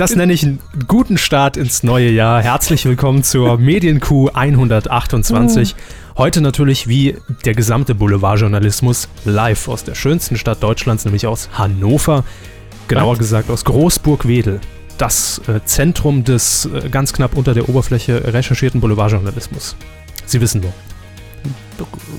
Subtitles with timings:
[0.00, 2.40] Das nenne ich einen guten Start ins neue Jahr.
[2.40, 5.76] Herzlich willkommen zur Medienkuh 128.
[6.16, 12.24] Heute natürlich wie der gesamte Boulevardjournalismus live aus der schönsten Stadt Deutschlands, nämlich aus Hannover.
[12.88, 14.62] Genauer gesagt aus Großburg-Wedel.
[14.96, 19.76] Das äh, Zentrum des äh, ganz knapp unter der Oberfläche recherchierten Boulevardjournalismus.
[20.24, 20.72] Sie wissen wo.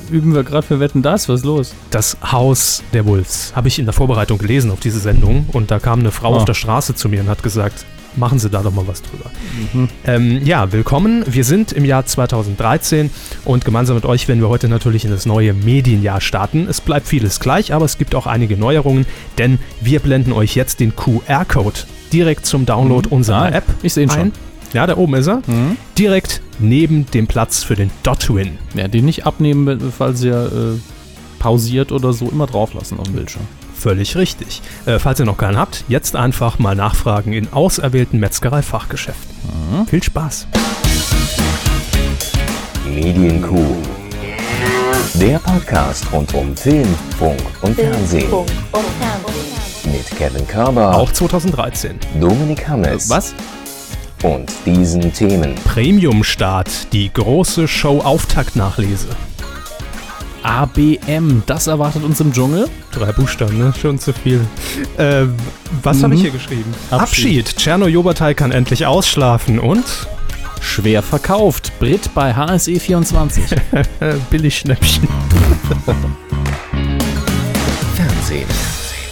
[0.09, 1.29] Üben wir gerade für Wetten das?
[1.29, 1.73] Was ist los?
[1.89, 3.53] Das Haus der Wolves.
[3.55, 6.37] Habe ich in der Vorbereitung gelesen auf diese Sendung und da kam eine Frau Ah.
[6.37, 7.85] auf der Straße zu mir und hat gesagt,
[8.17, 9.31] machen Sie da doch mal was drüber.
[9.73, 9.89] Mhm.
[10.05, 11.23] Ähm, ja, willkommen.
[11.27, 13.09] Wir sind im Jahr 2013
[13.45, 16.67] und gemeinsam mit euch werden wir heute natürlich in das neue Medienjahr starten.
[16.69, 19.05] Es bleibt vieles gleich, aber es gibt auch einige Neuerungen,
[19.37, 21.79] denn wir blenden euch jetzt den QR-Code
[22.11, 24.31] direkt zum Download unserer Ah, App ich seh ihn schon.
[24.73, 25.41] Ja, da oben ist er.
[25.47, 25.77] Mhm.
[25.97, 28.57] Direkt neben dem Platz für den Dot-Win.
[28.73, 30.45] Ja, den nicht abnehmen, falls ihr
[30.77, 30.79] äh,
[31.39, 33.43] pausiert oder so, immer drauf lassen auf dem Bildschirm.
[33.75, 34.61] Völlig richtig.
[34.85, 39.35] Äh, falls ihr noch keinen habt, jetzt einfach mal nachfragen in auserwählten Metzgerei-Fachgeschäften.
[39.71, 39.87] Mhm.
[39.87, 40.47] Viel Spaß.
[42.87, 43.75] Medienkuh.
[45.15, 48.29] Der Podcast rund um Film, Funk und Fernsehen.
[48.29, 49.91] Funk und Fernsehen.
[49.91, 51.97] Mit Kevin Körber, Auch 2013.
[52.19, 53.33] Dominik Hammes Was?
[54.23, 55.55] Und diesen Themen.
[55.65, 59.07] Premium-Start, die große Show-Auftakt-Nachlese.
[60.43, 62.67] ABM, das erwartet uns im Dschungel.
[62.91, 63.73] Drei Buchstaben, ne?
[63.79, 64.41] Schon zu viel.
[64.97, 65.25] Äh,
[65.83, 66.73] was habe ich hier geschrieben?
[66.89, 67.01] Abschied.
[67.47, 67.57] Abschied.
[67.57, 69.83] Tscherno Jobatai kann endlich ausschlafen und
[70.61, 71.71] Schwer verkauft.
[71.79, 73.43] Brit bei HSE 24.
[73.51, 73.83] äh,
[74.29, 75.07] Billigschnäppchen.
[77.95, 78.47] Fernsehen.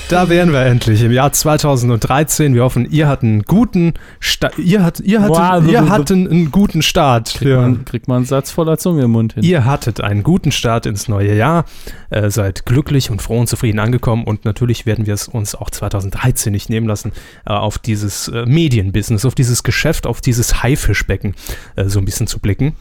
[0.09, 2.55] Da wären wir endlich im Jahr 2013.
[2.55, 5.71] Wir hoffen, ihr hattet einen guten Sta ihr, hat, ihr, hattet, Wow.
[5.71, 7.35] ihr hattet einen guten Start.
[7.35, 9.43] kriegt, man, kriegt man einen Satz voller Zunge im Mund hin.
[9.43, 11.65] Ihr hattet einen guten Start ins neue Jahr,
[12.09, 15.69] äh, seid glücklich und froh und zufrieden angekommen und natürlich werden wir es uns auch
[15.69, 17.11] 2013 nicht nehmen lassen,
[17.45, 21.35] äh, auf dieses äh, Medienbusiness, auf dieses Geschäft, auf dieses Haifischbecken
[21.75, 22.73] äh, so ein bisschen zu blicken.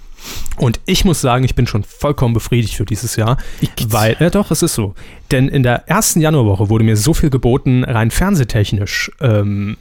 [0.57, 3.39] Und ich muss sagen, ich bin schon vollkommen befriedigt für dieses Jahr,
[3.89, 4.95] weil, ja doch, es ist so.
[5.31, 9.11] Denn in der ersten Januarwoche wurde mir so viel geboten, rein fernsehtechnisch.
[9.21, 9.77] Ähm,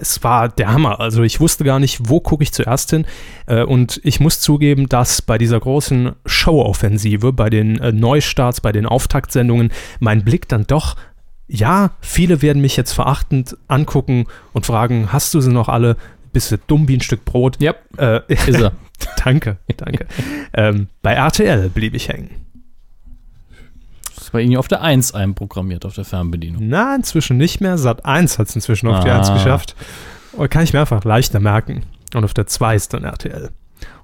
[0.00, 1.00] es war der Hammer.
[1.00, 3.06] Also ich wusste gar nicht, wo gucke ich zuerst hin.
[3.46, 8.72] Äh, und ich muss zugeben, dass bei dieser großen Show-Offensive, bei den äh, Neustarts, bei
[8.72, 10.96] den Auftaktsendungen, mein Blick dann doch,
[11.48, 15.96] ja, viele werden mich jetzt verachtend angucken und fragen, hast du sie noch alle?
[16.36, 17.56] Bist du dumm wie ein Stück Brot?
[17.62, 18.72] Ja, Äh, ist er.
[19.24, 20.04] danke, danke.
[20.52, 22.28] ähm, bei RTL blieb ich hängen.
[24.14, 26.68] ist bei Ihnen auf der 1 einprogrammiert, auf der Fernbedienung.
[26.68, 27.78] Na, inzwischen nicht mehr.
[27.78, 29.16] Sat 1 hat es inzwischen auf die Ah.
[29.16, 29.74] 1 geschafft.
[30.32, 31.84] Und kann ich mir einfach leichter merken.
[32.12, 33.48] Und auf der 2 ist dann RTL.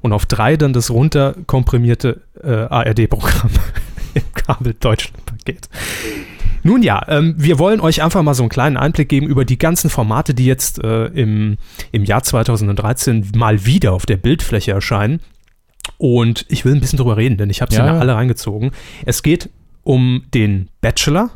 [0.01, 3.51] Und auf 3 dann das runterkomprimierte äh, ARD-Programm
[4.15, 5.69] im Kabel-Deutschland-Paket.
[6.63, 9.59] Nun ja, ähm, wir wollen euch einfach mal so einen kleinen Einblick geben über die
[9.59, 11.59] ganzen Formate, die jetzt äh, im,
[11.91, 15.21] im Jahr 2013 mal wieder auf der Bildfläche erscheinen.
[15.99, 17.99] Und ich will ein bisschen drüber reden, denn ich habe sie Ja, ja.
[17.99, 18.71] alle reingezogen.
[19.05, 19.51] Es geht
[19.83, 21.31] um den Bachelor,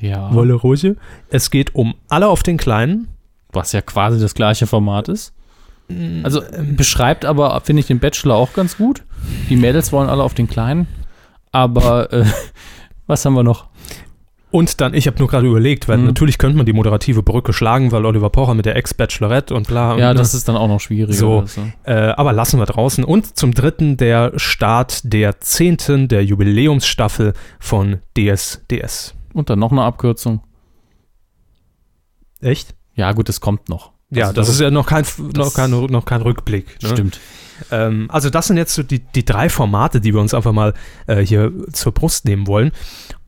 [0.00, 0.32] Ja.
[0.32, 0.96] Wolle Roche.
[1.28, 3.08] Es geht um alle auf den Kleinen.
[3.52, 5.34] Was ja quasi das gleiche Format ist.
[5.88, 9.02] Mm, Also ähm, beschreibt aber, finde ich, den Bachelor auch ganz gut.
[9.50, 10.86] Die Mädels wollen alle auf den Kleinen.
[11.52, 12.24] Aber äh,
[13.06, 13.68] was haben wir noch?
[14.52, 16.06] Und dann, ich habe nur gerade überlegt, weil Mhm.
[16.06, 19.96] natürlich könnte man die moderative Brücke schlagen, weil Oliver Pocher mit der Ex-Bachelorette und bla.
[19.96, 21.12] Ja, und, das ist dann auch noch schwieriger.
[21.16, 21.40] So.
[21.40, 21.62] Also.
[21.84, 23.04] äh, aber lassen wir draußen.
[23.04, 29.14] Und zum dritten der Start der zehnten, der Jubiläumsstaffel von DSDS.
[29.34, 30.40] Und dann noch eine Abkürzung.
[32.40, 32.74] Echt?
[32.94, 33.92] Ja, gut, das kommt noch.
[34.10, 36.82] Ja, Also das, ist ja noch kein, noch das- kein, noch kein Rückblick.
[36.82, 36.88] Ne?
[36.88, 37.20] Stimmt.
[37.70, 40.74] Ähm, also das sind jetzt so die, die drei Formate, die wir uns einfach mal
[41.06, 42.72] äh, hier zur Brust nehmen wollen.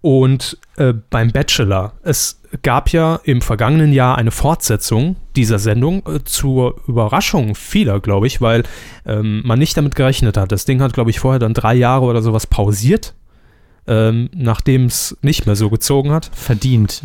[0.03, 6.25] Und äh, beim Bachelor, es gab ja im vergangenen Jahr eine Fortsetzung dieser Sendung äh,
[6.25, 8.65] zur Überraschung vieler, glaube ich, weil
[9.07, 10.51] ähm, man nicht damit gerechnet hat.
[10.51, 13.15] Das Ding hat, glaube ich, vorher dann drei Jahre oder sowas pausiert,
[13.87, 16.31] ähm, nachdem es nicht mehr so gezogen hat.
[16.35, 17.03] Verdient.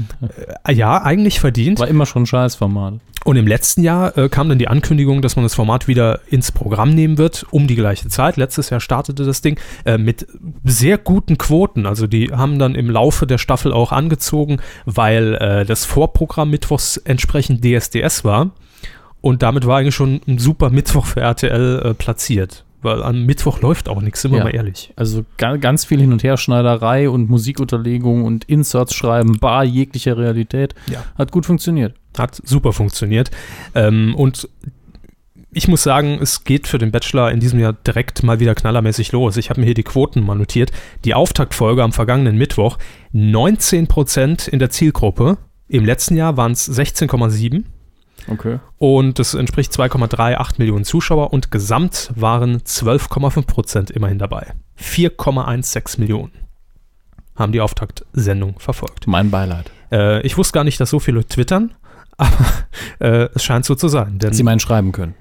[0.64, 1.79] Äh, ja, eigentlich verdient.
[1.79, 2.96] War immer schon ein Scheißformat.
[3.26, 6.52] Und im letzten Jahr äh, kam dann die Ankündigung, dass man das Format wieder ins
[6.52, 8.38] Programm nehmen wird, um die gleiche Zeit.
[8.38, 10.28] Letztes Jahr startete das Ding äh, mit
[10.64, 11.85] sehr guten Quoten.
[11.85, 16.97] Also die haben dann im Laufe der Staffel auch angezogen, weil äh, das Vorprogramm mittwochs
[16.97, 18.52] entsprechend DSDS war.
[19.20, 22.64] Und damit war eigentlich schon ein super Mittwoch für RTL äh, platziert.
[22.87, 24.43] Weil am Mittwoch läuft auch nichts, sind wir Ja.
[24.45, 24.93] mal ehrlich.
[24.95, 30.73] Also ga- ganz viel Hin- und Herschneiderei und Musikunterlegung und Inserts schreiben, bar jeglicher Realität.
[30.89, 31.03] Ja.
[31.17, 31.93] Hat gut funktioniert.
[32.17, 33.29] Hat super funktioniert.
[33.75, 34.47] Ähm, und
[35.51, 39.11] ich muss sagen, es geht für den Bachelor in diesem Jahr direkt mal wieder knallermäßig
[39.11, 39.37] los.
[39.37, 40.72] Ich habe mir hier die Quoten mal notiert.
[41.03, 42.78] Die Auftaktfolge am vergangenen Mittwoch,
[43.13, 45.37] 19% in der Zielgruppe.
[45.67, 47.66] Im letzten Jahr waren es 16,7.
[48.29, 48.59] Okay.
[48.78, 54.53] und das entspricht 2,38 Millionen Zuschauer und gesamt waren 12,5 Prozent immerhin dabei.
[54.79, 56.32] 4,16 Millionen
[57.35, 59.08] haben die Auftaktsendung verfolgt.
[59.08, 59.72] Mein Beileid.
[59.91, 61.72] Äh, ich wusste gar nicht, dass so viele twittern,
[62.18, 62.46] aber
[63.00, 64.18] äh, es scheint so zu sein.
[64.20, 65.14] Denn Sie meinen schreiben können.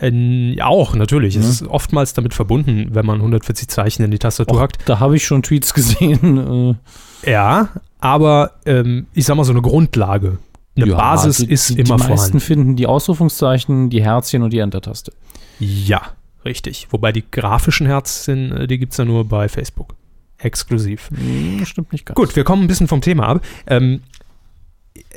[0.00, 0.10] äh,
[0.54, 1.34] ja, auch natürlich.
[1.34, 1.40] Ja.
[1.42, 4.88] Es ist oftmals damit verbunden, wenn man 140 Zeichen in die Tastatur Och, hackt.
[4.88, 6.78] da habe ich schon Tweets gesehen.
[7.24, 7.68] Ja,
[8.00, 10.38] aber ähm, ich sag mal so eine Grundlage.
[10.76, 12.40] Eine ja, Basis die, ist die, immer Die meisten vorhanden.
[12.40, 15.12] finden die Ausrufungszeichen, die Herzchen und die Enter-Taste.
[15.58, 16.02] Ja,
[16.44, 16.88] richtig.
[16.90, 19.94] Wobei die grafischen Herzchen, äh, die gibt es ja nur bei Facebook.
[20.38, 21.10] Exklusiv.
[21.10, 22.16] Hm, stimmt nicht ganz.
[22.16, 23.44] Gut, wir kommen ein bisschen vom Thema ab.
[23.66, 24.00] Ähm,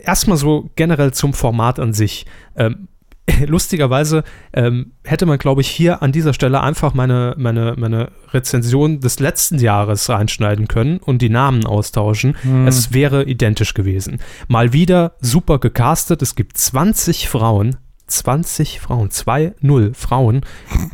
[0.04, 2.26] Erstmal so generell zum Format an sich.
[2.56, 2.88] Ähm,
[3.48, 4.24] lustigerweise
[4.54, 9.20] ähm, hätte man, glaube ich, hier an dieser Stelle einfach meine, meine, meine Rezension des
[9.20, 12.36] letzten Jahres reinschneiden können und die Namen austauschen.
[12.42, 12.68] Hm.
[12.68, 14.20] Es wäre identisch gewesen.
[14.48, 16.22] Mal wieder super gecastet.
[16.22, 17.78] Es gibt 20 Frauen,
[18.08, 20.42] 20 Frauen, 2-0 Frauen,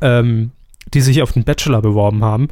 [0.01, 0.51] ähm,
[0.93, 2.49] die sich auf den Bachelor beworben haben.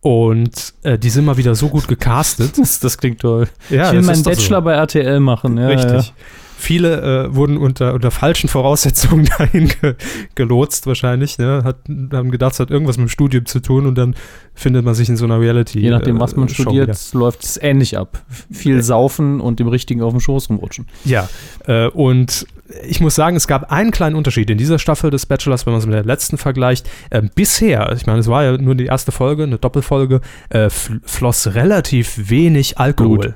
[0.00, 2.58] Und äh, die sind mal wieder so gut gecastet.
[2.58, 3.46] das, das klingt toll.
[3.70, 4.36] Ja, ich will meinen doch so.
[4.36, 5.56] Bachelor bei RTL machen.
[5.58, 6.08] Ja, Richtig.
[6.08, 6.12] Ja.
[6.62, 9.96] Viele äh, wurden unter, unter falschen Voraussetzungen dahin ge
[10.36, 11.36] gelotst wahrscheinlich.
[11.36, 11.62] Ne?
[11.64, 11.78] Hat,
[12.12, 14.14] haben gedacht, es hat irgendwas mit dem Studium zu tun und dann
[14.54, 15.80] findet man sich in so einer Reality.
[15.80, 18.24] Je nachdem, was man äh, studiert, läuft es ähnlich ab.
[18.52, 20.86] Viel saufen und dem Richtigen auf dem Schoß rumrutschen.
[21.04, 21.28] Ja,
[21.66, 22.46] äh, und
[22.84, 25.80] ich muss sagen, es gab einen kleinen Unterschied in dieser Staffel des Bachelors, wenn man
[25.80, 26.88] es mit der letzten vergleicht.
[27.10, 30.20] Ähm, bisher, ich meine, es war ja nur die erste Folge, eine Doppelfolge,
[30.50, 33.18] äh, fl floss relativ wenig Alkohol.
[33.18, 33.34] Blut.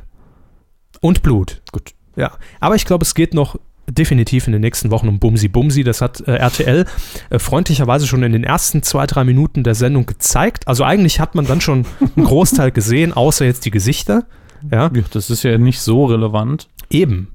[1.01, 1.61] Und Blut.
[1.73, 1.97] Gut.
[2.17, 3.57] Ja, aber ich glaube, es geht noch
[3.89, 5.85] definitiv in den nächsten Wochen um Bumsi Bumsi.
[5.85, 6.87] Das hat äh, RTL
[7.31, 10.67] äh, freundlicherweise schon in den ersten zwei, drei Minuten der Sendung gezeigt.
[10.67, 11.87] Also eigentlich hat man dann schon
[12.17, 14.25] einen Großteil gesehen, außer jetzt die Gesichter.
[14.71, 16.69] Ja, Ja, das ist ja nicht so relevant.
[16.91, 17.29] eben.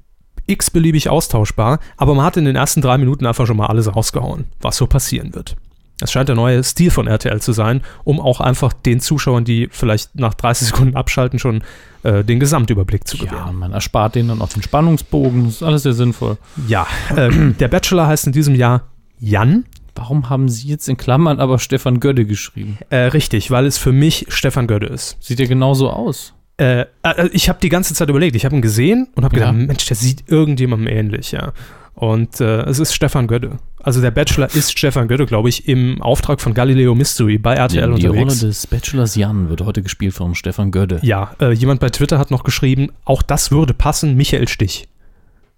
[0.46, 4.44] x-beliebig austauschbar, aber man hat in den ersten drei Minuten einfach schon mal alles rausgehauen,
[4.60, 5.56] was so passieren wird.
[6.02, 9.68] Das scheint der neue Stil von RTL zu sein, um auch einfach den Zuschauern, die
[9.70, 11.62] vielleicht nach 30 Sekunden abschalten, schon
[12.02, 13.46] äh, den Gesamtüberblick zu gewähren.
[13.46, 15.44] Ja, man erspart denen dann auch den Spannungsbogen.
[15.44, 16.38] Das ist alles sehr sinnvoll.
[16.66, 18.88] Ja, ähm, der Bachelor heißt in diesem Jahr
[19.20, 19.64] Jan.
[19.94, 22.78] Warum haben Sie jetzt in Klammern aber Stefan Gödde geschrieben?
[22.90, 25.16] Äh, richtig, weil es für mich Stefan Gödde ist.
[25.20, 26.32] Sieht ja genauso aus.
[26.56, 29.50] Äh, äh, ich habe die ganze Zeit überlegt, ich habe ihn gesehen und habe Ja.
[29.52, 31.52] gedacht, Mensch, der sieht irgendjemandem ähnlich, ja.
[31.94, 33.58] Und äh, es ist Stefan Gödde.
[33.82, 37.92] Also der Bachelor ist Stefan Gödde, glaube ich, im Auftrag von Galileo Mystery bei RTL
[37.94, 38.40] die, die Rolle unterwegs.
[38.40, 41.00] des Bachelors Jan wird heute gespielt von Stefan Gödde.
[41.02, 44.88] ja, äh, jemand bei Twitter hat noch geschrieben, auch das würde passen, Michael Stich.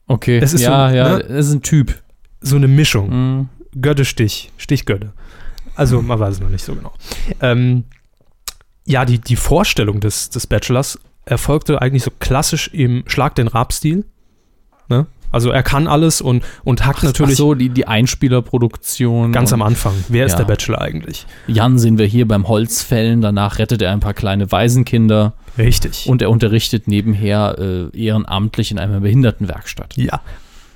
[0.06, 1.24] Okay, Das ist ja, so, ja, ne?
[1.28, 2.02] das ist ein Typ.
[2.40, 3.10] So eine Mischung.
[3.10, 3.48] Mhm.
[3.80, 5.12] Gödde Stich, Stich Gödde.
[5.76, 6.92] Also man weiß es noch nicht so genau.
[7.40, 7.84] Ähm,
[8.84, 14.04] ja, die, die Vorstellung des, des Bachelors erfolgte eigentlich so klassisch im Schlag den Rab-Stil.
[14.88, 15.06] Ne?
[15.34, 19.32] Also er kann alles und, und hackt natürlich Ach so, die, die Einspielerproduktion.
[19.32, 19.92] ganz am Anfang.
[20.08, 20.38] Wer ist Ja.
[20.38, 21.26] der Bachelor eigentlich?
[21.46, 23.20] Jan sehen wir hier beim Holzfällen.
[23.20, 26.06] Danach rettet er ein paar kleine Waisenkinder Richtig.
[26.08, 29.96] und er unterrichtet nebenher äh, ehrenamtlich in einer Behindertenwerkstatt.
[29.96, 30.20] ja.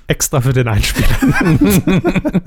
[0.09, 1.07] Extra für den Einspieler.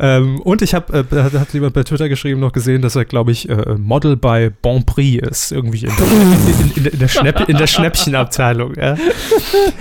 [0.00, 3.30] ähm, und ich habe, äh, hat, jemand bei Twitter geschrieben, noch gesehen, dass er, glaube
[3.30, 5.52] ich, äh, Model bei Bon Prix ist.
[5.52, 8.74] Irgendwie in, in, in, in, der, Schnäpp, der Schnäppchenabteilung.
[8.74, 8.96] Ja.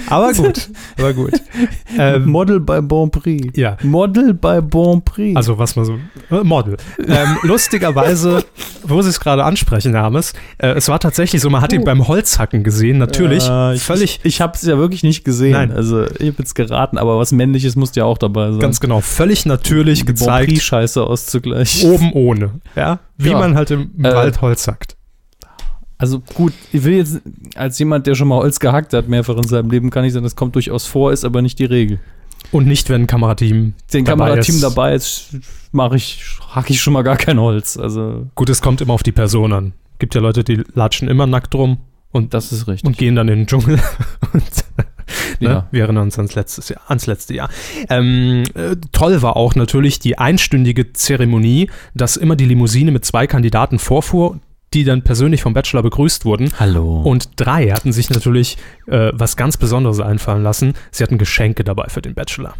[0.07, 1.33] Aber gut, aber gut.
[1.98, 3.58] Ähm, Model bei Bon Prix.
[3.58, 5.36] ja, Model bei Bon Prix.
[5.36, 5.93] also was man so,
[6.29, 6.77] äh, Model.
[7.08, 8.46] Ähm, lustigerweise,
[8.84, 12.08] wo sie es gerade ansprechen, Hermes, äh, es war tatsächlich so, man hat ihn beim
[12.08, 13.50] Holzhacken gesehen, natürlich.
[13.74, 15.53] Ich, völlig, Ich, ich habe es ja wirklich nicht gesehen.
[15.53, 15.72] Nein.
[15.72, 18.60] Also ich habe jetzt geraten, aber was männliches musste ja auch dabei sein.
[18.60, 20.62] ganz genau, völlig natürlich gezeigt.
[20.62, 21.91] Scheiße auszugleichen.
[21.91, 22.60] oben ohne.
[22.75, 23.39] Ja, wie Ja.
[23.39, 24.95] man halt im, im Äh, Wald Holz hackt.
[25.98, 27.21] Also gut, ich will jetzt
[27.55, 30.24] als jemand, der schon mal Holz gehackt hat, mehrfach in seinem Leben, kann ich sagen,
[30.24, 32.00] das kommt durchaus vor, ist aber nicht die Regel.
[32.51, 34.63] Und nicht, wenn ein Kamerateam Den dabei Kamerateam ist.
[34.63, 35.38] dabei ist,
[35.71, 37.77] mache ich, hacke ich schon mal gar kein Holz.
[37.77, 39.74] Also Gut, es kommt immer auf die Person an.
[40.00, 41.77] Gibt ja Leute, die latschen immer nackt rum
[42.12, 42.88] und, das ist richtig.
[42.88, 43.79] und gehen dann in den Dschungel.
[44.33, 44.43] und,
[45.39, 45.50] ne?
[45.50, 45.68] Ja.
[45.72, 47.50] Wir erinnern uns ans, letztes Jahr, ans letzte Jahr.
[47.89, 53.27] Ähm, äh, toll war auch natürlich die einstündige Zeremonie, dass immer die Limousine mit zwei
[53.27, 54.39] Kandidaten vorfuhr,
[54.74, 56.50] die dann persönlich vom Bachelor begrüßt wurden.
[56.60, 57.01] Hallo.
[57.01, 60.74] Und drei hatten sich natürlich äh, was ganz Besonderes einfallen lassen.
[60.91, 62.53] Sie hatten Geschenke dabei für den Bachelor.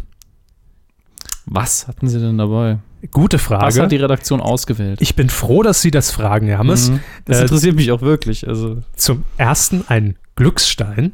[1.46, 2.78] was hatten sie denn dabei?
[3.10, 3.82] Gute Was Frage.
[3.82, 5.00] hat die Redaktion ausgewählt?
[5.02, 6.90] Ich bin froh, dass Sie das fragen, Hermes.
[6.90, 7.00] Mhm.
[7.24, 8.46] Das Äh, interessiert mich auch wirklich.
[8.46, 11.12] Also Zum ersten ein Glücksstein.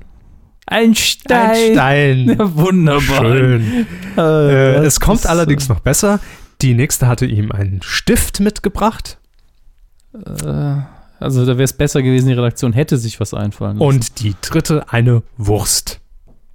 [0.70, 2.28] Ein Ein Stein.
[2.38, 3.22] Ja, wunderbar.
[3.24, 3.86] Schön.
[4.16, 6.20] Äh, Äh, es kommt allerdings noch besser.
[6.62, 9.18] Die nächste hatte ihm einen Stift mitgebracht
[10.14, 10.76] Äh,
[11.20, 13.88] also da wäre es besser gewesen, die Redaktion hätte sich was einfallen lassen.
[13.88, 16.00] und die dritte eine Wurst.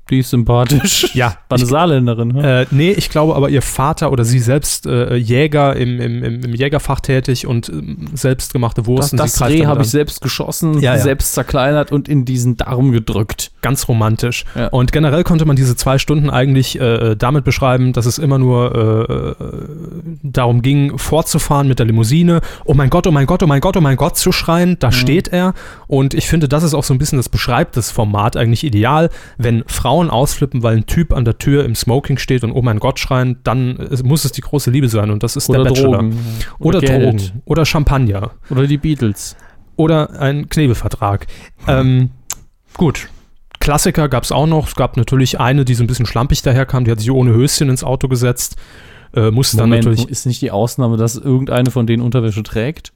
[0.10, 1.10] Die ist sympathisch.
[1.16, 2.28] Ja, War eine ich, Saarländerin.
[2.30, 2.62] ne?
[2.62, 6.54] äh, nee, ich glaube aber ihr Vater oder sie selbst äh, Jäger im, im, im,
[6.54, 9.18] Jägerfach tätig und ähm, selbstgemachte Das, Wursten.
[9.18, 11.00] das greift Reh habe ich selbst geschossen, Ja, ja.
[11.02, 13.52] selbst zerkleinert und in diesen Darm gedrückt.
[13.62, 14.44] ganz romantisch.
[14.56, 14.68] Ja.
[14.68, 18.76] Und generell konnte man diese zwei Stunden eigentlich äh, damit beschreiben, dass es immer nur
[18.76, 22.42] äh, äh, darum ging, fortzufahren mit der Limousine.
[22.66, 24.78] Oh mein Gott, oh mein Gott, oh mein Gott, oh mein Gott zu schreien.
[24.80, 25.54] Da steht er.
[25.88, 29.10] Und ich finde, das ist auch so ein bisschen, das beschreibt das Format eigentlich ideal.
[29.38, 32.80] Wenn Frauen ausflippen, weil ein Typ an der Tür im Smoking steht und oh mein
[32.80, 35.12] Gott schreien, dann äh, muss es die große Liebe sein.
[35.12, 35.98] Und das ist Oder der Bachelor.
[35.98, 36.20] Drogen.
[36.60, 37.04] Oder, Geld.
[37.04, 37.42] Drogen.
[37.46, 38.32] Oder Champagner.
[38.50, 39.36] Oder die Beatles.
[39.76, 41.28] Oder ein Knebelvertrag.
[41.68, 42.12] Ähm,
[42.76, 43.10] gut.
[43.60, 44.68] Klassiker gab es auch noch.
[44.68, 47.70] Es gab natürlich eine, die so ein bisschen schlampig daherkam, die hat sich ohne Höschen
[47.70, 48.58] ins Auto gesetzt.
[49.14, 50.10] Äh, dann Moment, natürlich.
[50.10, 52.92] ist nicht die Ausnahme, dass irgendeine von denen Unterwäsche trägt?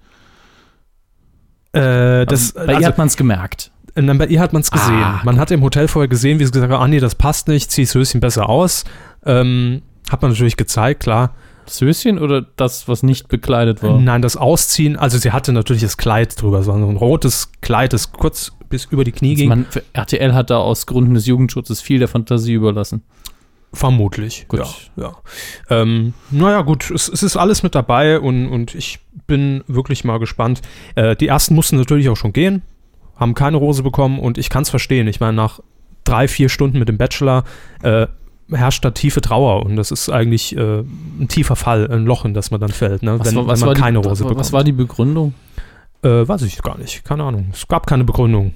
[1.73, 3.71] Äh, das, Bei ihr also, hat man es gemerkt.
[3.97, 4.93] Äh, bei ihr hat man es gesehen.
[5.03, 7.47] Ah, man hat im Hotel vorher gesehen, wie sie gesagt hat, ah nee, das passt
[7.47, 8.83] nicht, zieh das Höschen besser aus.
[9.25, 11.33] Ähm, hat man natürlich gezeigt, klar.
[11.65, 13.99] Das Höschen oder das, was nicht bekleidet war?
[13.99, 18.13] Nein, das Ausziehen, also sie hatte natürlich das Kleid drüber, so ein rotes Kleid, das
[18.13, 19.49] kurz bis über die Knie Also ging.
[19.49, 23.03] man, RTL hat da aus Gründen des Jugendschutzes viel der Fantasie überlassen.
[23.73, 24.45] Vermutlich.
[24.47, 24.61] Gut.
[24.95, 25.15] Ja, ja.
[25.69, 30.19] Ähm, naja, gut, es, es ist alles mit dabei und, und ich bin wirklich mal
[30.19, 30.61] gespannt.
[30.95, 32.61] Äh, die ersten mussten natürlich auch schon gehen,
[33.17, 35.07] haben keine Rose bekommen und ich kann es verstehen.
[35.07, 35.59] Ich meine, nach
[36.03, 37.43] drei, vier Stunden mit dem Bachelor
[37.83, 38.07] äh,
[38.49, 42.33] herrscht da tiefe Trauer und das ist eigentlich äh, ein tiefer Fall, ein Loch, in
[42.33, 43.19] das man dann fällt, ne?
[43.23, 44.53] wenn, wenn man die, keine Rose was bekommt.
[44.53, 45.33] war die Begründung?
[46.03, 47.47] äh, weiß ich gar nicht, keine Ahnung.
[47.51, 48.53] Es gab keine Begründung.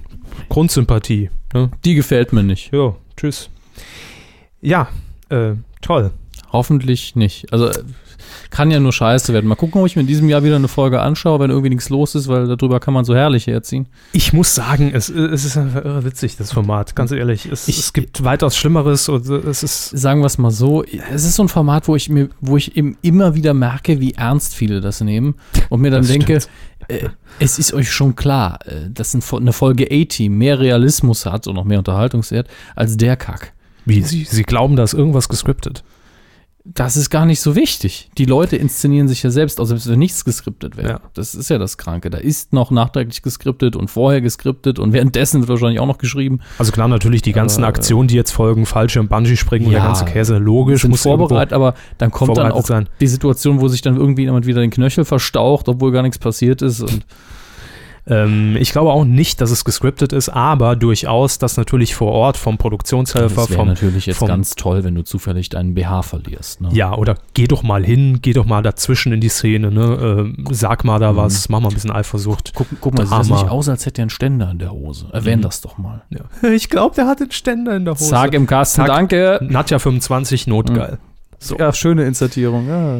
[0.48, 1.30] Grundsympathie.
[1.52, 1.70] Ne?
[1.84, 2.72] Die gefällt mir nicht.
[2.72, 3.50] Jo, tschüss.
[4.60, 4.88] Ja,
[5.28, 6.12] äh, toll.
[6.52, 7.52] Hoffentlich nicht.
[7.52, 7.70] Also
[8.50, 9.46] kann ja nur scheiße werden.
[9.46, 11.88] Mal gucken, ob ich mir in diesem Jahr wieder eine Folge anschaue, wenn irgendwie nichts
[11.88, 13.86] los ist, weil darüber kann man so herrlich herziehen.
[14.12, 17.46] Ich muss sagen, es, es ist einfach irre witzig, das Format, ganz ehrlich.
[17.50, 19.90] Es, Ich- es gibt weitaus Schlimmeres und es ist.
[19.90, 22.76] Sagen wir es mal so, es ist so ein Format, wo ich mir, wo ich
[22.76, 25.34] eben immer wieder merke, wie ernst viele das nehmen
[25.68, 26.38] und mir dann Das denke,
[26.88, 31.54] äh, es ist euch schon klar, äh, dass eine Folge A-Team mehr Realismus hat und
[31.54, 33.52] noch mehr Unterhaltungswert als der Kack.
[33.84, 35.82] Wie, sie, sie glauben, da ist irgendwas gescriptet.
[36.64, 38.08] Das ist gar nicht so wichtig.
[38.18, 40.88] Die Leute inszenieren sich ja selbst, auch selbst wenn nichts geskriptet wäre.
[40.88, 41.00] Ja.
[41.14, 42.08] Das ist ja das Kranke.
[42.08, 46.38] Da ist noch nachträglich geskriptet und vorher geskriptet und währenddessen wird wahrscheinlich auch noch geschrieben.
[46.58, 49.86] Also klar, natürlich die ganzen äh, Aktionen, die jetzt folgen, Fallschirm, Bungee-Springen und der Ja,
[49.86, 50.82] ganze Käse, logisch.
[50.82, 52.88] sind muss vorbereitet, aber dann kommt dann auch sein.
[53.00, 56.62] die Situation, wo sich dann irgendwie jemand wieder den Knöchel verstaucht, obwohl gar nichts passiert
[56.62, 56.80] ist.
[56.80, 57.04] Und
[58.04, 62.36] Ähm, ich glaube auch nicht, dass es gescriptet ist, aber durchaus, dass natürlich vor Ort
[62.36, 63.68] vom Produktionshelfer, das wäre vom.
[63.68, 66.60] natürlich jetzt vom- ganz toll, wenn du zufällig deinen BH verlierst.
[66.62, 66.70] Ne?
[66.72, 69.98] Ja, oder geh doch mal hin, geh doch mal dazwischen in die Szene, ne?
[70.02, 71.16] Ähm, sag mal da Mhm.
[71.16, 72.52] was, mach mal ein bisschen Eifersucht.
[72.56, 75.06] Guck, guck mal, sieht das nicht aus, als hätte er einen Ständer in der Hose.
[75.12, 75.42] Erwähn Mhm.
[75.42, 76.02] das doch mal.
[76.10, 76.20] Ja.
[76.50, 78.06] Ich glaube, der hat den Ständer in der Hose.
[78.06, 79.38] Sag im Kasten, Sag- danke.
[79.48, 80.98] Nadja 25, notgeil.
[81.38, 81.56] So.
[81.56, 82.68] Ja, schöne Insertierung.
[82.68, 82.98] Ja.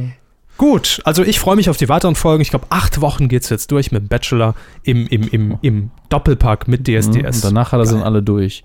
[0.62, 2.40] Gut, also ich freue mich auf die weiteren Folgen.
[2.40, 4.54] Ich glaube, acht Wochen geht es jetzt durch mit Bachelor
[4.84, 7.40] im, im, im, im Doppelpack mit Mhm, Und DSDS.
[7.40, 8.62] danach hat er dann alle durch.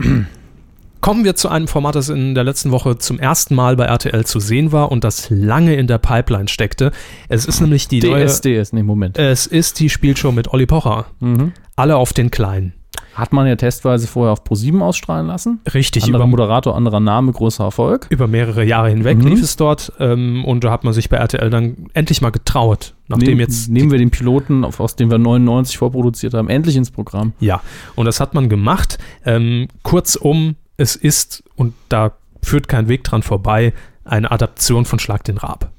[1.00, 4.26] Kommen wir zu einem Format, das in der letzten Woche zum ersten Mal bei RTL
[4.26, 6.90] zu sehen war und das lange in der Pipeline steckte.
[7.28, 8.26] Es ist nämlich die neue.
[8.26, 9.18] DSDS, nee, Moment.
[9.18, 11.06] Es ist die Spielshow mit Olli Pocher.
[11.20, 11.52] Mhm.
[11.76, 12.72] Alle auf den Kleinen.
[13.18, 15.60] Hat man ja testweise vorher auf Pro7 ausstrahlen lassen.
[15.74, 18.06] Richtig, Anderer über, Moderator, anderer Name, großer Erfolg.
[18.10, 19.26] über mehrere Jahre hinweg Mhm.
[19.26, 19.92] lief es dort.
[19.98, 22.94] Ähm, und da hat man sich bei RTL dann endlich mal getraut.
[23.08, 26.90] Nachdem Nehm- jetzt nehmen wir den Piloten, aus dem wir 99 vorproduziert haben, endlich ins
[26.90, 27.32] Programm.
[27.40, 27.60] Ja,
[27.96, 28.98] und das hat man gemacht.
[29.24, 33.72] Ähm, kurzum, es ist, und da führt kein Weg dran vorbei,
[34.04, 35.70] eine Adaption von Schlag den Raab.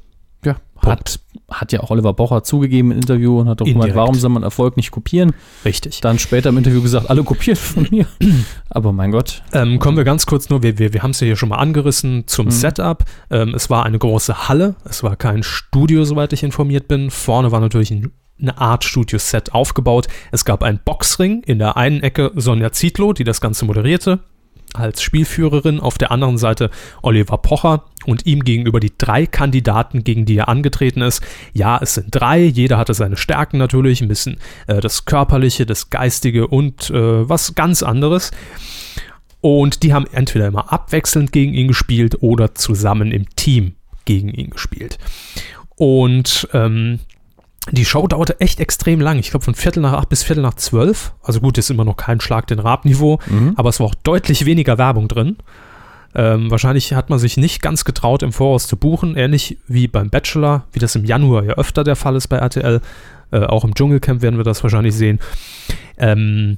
[0.85, 1.19] Hat,
[1.49, 4.43] hat ja auch Oliver Bocher zugegeben im Interview und hat doch gemeint, warum soll man
[4.43, 5.33] Erfolg nicht kopieren?
[5.65, 6.01] Richtig.
[6.01, 8.05] Dann später im Interview gesagt, alle kopiert von mir.
[8.69, 9.41] Aber mein Gott.
[9.53, 11.57] Ähm, kommen wir ganz kurz nur, wir, wir, wir haben es ja hier schon mal
[11.57, 12.51] angerissen zum Mhm.
[12.51, 13.05] Setup.
[13.29, 17.11] Ähm, es war eine große Halle, es war kein Studio, soweit ich informiert bin.
[17.11, 20.07] Vorne war natürlich ein, eine Art Studio-Set aufgebaut.
[20.31, 24.19] Es gab einen Boxring, in der einen Ecke Sonja Zietlow, die das Ganze moderierte,
[24.73, 26.69] als Spielführerin, auf der anderen Seite
[27.01, 31.21] Oliver Pocher und ihm gegenüber die drei Kandidaten, gegen die er angetreten ist.
[31.53, 34.37] Ja, es sind drei, jeder hatte seine Stärken natürlich, ein bisschen
[34.67, 38.31] äh, das Körperliche, das Geistige und äh, was ganz anderes.
[39.41, 43.75] Und die haben entweder immer abwechselnd gegen ihn gespielt oder zusammen im Team
[44.05, 44.97] gegen ihn gespielt.
[45.75, 46.99] Und ähm,
[47.71, 49.19] die Show dauerte echt extrem lang.
[49.19, 51.13] Ich glaube von Viertel nach acht bis Viertel nach zwölf.
[51.21, 53.19] Also gut, ist immer noch kein Schlag den Rab-Niveau,
[53.55, 55.37] aber es war auch deutlich weniger Werbung drin.
[56.19, 60.09] Ähm, wahrscheinlich hat man sich nicht ganz getraut, im Voraus zu buchen, ähnlich wie beim
[60.09, 62.81] Bachelor, wie das im Januar ja öfter der Fall ist bei RTL.
[63.31, 65.19] Äh, auch im Dschungelcamp werden wir das wahrscheinlich sehen.
[65.97, 66.57] Ähm,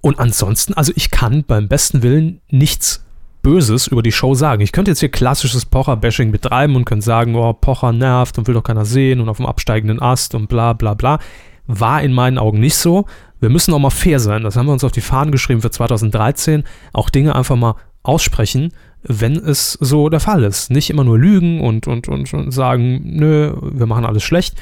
[0.00, 3.04] und ansonsten, also ich kann beim besten Willen nichts
[3.40, 4.62] Böses über die Show sagen.
[4.62, 8.54] Ich könnte jetzt hier klassisches Pocher-Bashing betreiben und könnte sagen, oh, Pocher nervt und will
[8.54, 11.20] doch keiner sehen und auf dem absteigenden Ast und bla bla bla.
[11.68, 13.04] War in meinen Augen nicht so.
[13.38, 14.42] Wir müssen auch mal fair sein.
[14.42, 16.64] Das haben wir uns auf die Fahnen geschrieben für 2013.
[16.92, 18.72] Auch Dinge einfach mal aussprechen,
[19.02, 20.70] wenn es so der Fall ist.
[20.70, 24.56] Nicht immer nur lügen und, und, und, und sagen, nö, wir machen alles schlecht.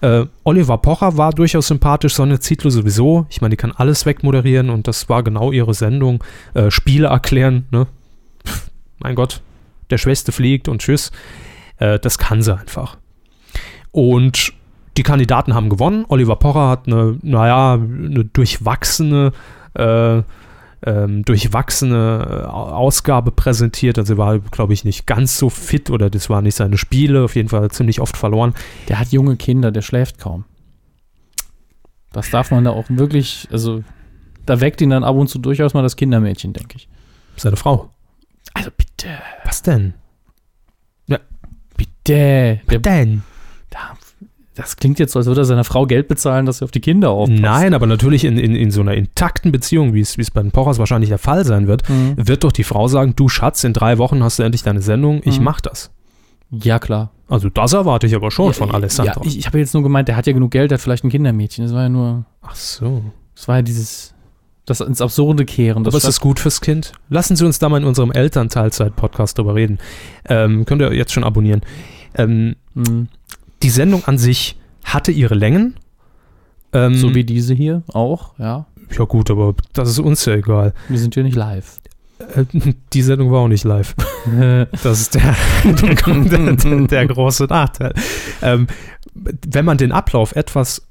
[0.00, 3.26] Äh, Oliver Pocher war durchaus sympathisch, Sonne Zietlow sowieso.
[3.30, 6.22] Ich meine, die kann alles wegmoderieren und das war genau ihre Sendung.
[6.54, 7.86] Äh, Spiele erklären, ne?
[8.46, 9.40] Pff, mein Gott,
[9.90, 11.10] der Schwächste fliegt und tschüss.
[11.78, 12.96] Äh, das kann sie einfach.
[13.90, 14.52] Und
[14.96, 16.04] die Kandidaten haben gewonnen.
[16.08, 19.32] Oliver Pocher hat eine, naja, eine durchwachsene
[19.74, 20.22] äh,
[20.84, 23.98] ähm, durchwachsene äh, Ausgabe präsentiert.
[23.98, 27.24] Also er war, glaube ich, nicht ganz so fit oder das waren nicht seine Spiele.
[27.24, 28.54] Auf jeden Fall ziemlich oft verloren.
[28.88, 30.44] Der hat junge Kinder, der schläft kaum.
[32.12, 33.82] Das darf man da auch wirklich, also
[34.46, 36.88] da weckt ihn dann ab und zu durchaus mal das Kindermädchen, denke ich.
[37.36, 37.90] Seine Frau.
[38.54, 39.08] Also bitte.
[39.44, 39.94] Was denn?
[41.76, 41.92] Bitte.
[42.08, 43.22] Der, Was denn?
[44.58, 46.80] Das klingt jetzt so, als würde er seiner Frau Geld bezahlen, dass sie auf die
[46.80, 47.40] Kinder aufpasst.
[47.40, 50.42] Nein, aber natürlich in, in, in so einer intakten Beziehung, wie es wie es bei
[50.42, 52.14] den Pochers wahrscheinlich der Fall sein wird, Mhm.
[52.18, 55.20] wird doch die Frau sagen, du Schatz, in drei Wochen hast du endlich deine Sendung,
[55.24, 55.44] ich Mhm.
[55.44, 55.90] mach das.
[56.50, 57.10] Ja, klar.
[57.28, 59.20] Also das erwarte ich aber schon von ja, Alessandro.
[59.22, 61.04] Ja, ich, ich habe jetzt nur gemeint, der hat ja genug Geld, der hat vielleicht
[61.04, 61.64] ein Kindermädchen.
[61.64, 63.02] Das war ja nur, Ach so.
[63.34, 64.14] das war ja dieses,
[64.64, 65.86] das ins Absurde kehren.
[65.86, 66.92] Aber ist das gut fürs Kind?
[67.10, 69.78] Lassen Sie uns da mal in unserem Elternteilzeit-Podcast drüber reden.
[70.26, 71.60] Ähm, könnt ihr jetzt schon abonnieren.
[72.14, 73.08] Ähm, Mhm.
[73.62, 75.74] Die Sendung an sich hatte ihre Längen.
[76.72, 78.66] Ähm, So wie diese hier auch, ja.
[78.96, 80.74] ja gut, aber das ist uns ja egal.
[80.88, 81.78] Wir sind hier nicht live.
[82.18, 82.44] Äh,
[82.92, 83.94] die Sendung war auch nicht live.
[84.82, 85.34] Das ist der,
[85.64, 87.94] der, der, große Nachteil.
[88.42, 88.66] Ähm,
[89.14, 90.87] wenn man den Ablauf etwas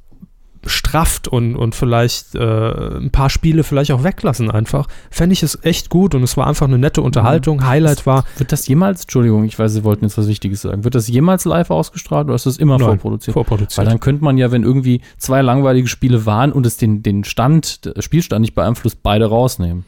[0.67, 5.63] strafft und, und vielleicht äh, ein paar Spiele vielleicht auch weglassen einfach, fände ich es
[5.63, 7.65] echt gut und es war einfach eine nette Unterhaltung.
[7.65, 10.95] Highlight war, Wird das jemals, Entschuldigung, ich weiß, Sie wollten jetzt was Wichtiges sagen, wird
[10.95, 13.35] das jemals live ausgestrahlt oder ist das immer Nein, vorproduziert?
[13.35, 13.87] Weil vorproduziert.
[13.87, 17.85] dann könnte man ja, wenn irgendwie zwei langweilige Spiele waren und es den, den Stand,
[17.85, 19.85] den Spielstand nicht beeinflusst, beide rausnehmen.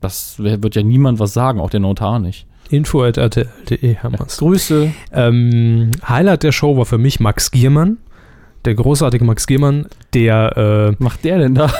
[0.00, 2.46] Das wird ja niemand was sagen, auch der Notar nicht.
[2.70, 4.38] Info at rtl.de, Herr Mast.
[4.38, 4.92] Grüße.
[5.12, 7.98] Ähm, Highlight der Show war für mich Max Giermann,
[8.66, 11.70] der großartige Max Giermann, der Macht der denn da?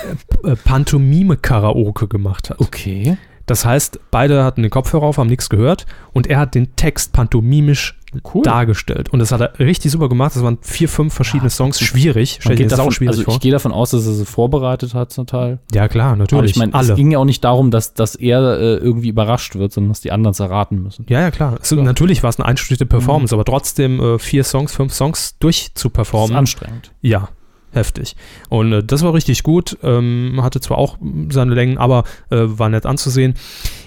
[0.45, 2.61] äh, äh, Pantomime-Karaoke gemacht hat.
[2.61, 3.17] Okay.
[3.47, 7.13] Das heißt, beide hatten den Kopfhörer auf, haben nichts gehört und er hat den Text
[7.13, 7.97] pantomimisch
[8.35, 8.43] Cool.
[8.43, 9.11] dargestellt.
[9.13, 10.35] Und das hat er richtig super gemacht.
[10.37, 11.81] Das waren vier, fünf verschiedene Songs.
[11.81, 12.39] Schwierig.
[12.41, 13.35] Stell dir davon, schwierig also vor.
[13.35, 15.59] ich gehe davon aus, dass er sie vorbereitet hat zum Teil.
[15.73, 16.53] Ja, klar, Aber natürlich.
[16.53, 19.73] ich meine, es ging ja auch nicht darum, dass, dass er äh, irgendwie überrascht wird,
[19.73, 21.07] sondern dass die anderen es erraten müssen.
[21.09, 21.57] Ja, ja, klar.
[21.59, 21.83] Also, Ja.
[21.83, 25.43] Natürlich war es eine einstudierte Performance, aber trotzdem äh, vier Songs, fünf Songs Das ist
[25.43, 26.37] durchzuperformen.
[26.37, 26.93] anstrengend.
[27.01, 27.29] Ja,
[27.73, 28.17] heftig.
[28.49, 29.77] Und äh, das war richtig gut.
[29.83, 33.35] Ähm, hatte zwar auch mm, seine Längen, aber äh, war nett anzusehen.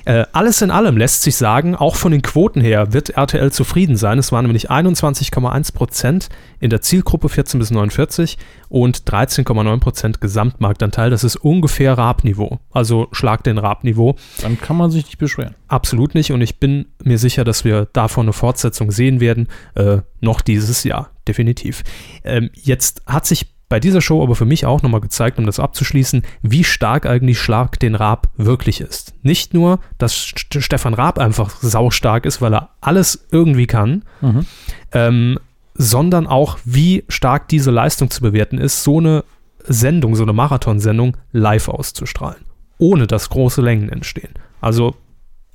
[0.09, 3.95] Äh, alles in allem lässt sich sagen, auch von den Quoten her wird RTL zufrieden
[3.95, 4.17] sein.
[4.17, 11.11] Es waren nämlich 21,1 Prozent in der Zielgruppe 14 bis 49 und 13,9 Prozent Gesamtmarktanteil.
[11.11, 12.57] Das ist ungefähr Raab-Niveau.
[12.71, 14.15] Also Schlag den Raab-Niveau.
[14.41, 15.53] Dann kann man sich nicht beschweren.
[15.67, 16.31] Absolut nicht.
[16.31, 19.47] Und ich bin mir sicher, dass wir davon eine Fortsetzung sehen werden.
[19.75, 21.83] Äh, noch dieses Jahr, definitiv.
[22.23, 25.60] Ähm, jetzt hat sich bei dieser Show aber für mich auch nochmal gezeigt, um das
[25.60, 29.13] abzuschließen, wie stark eigentlich Schlag den Raab wirklich ist.
[29.21, 34.45] Nicht nur, dass St Stefan Raab einfach saustark ist, weil er alles irgendwie kann, Mhm.
[34.91, 35.39] ähm,
[35.75, 39.23] sondern auch, wie stark diese Leistung zu bewerten ist, so eine
[39.65, 42.43] Sendung, so eine Marathonsendung live auszustrahlen,
[42.79, 44.34] ohne dass große Längen entstehen.
[44.62, 44.95] Also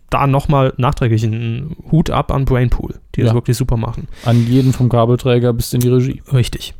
[0.09, 3.35] da nochmal nachträglich einen Hut ab an Brainpool, die das Ja.
[3.35, 4.07] wirklich super machen.
[4.24, 6.22] An jeden vom Kabelträger bis in die Regie.
[6.33, 6.74] Richtig.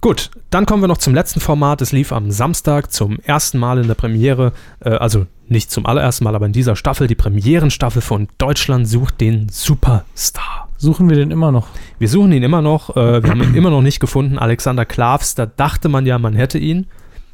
[0.00, 1.80] Gut, dann kommen wir noch zum letzten Format.
[1.80, 6.24] Es lief am Samstag zum ersten Mal in der Premiere, äh, also nicht zum allerersten
[6.24, 10.68] Mal, aber in dieser Staffel, die Premierenstaffel von Deutschland sucht den Superstar.
[10.76, 11.68] Suchen wir den immer noch?
[11.98, 14.38] Wir suchen ihn immer noch, äh, wir haben ihn immer noch nicht gefunden.
[14.38, 16.86] Alexander Klavs, da dachte man ja, man hätte ihn.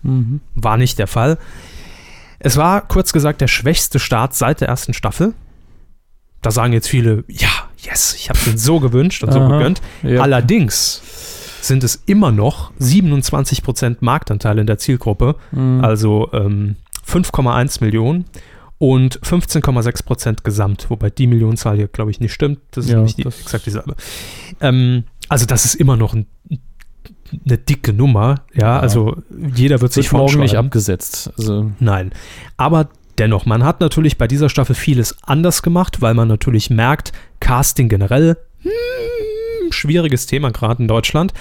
[0.03, 0.41] Mhm.
[0.55, 1.39] War nicht der Fall.
[2.39, 5.35] Es war kurz gesagt der schwächste Start seit der ersten Staffel.
[6.41, 7.49] Da sagen jetzt viele, ja,
[7.79, 9.59] yes, ich habe den so gewünscht und so Aha.
[9.59, 9.81] gegönnt.
[10.03, 10.23] Ja.
[10.23, 11.03] Allerdings
[11.63, 15.81] sind es immer noch 27% Marktanteil in der Zielgruppe, Mhm.
[15.85, 18.25] also ähm, 5,1 Millionen
[18.79, 22.59] und 15,6% Gesamt, wobei die Millionenzahl hier, glaube ich, nicht stimmt.
[22.73, 23.95] Das ist Ja, nämlich die, exakt dieselbe.
[24.61, 26.27] Ähm, also das ist immer noch ein,
[27.47, 28.81] eine dicke Nummer, ja, Ja.
[28.81, 29.17] also
[29.55, 31.33] jeder wird sich Wird morgen nicht abgesetzt.
[31.39, 32.11] Also, Nein.
[32.57, 37.13] Aber dennoch, man hat natürlich bei dieser Staffel vieles anders gemacht, weil man natürlich merkt,
[37.41, 38.71] Casting generell, hm,
[39.73, 41.33] schwieriges Thema gerade in Deutschland.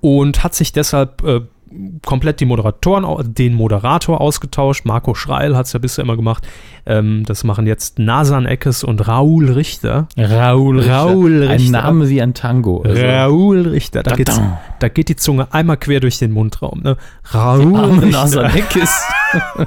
[0.00, 1.40] Und hat sich deshalb äh,
[2.04, 4.84] komplett die Moderatoren, den Moderator ausgetauscht.
[4.84, 6.46] Marco Schreil hat es ja bisher immer gemacht.
[6.86, 10.06] Ähm, das machen jetzt Nasan Eckes und Raoul Richter.
[10.16, 10.92] Raoul Richter.
[10.94, 11.72] Raoul Ein Richter.
[11.82, 12.82] Name wie ein Tango.
[12.82, 14.02] Also, Raoul Richter.
[14.04, 14.40] Da, Da- geht's,
[14.78, 14.88] da.
[14.88, 16.82] geht die Zunge einmal quer durch den Mundraum.
[16.82, 16.96] Ne?
[17.24, 18.06] Raoul Richter.
[18.06, 19.02] Nasaneckis.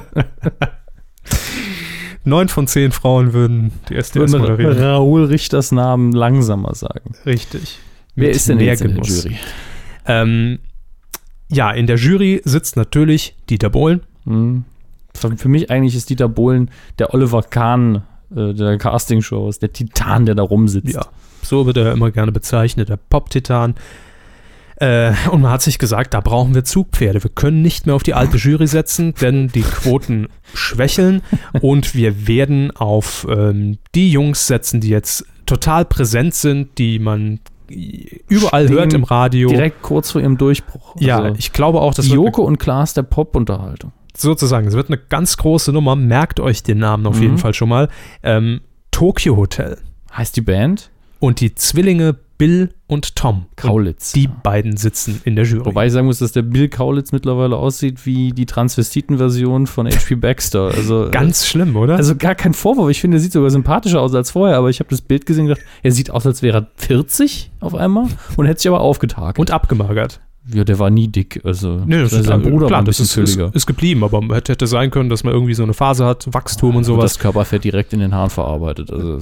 [2.24, 4.78] Neun von zehn Frauen würden die SDS moderieren.
[4.78, 7.12] Raoul Richters Namen langsamer sagen.
[7.26, 7.78] Richtig.
[8.20, 9.04] Wer ist denn mehr jetzt in der.
[9.04, 9.36] Jury?
[10.06, 10.58] Ähm,
[11.50, 14.02] ja, in der Jury sitzt natürlich Dieter Bohlen.
[14.24, 14.64] Hm.
[15.14, 18.02] Für, mich eigentlich ist Dieter Bohlen der Oliver Kahn
[18.34, 20.94] äh, der Castingshows, der Titan, der da rumsitzt.
[20.94, 21.06] Ja,
[21.42, 23.74] so wird er immer gerne bezeichnet, der Pop-Titan.
[24.76, 27.22] Äh, und man hat sich gesagt, da brauchen wir Zugpferde.
[27.22, 31.22] Wir können nicht mehr auf die alte Jury setzen, denn die Quoten schwächeln
[31.60, 37.40] und wir werden auf ähm, die Jungs setzen, die jetzt total präsent sind, die man
[38.28, 39.48] überall Stehen hört im Radio.
[39.48, 40.96] Direkt kurz vor ihrem Durchbruch.
[40.98, 43.92] ja, Also, ich glaube auch, dass Joko und Klaas der Pop-Unterhaltung.
[44.16, 45.96] sozusagen, es wird eine ganz große Nummer.
[45.96, 47.22] Merkt euch den Namen auf Mhm.
[47.22, 47.88] jeden Fall schon mal.
[48.22, 49.78] Ähm, Tokyo Hotel
[50.16, 50.90] Heißt die Band?
[51.20, 53.46] und die Zwillinge Bill und Tom.
[53.54, 54.12] Kaulitz.
[54.12, 55.64] Die beiden sitzen in der Jury.
[55.66, 60.14] Wobei ich sagen muss, dass der Bill Kaulitz mittlerweile aussieht wie die Transvestiten-Version von H.P.
[60.16, 60.72] Baxter.
[60.74, 61.96] Also, äh, Ganz schlimm, oder?
[61.96, 62.88] Also gar kein Vorwurf.
[62.90, 65.42] Ich finde, er sieht sogar sympathischer aus als vorher, aber ich habe das Bild gesehen
[65.44, 68.80] und gedacht, er sieht aus, als wäre er 40 auf einmal und hätte sich aber
[68.80, 69.38] aufgetakelt.
[69.38, 70.20] und abgemagert.
[70.52, 71.42] ja, der war nie dick.
[71.44, 73.54] Also Nee, das sein ist Bruder war klar, ein das bisschen ist, ist, fülliger.
[73.54, 76.70] ist geblieben, aber hätte, hätte sein können, dass man irgendwie so eine Phase hat, Wachstum
[76.70, 77.12] und Und sowas.
[77.12, 78.90] das Körperfett direkt in den Haaren verarbeitet.
[78.90, 79.18] Also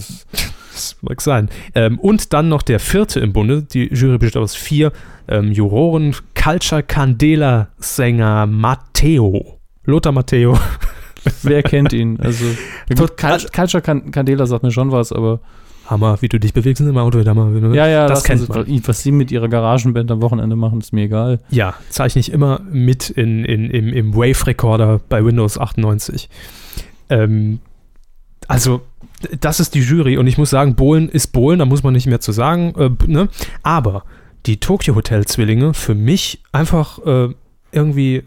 [0.79, 1.49] Das mag sein.
[1.75, 3.63] Ähm, und dann noch der vierte im Bunde.
[3.65, 4.93] Die Jury besteht aus vier
[5.27, 6.15] ähm, Juroren.
[6.41, 9.59] Culture Candela Sänger Matteo.
[9.85, 10.57] Lothar Matteo.
[11.43, 12.21] wer kennt ihn?
[12.21, 12.45] Also
[12.97, 15.41] gut, Culture Can- Candela sagt mir schon was, aber
[15.87, 17.25] Hammer, wie du dich bewegst in dem Auto.
[17.25, 17.75] Hammer.
[17.75, 18.87] ja, ja, das lassen kennt Sie- man.
[18.87, 21.41] Was sie mit ihrer Garagenband am Wochenende machen, ist mir egal.
[21.51, 26.29] Ja, zeichne ich immer mit in, in, im, im Wave-Recorder bei Windows 98.
[27.11, 27.59] Ähm,
[28.49, 28.81] also,
[29.41, 32.07] das ist die Jury und ich muss sagen, Bohlen ist Bohlen, da muss man nicht
[32.07, 32.75] mehr zu sagen.
[32.77, 33.29] Äh, ne?
[33.63, 34.05] Aber
[34.47, 37.29] die Tokyo Hotel Zwillinge, für mich einfach äh,
[37.73, 38.23] irgendwie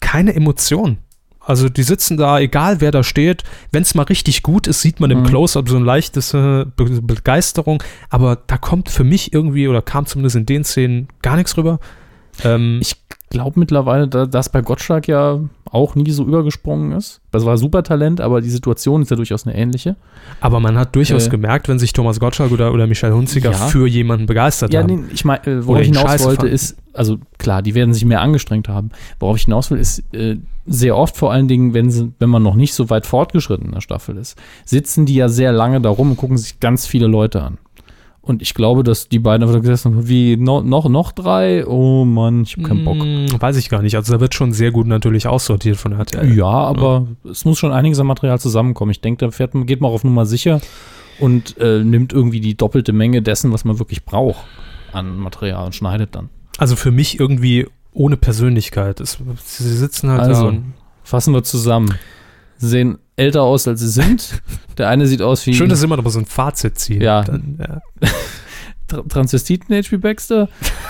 [0.00, 0.98] keine Emotion.
[1.40, 4.98] Also die sitzen da, egal wer da steht, wenn es mal richtig gut ist, sieht
[4.98, 5.26] man im Mhm.
[5.26, 10.06] Close-Up so eine leichte äh, Be Begeisterung, aber da kommt für mich irgendwie, oder kam
[10.06, 11.80] zumindest in den Szenen gar nichts rüber.
[12.42, 17.20] Ähm, Ich glaube mittlerweile, da, dass bei Gottschalk ja auch nie so übergesprungen ist.
[17.32, 19.96] Das war super Talent, aber die Situation ist ja durchaus eine ähnliche.
[20.40, 23.56] aber man hat durchaus Äh, gemerkt, wenn sich Thomas Gottschalk oder, oder Michael Hunziker Ja.
[23.66, 25.00] für jemanden begeistert Ja, haben.
[25.06, 26.54] nee, ich meine, äh, worauf ich hinaus scheiße wollte, fanden.
[26.54, 28.90] ist, also klar, die werden sich mehr angestrengt haben.
[29.18, 32.42] Worauf ich hinaus will, ist äh, sehr oft vor allen Dingen, wenn, sie, wenn man
[32.44, 35.88] noch nicht so weit fortgeschritten in der Staffel ist, sitzen die ja sehr lange da
[35.90, 37.58] rum und gucken sich ganz viele Leute an.
[38.24, 41.66] Und ich glaube, dass die beiden einfach gesessen haben, wie, no, noch, noch drei?
[41.66, 42.96] Oh Mann, ich habe keinen Bock.
[42.96, 43.96] Hm, weiß ich gar nicht.
[43.96, 46.34] Also da wird schon sehr gut natürlich aussortiert von RTL.
[46.34, 48.92] Ja, aber es muss schon einiges an Material zusammenkommen.
[48.92, 50.62] Ich denke, da fährt man, geht man auf Nummer sicher
[51.20, 54.42] und äh, nimmt irgendwie die doppelte Menge dessen, was man wirklich braucht
[54.92, 56.30] an Material und schneidet dann.
[56.56, 59.00] Also für mich irgendwie ohne Persönlichkeit.
[59.00, 61.94] Es, sie sitzen halt da Also, und fassen wir zusammen.
[62.56, 64.42] Sie sehen älter aus, als sie sind.
[64.78, 67.00] Der eine sieht aus wie Schön, dass sie immer noch so ein Fazit ziehen.
[67.00, 67.22] Ja.
[67.22, 68.08] Dann, ja.
[68.86, 70.48] Tra Transvestiten HP Baxter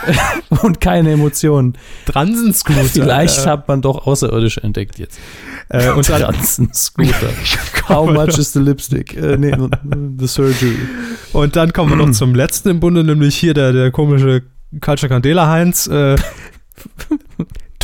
[0.62, 1.78] und keine Emotionen.
[2.06, 2.82] Dransenscooter.
[2.84, 5.20] Vielleicht hat man doch Außerirdische entdeckt jetzt.
[5.68, 7.30] äh, und Transenscooter.
[7.88, 9.16] How much is the lipstick?
[9.16, 9.52] Äh, nee,
[10.18, 10.76] the surgery.
[11.32, 14.42] und dann kommen wir noch zum letzten im Bunde, nämlich hier der, der komische
[14.80, 15.86] Culture Candela Heinz.
[15.86, 16.16] Äh,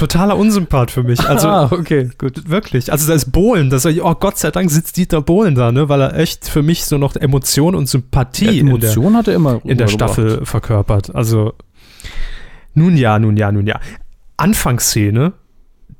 [0.00, 1.20] totaler Unsympath für mich.
[1.28, 2.48] Also ah, okay, gut.
[2.50, 2.90] wirklich.
[2.90, 3.70] Also da ist Bohlen.
[3.70, 5.88] Das, oh Gott sei Dank sitzt Dieter Bohlen da, ne?
[5.88, 9.28] weil er echt für mich so noch Emotion und Sympathie Ja, in der, Emotion hat
[9.28, 9.88] er immer in der.
[9.88, 11.14] Staffel verkörpert.
[11.14, 11.52] Also,
[12.74, 13.78] nun ja, nun ja, nun ja.
[14.36, 15.32] Anfangsszene,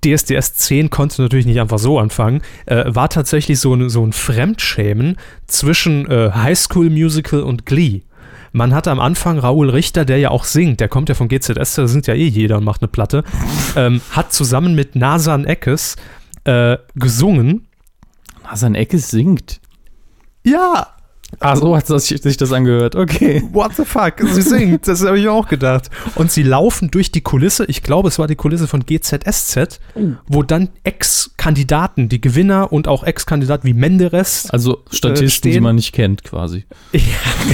[0.04, 4.12] DSDS 10 konnte natürlich nicht einfach so anfangen, äh, war tatsächlich so, ein- so ein
[4.12, 8.00] Fremdschämen zwischen äh, High School Musical und Glee.
[8.52, 11.74] Man hatte am Anfang Raoul Richter, der ja auch singt, der kommt ja von GZS,
[11.74, 13.24] da singt ja eh jeder und macht eine Platte,
[13.76, 15.96] ähm, hat zusammen mit Nasan Eckes
[16.44, 17.68] äh, gesungen.
[18.44, 19.60] Hasan Eckes singt.
[20.44, 20.88] Ja,
[21.38, 22.96] Ah, so hat sich sich das angehört.
[22.96, 23.42] Okay.
[23.52, 24.14] What the fuck?
[24.20, 25.88] Sie singt, das habe ich auch gedacht.
[26.16, 29.80] Und sie laufen durch die Kulisse, ich glaube, es war die Kulisse von GZSZ,
[30.26, 35.76] wo dann Ex-Kandidaten, die Gewinner und auch Ex-Kandidaten wie Menderes, Also Statisten, die stehen- man
[35.76, 36.64] nicht kennt, quasi.
[36.92, 37.00] ja,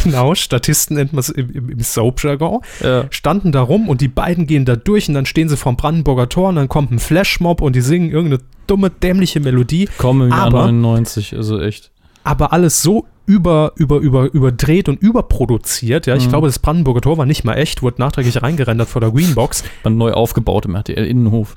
[0.02, 3.04] genau, Statisten nennt man es im, im, im Soap-Jargon, Ja.
[3.10, 6.28] standen da rum und die beiden gehen da durch und dann stehen sie vorm Brandenburger
[6.28, 10.30] Tor und dann kommt ein Flashmob und die singen irgendeine dumme, dämliche Melodie, Komme im
[10.30, 11.90] Jahr Aber- 99, also echt.
[12.24, 16.06] aber alles so über, über, über, überdreht und überproduziert.
[16.06, 16.30] Ja, ich Mhm.
[16.30, 19.64] glaube, das Brandenburger Tor war nicht mal echt, wurde nachträglich reingerendert vor der Greenbox.
[19.84, 21.56] Man neu aufgebaut im RTL-Innenhof.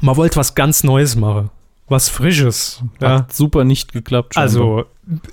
[0.00, 1.50] Man wollte was ganz Neues machen.
[1.88, 2.82] Was Frisches.
[3.00, 3.18] Ja.
[3.20, 4.34] Hat super nicht geklappt.
[4.34, 4.52] scheinbar.
[4.52, 4.84] Also,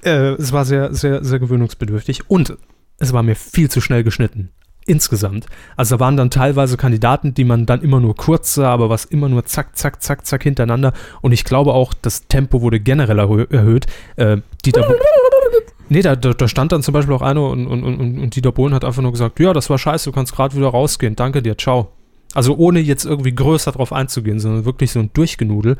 [0.03, 2.57] äh, es war sehr, sehr, sehr gewöhnungsbedürftig und
[2.97, 4.49] es war mir viel zu schnell geschnitten.
[4.87, 5.45] Insgesamt.
[5.75, 9.03] Also da waren dann teilweise Kandidaten, die man dann immer nur kurz sah, aber was
[9.05, 10.93] immer nur zack, zack, zack, zack hintereinander.
[11.21, 13.85] Und ich glaube auch, das Tempo wurde generell erhö- erhöht.
[14.15, 14.81] Äh, Dieter
[15.89, 18.51] Nee, da, da, da stand dann zum Beispiel auch einer und, und, und, und Dieter
[18.51, 21.41] Bohlen hat einfach nur gesagt, ja, das war scheiße, du kannst gerade wieder rausgehen, danke
[21.41, 21.91] dir, ciao.
[22.33, 25.77] Also ohne jetzt irgendwie größer drauf einzugehen, sondern wirklich so ein Durchgenudel.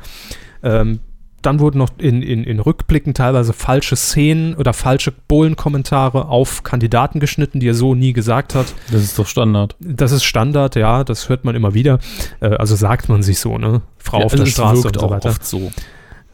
[0.63, 1.02] Ähm,
[1.41, 7.20] dann wurden noch in, in, in Rückblicken teilweise falsche Szenen oder falsche Bohlen-Kommentare auf Kandidaten
[7.20, 8.74] geschnitten, die er so nie gesagt hat.
[8.91, 9.76] das ist doch Standard.
[9.80, 12.00] Das ist Standard, ja, das hört man immer wieder.
[12.39, 13.82] Äh, also sagt man sich so, ne?
[13.98, 15.30] Frau Ja, auf also der Straße wirkt und so auch weiter.
[15.30, 15.72] oft so.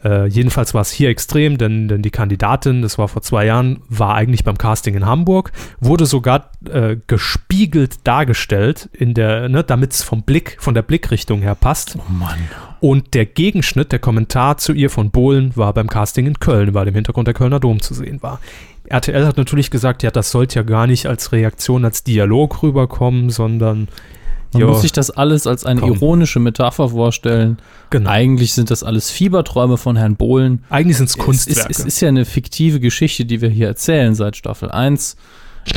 [0.04, 3.80] Äh, jedenfalls war es hier extrem, denn, denn die Kandidatin, das war vor zwei Jahren,
[3.88, 9.92] war eigentlich beim Casting in Hamburg, wurde sogar äh, gespiegelt dargestellt, in der, ne, damit
[9.92, 11.96] es vom Blick, von der Blickrichtung her passt.
[11.98, 12.38] Oh Mann.
[12.80, 16.86] Und der Gegenschnitt, der Kommentar zu ihr von Bohlen war beim Casting in Köln, weil
[16.86, 18.40] im Hintergrund der Kölner Dom zu sehen war.
[18.86, 23.30] RTL hat natürlich gesagt, ja, das sollte ja gar nicht als Reaktion, als Dialog rüberkommen,
[23.30, 23.88] sondern
[24.54, 25.92] Man ja, muss sich das alles als eine Komm.
[25.92, 27.58] ironische Metapher vorstellen.
[27.90, 28.10] genau.
[28.10, 30.64] Eigentlich sind das alles Fieberträume von Herrn Bohlen.
[30.70, 31.68] Eigentlich sind es Kunstwerke.
[31.70, 35.16] es ist ja eine fiktive Geschichte, die wir hier erzählen seit Staffel 1.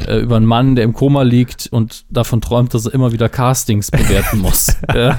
[0.05, 3.29] Äh, über einen Mann, der im Koma liegt und davon träumt, dass er immer wieder
[3.29, 4.75] Castings bewerten muss.
[4.93, 5.17] ja.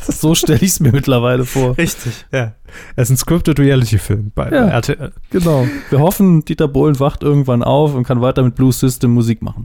[0.00, 1.78] So stelle ich es mir mittlerweile vor.
[1.78, 2.52] Richtig, ja.
[2.94, 4.66] Es ist ein Scripted Reality-Film bei Ja.
[4.68, 5.12] RTL.
[5.30, 5.66] Genau.
[5.88, 9.64] Wir hoffen, Dieter Bohlen wacht irgendwann auf und kann weiter mit Blue System Musik machen.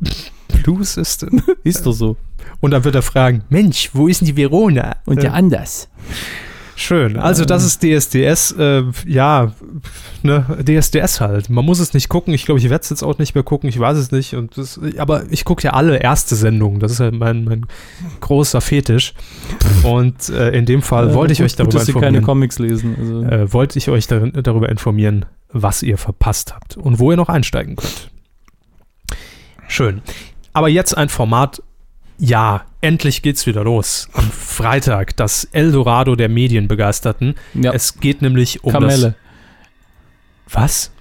[0.64, 1.42] Blue System.
[1.66, 2.16] Ist doch so.
[2.62, 4.96] Und dann wird er fragen, Mensch, wo ist denn die Verona?
[5.06, 5.90] Und Äh, ja anders.
[6.76, 7.18] Schön.
[7.18, 9.52] Also das ist DSDS, äh, ja,
[10.24, 11.50] ne, DSDS halt.
[11.50, 12.34] Man muss es nicht gucken.
[12.34, 13.70] Ich glaube, ich werde es jetzt auch nicht mehr gucken.
[13.70, 14.34] Ich weiß es nicht.
[14.34, 16.80] Und das, aber ich gucke ja alle erste Sendungen.
[16.80, 17.68] Das ist ja mein, mein
[18.20, 19.14] großer Fetisch.
[19.84, 22.26] Und äh, in dem Fall wollte ich Gut- euch darüber gut, dass Sie keine informieren.
[22.26, 22.96] Comics lesen.
[23.00, 23.24] Also.
[23.26, 27.30] Äh, wollte ich euch darin, darüber informieren, was ihr verpasst habt und wo ihr noch
[27.30, 28.10] einsteigen könnt.
[29.68, 30.02] Schön.
[30.54, 31.62] Aber jetzt ein Format.
[32.24, 34.08] Ja, endlich geht's wieder los.
[34.14, 37.34] Am Freitag, das Eldorado der Medienbegeisterten.
[37.56, 39.16] ja, Es geht nämlich um Kamelle.
[40.48, 40.54] das.
[40.54, 40.92] Was?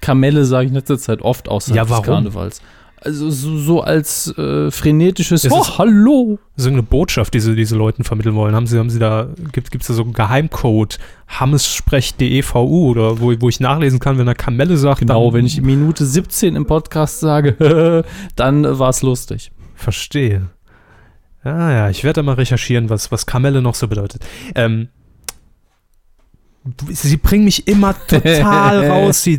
[0.00, 2.04] Kamelle sage ich in letzter Zeit oft außerhalb Ja, des warum?
[2.04, 2.60] Karnevals.
[3.00, 6.40] Also so, so als äh, frenetisches Das Oh, hallo!
[6.56, 8.56] So eine Botschaft, die sie diese Leuten vermitteln wollen.
[8.56, 10.98] Haben sie, haben sie da, gibt es da so einen Geheimcode,
[11.28, 12.58] hammessprech.devu
[12.90, 14.98] oder wo, wo ich nachlesen kann, wenn er Kamelle sagt.
[15.00, 18.02] Genau, wenn ich Minute 17 im Podcast sage,
[18.34, 19.52] dann äh, war es lustig.
[19.76, 20.48] Verstehe.
[21.46, 24.26] Ja, ja, ich werde mal recherchieren, was, was Kamelle noch so bedeutet.
[24.56, 24.88] Ähm,
[26.88, 29.38] sie bringen mich immer total raus, die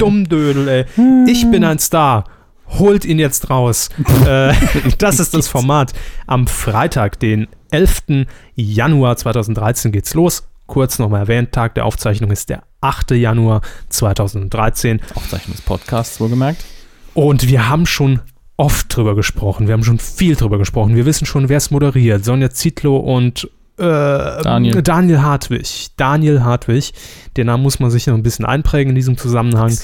[0.00, 0.84] Dummdödel, ey.
[1.30, 2.24] Ich bin ein Star.
[2.66, 3.88] Holt ihn jetzt raus.
[4.26, 4.52] äh,
[4.98, 5.92] das ist das Format.
[6.26, 8.26] Am Freitag, den 11.
[8.56, 10.48] Januar 2013 geht's los.
[10.66, 13.12] Kurz nochmal erwähnt, Tag der Aufzeichnung ist der 8.
[13.12, 15.00] Januar 2013.
[15.14, 16.64] Aufzeichnung des Podcasts, wohlgemerkt.
[17.12, 18.22] Und wir haben schon
[18.56, 19.66] oft drüber gesprochen.
[19.66, 20.94] Wir haben schon viel drüber gesprochen.
[20.96, 22.24] Wir wissen schon, wer es moderiert.
[22.24, 24.82] Sonja Zietlow und äh, Daniel.
[24.82, 25.88] Daniel Hartwig.
[25.96, 26.92] Daniel Hartwig.
[27.36, 29.76] Den Namen muss man sich noch ein bisschen einprägen in diesem Zusammenhang.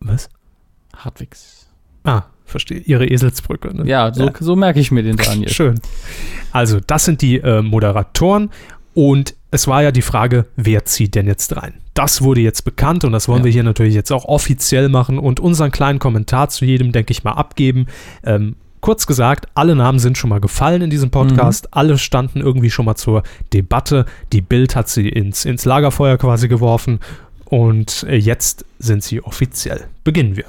[0.00, 0.28] Was?
[0.96, 1.66] Hartwigs.
[2.04, 2.78] Ah, verstehe.
[2.78, 3.76] Ihre Eselsbrücke.
[3.76, 3.88] Ne?
[3.88, 5.48] Ja, so, so merke ich mir den Daniel.
[5.52, 5.80] Schön.
[6.52, 8.50] Also, das sind die äh, Moderatoren.
[8.94, 11.74] Und es war ja die Frage, wer zieht denn jetzt rein?
[11.94, 13.44] Das wurde jetzt bekannt und das wollen Ja.
[13.44, 17.22] wir hier natürlich jetzt auch offiziell machen und unseren kleinen Kommentar zu jedem, denke ich
[17.22, 17.86] mal, abgeben.
[18.24, 21.68] Ähm, kurz gesagt, alle Namen sind schon mal gefallen in diesem Podcast.
[21.72, 24.06] Alle standen irgendwie schon mal zur Debatte.
[24.32, 26.98] Die Bild hat sie ins, ins Lagerfeuer quasi geworfen.
[27.44, 29.84] Und äh, jetzt sind sie offiziell.
[30.02, 30.46] Beginnen wir.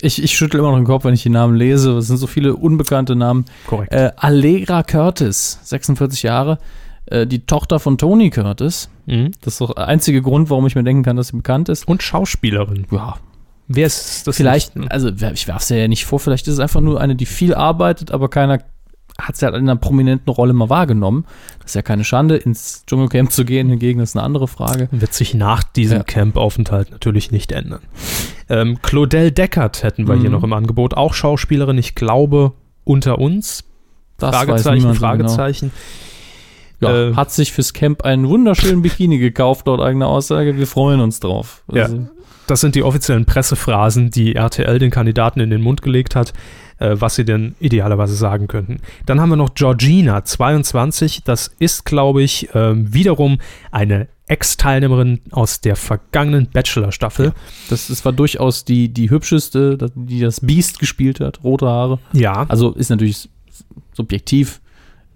[0.00, 1.98] Ich, ich schüttel immer noch den Kopf, wenn ich die Namen lese.
[1.98, 3.44] Es sind so viele unbekannte Namen.
[3.66, 3.92] Korrekt.
[3.92, 6.58] Äh, Allegra Curtis, 46 Jahre,
[7.06, 8.88] äh, die Tochter von Tony Curtis.
[9.06, 9.32] Mhm.
[9.42, 11.86] Das ist doch der einzige Grund, warum ich mir denken kann, dass sie bekannt ist.
[11.88, 12.86] Und Schauspielerin.
[12.90, 13.16] Ja,
[13.68, 14.36] Wer ist das?
[14.36, 17.14] vielleicht, nicht, also ich werfe es ja nicht vor, vielleicht ist es einfach nur eine,
[17.14, 18.58] die viel arbeitet, aber keiner
[19.18, 21.24] hat sie halt in einer prominenten Rolle mal wahrgenommen.
[21.58, 24.88] Das ist ja keine Schande, ins Dschungelcamp zu gehen, hingegen ist eine andere Frage.
[24.92, 26.04] wird sich nach diesem Ja.
[26.04, 27.80] Campaufenthalt natürlich nicht ändern.
[28.48, 30.36] Ähm, Claudel Deckert hätten wir hier Mhm.
[30.36, 32.52] noch im Angebot, auch Schauspielerin, ich glaube,
[32.84, 33.64] unter uns.
[34.16, 35.18] Das weiß Fragezeichen, niemand so genau.
[36.80, 40.56] Ja, Äh, hat sich fürs Camp einen wunderschönen Bikini gekauft, laut eigener Aussage.
[40.56, 41.62] Wir freuen uns drauf.
[41.72, 41.84] Ja.
[41.84, 42.06] Also,
[42.46, 46.32] Das sind die offiziellen Pressephrasen, die RTL den Kandidaten in den Mund gelegt hat,
[46.78, 48.78] äh, was sie denn idealerweise sagen könnten.
[49.06, 51.22] Dann haben wir noch Georgina, 22.
[51.24, 53.38] Das ist, glaube ich, ähm, wiederum
[53.70, 57.32] eine Ex-Teilnehmerin aus der vergangenen Bachelor-Staffel.
[57.68, 61.98] Das, das war durchaus die, die hübscheste, die das Beast gespielt hat, rote Haare.
[62.12, 63.28] Ja, Also ist natürlich
[63.92, 64.60] subjektiv.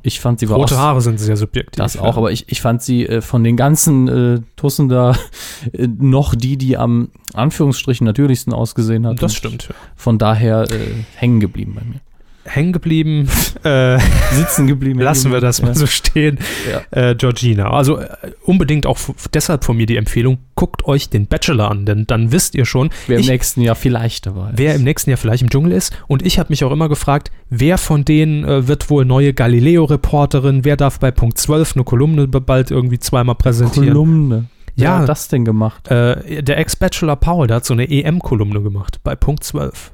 [0.06, 1.78] Ich fand sie war rote auch, Haare sind sehr subjektiv.
[1.78, 2.02] Das ja.
[2.02, 5.16] auch, aber ich, ich fand sie äh, von den ganzen äh, Tussen da
[5.72, 9.22] äh, noch die, die am Anführungsstrichen natürlichsten ausgesehen hat.
[9.22, 9.68] Das stimmt.
[9.68, 9.74] ja.
[9.96, 12.00] Von daher äh, hängen geblieben bei mir.
[12.44, 13.28] Hängen geblieben,
[13.64, 13.98] äh,
[14.32, 15.00] Sitzen geblieben.
[15.00, 16.38] lassen wir das mal so stehen.
[16.70, 17.10] Ja.
[17.10, 17.70] Äh, Georgina.
[17.70, 18.08] Also äh,
[18.44, 18.98] unbedingt auch
[19.32, 22.90] deshalb von mir die Empfehlung, guckt euch den Bachelor an, denn dann wisst ihr schon,
[23.06, 24.58] Wer im ich, nächsten Jahr vielleicht dabei ist.
[24.58, 25.92] wer im nächsten Jahr vielleicht im Dschungel ist.
[26.06, 30.64] Und ich habe mich auch immer gefragt, wer von denen äh, wird wohl neue Galileo-Reporterin,
[30.64, 33.88] wer darf bei Punkt 12 eine Kolumne bald irgendwie zweimal präsentieren.
[33.88, 34.44] Kolumne.
[34.76, 34.98] Wer Ja.
[35.00, 35.88] hat das denn gemacht?
[35.88, 39.92] Äh, der Ex-Bachelor Paul, der hat so eine EM-Kolumne gemacht bei Punkt 12.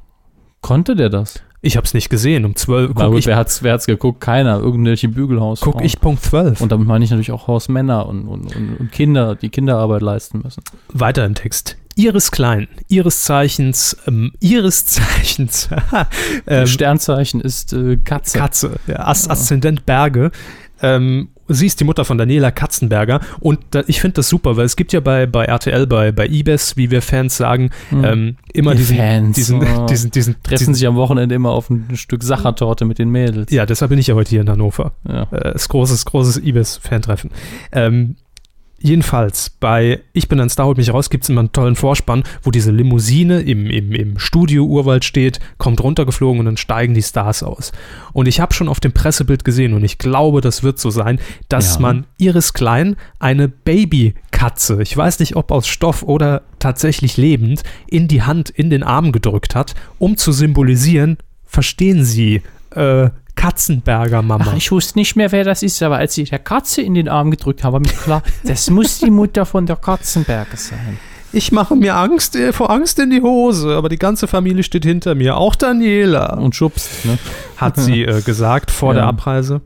[0.62, 1.42] Konnte der das?
[1.62, 2.44] Ich habe es nicht gesehen.
[2.44, 4.20] Um 12 Na guck gut, ich, wer hat's, wer hat's geguckt?
[4.20, 4.59] Keiner.
[4.59, 5.61] Irgendwelche Bügelhaus.
[5.61, 6.61] guck ich Punkt 12.
[6.61, 10.40] Und damit meine ich natürlich auch Hausmänner und, und, und, und Kinder, die Kinderarbeit leisten
[10.42, 10.62] müssen.
[10.88, 11.77] Weiter im Text.
[11.96, 15.68] Iris Klein, ihres Zeichens, ähm, ihres Zeichens,
[16.46, 18.38] ähm, Sternzeichen ist äh, Katze.
[18.38, 20.31] Katze, ja, As Aszendent Berge.
[20.81, 24.64] Ähm, sie ist die Mutter von Daniela Katzenberger und da, ich finde das super, weil
[24.64, 28.04] es gibt ja bei, bei RTL, bei, bei IBES, wie wir Fans sagen, Hm.
[28.04, 29.86] ähm, immer diesen, Fans, diesen, oh.
[29.90, 33.50] diesen, diesen, Treffen diesen sich am Wochenende immer auf ein Stück Sachertorte mit den Mädels.
[33.50, 34.92] ja, deshalb bin ich ja heute hier in Hannover.
[35.06, 35.26] Ja.
[35.32, 37.30] Äh, ist großes, großes IBES-Fantreffen.
[37.72, 38.16] Ähm,
[38.81, 42.23] jedenfalls, bei Ich bin ein Star, holt mich raus, gibt es immer einen tollen Vorspann,
[42.43, 47.03] wo diese Limousine im, im, im Studio Urwald steht, kommt runtergeflogen und dann steigen die
[47.03, 47.73] Stars aus.
[48.12, 51.21] Und ich habe schon auf dem Pressebild gesehen und ich glaube, das wird so sein,
[51.49, 51.81] dass Ja.
[51.81, 58.09] man Iris Klein eine Babykatze, ich weiß nicht, ob aus Stoff oder tatsächlich lebend, in
[58.09, 62.43] die Hand, in den Arm gedrückt hat, um zu symbolisieren, verstehen Sie,
[62.75, 64.44] äh, Katzenberger Mama.
[64.48, 67.09] Ach, ich wusste nicht mehr, wer das ist, aber als ich der Katze in den
[67.09, 70.98] Arm gedrückt habe, war mir klar, das muss die Mutter von der Katzenberger sein.
[71.33, 74.85] Ich mache mir Angst, äh, vor Angst in die Hose, aber die ganze Familie steht
[74.85, 77.18] hinter mir, auch Daniela, Und schubst, ne?
[77.57, 79.00] hat sie äh, gesagt vor Ja.
[79.00, 79.61] der Abreise.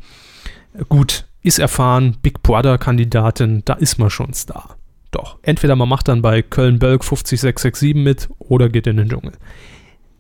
[0.89, 4.77] Gut, ist erfahren, Big Brother-Kandidatin, da ist man schon Star.
[5.11, 9.33] Doch, entweder man macht dann bei Köln-Bölk 50667 mit oder geht in den Dschungel.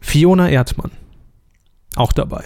[0.00, 0.90] Fiona Erdmann,
[1.96, 2.44] auch dabei.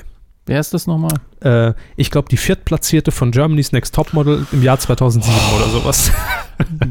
[0.49, 1.13] Wer ist das nochmal?
[1.41, 6.11] Äh, ich glaube, die viertplatzierte von Germany's Next Topmodel im Jahr 2007 oder sowas.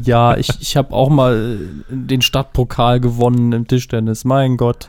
[0.02, 4.24] Ja, ich, ich habe auch mal äh, den Stadtpokal gewonnen im Tischtennis.
[4.24, 4.88] Mein Gott.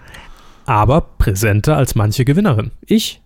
[0.65, 2.71] Aber präsenter als manche Gewinnerin.
[2.85, 3.21] Ich?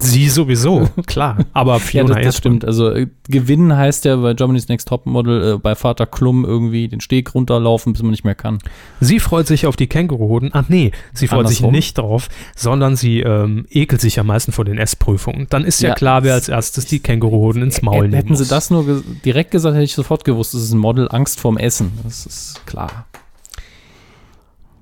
[0.00, 1.38] Sie sowieso, klar.
[1.52, 2.32] Aber Ja, Fiona das, das Erdmann.
[2.32, 2.64] stimmt.
[2.64, 7.00] Also äh, gewinnen heißt ja bei Germany's Next Topmodel äh, bei Vater Klum irgendwie den
[7.00, 8.58] Steg runterlaufen, bis man nicht mehr kann.
[9.00, 10.50] Sie freut sich auf die Känguruhoden.
[10.52, 11.72] Ach nee, sie freut sich Andersrum.
[11.72, 15.46] nicht drauf, sondern sie ähm, ekelt sich am meisten vor den Essprüfungen.
[15.48, 18.14] Dann ist ja, Ja, klar, wer das- als erstes die Känguruhoden ins Maul Hätten nehmen
[18.24, 21.06] Hätten sie das nur ge direkt gesagt, hätte ich sofort gewusst, das ist ein Model
[21.12, 21.92] Angst vorm Essen.
[22.02, 23.06] Das ist klar.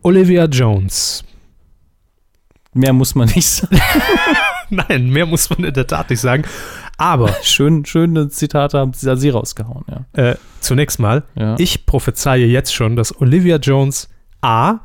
[0.02, 1.22] Olivia Jones.
[2.72, 3.78] Mehr muss man nicht sagen.
[4.88, 6.44] Nein, mehr muss man in der Tat nicht sagen.
[6.96, 10.30] Aber Schön, schöne Zitate haben sie, rausgehauen, ja.
[10.30, 11.56] äh, zunächst mal, ja.
[11.58, 14.08] ich prophezeie jetzt schon, dass Olivia Jones
[14.40, 14.80] A.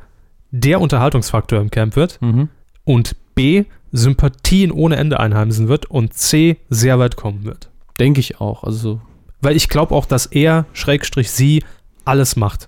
[0.52, 2.50] der Unterhaltungsfaktor im Camp wird mhm.
[2.84, 3.66] und B.
[3.94, 6.58] Sympathien ohne Ende einheimsen wird und C.
[6.70, 7.70] sehr weit kommen wird.
[8.00, 8.66] Denke ich auch.
[8.66, 9.00] Also
[9.40, 11.64] Weil ich glaube auch, dass er, Schrägstrich, sie,
[12.04, 12.68] alles macht.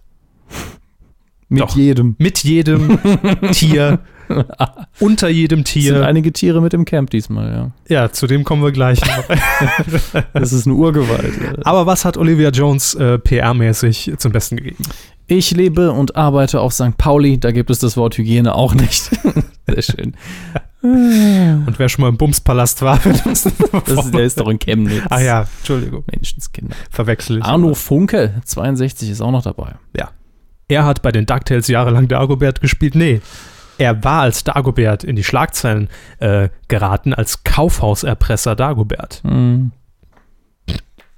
[1.49, 1.75] mit Doch.
[1.75, 2.15] jedem.
[2.17, 2.97] Mit jedem
[3.51, 3.99] Tier,
[4.99, 6.05] unter jedem Es sind Tier.
[6.05, 7.71] einige Tiere mit im Camp diesmal, ja.
[8.03, 9.23] Ja, zu dem kommen wir gleich noch.
[10.33, 11.33] Das ist eine Urgewalt.
[11.65, 14.83] Aber was hat Olivia Jones äh, PR-mäßig zum Besten gegeben?
[15.27, 16.97] Ich lebe und arbeite auf St.
[16.97, 19.11] Pauli, da gibt es das Wort Hygiene auch nicht.
[19.67, 20.15] Sehr schön.
[20.81, 25.03] Und wer schon mal im Bumspalast war, Das ist, der ist doch in Chemnitz.
[25.09, 26.75] Ah ja, Entschuldigung, Menschenskinder.
[26.89, 27.43] verwechsel ich.
[27.43, 29.75] Arno Funke, 62, ist auch noch dabei.
[29.95, 30.09] Ja.
[30.67, 32.95] Er hat bei den DuckTales jahrelang Dagobert gespielt.
[32.95, 33.21] Nee,
[33.79, 35.89] er war als Dagobert in die Schlagzeilen
[36.19, 39.21] äh, geraten, als Kaufhauserpresser Dagobert.
[39.23, 39.71] Hm.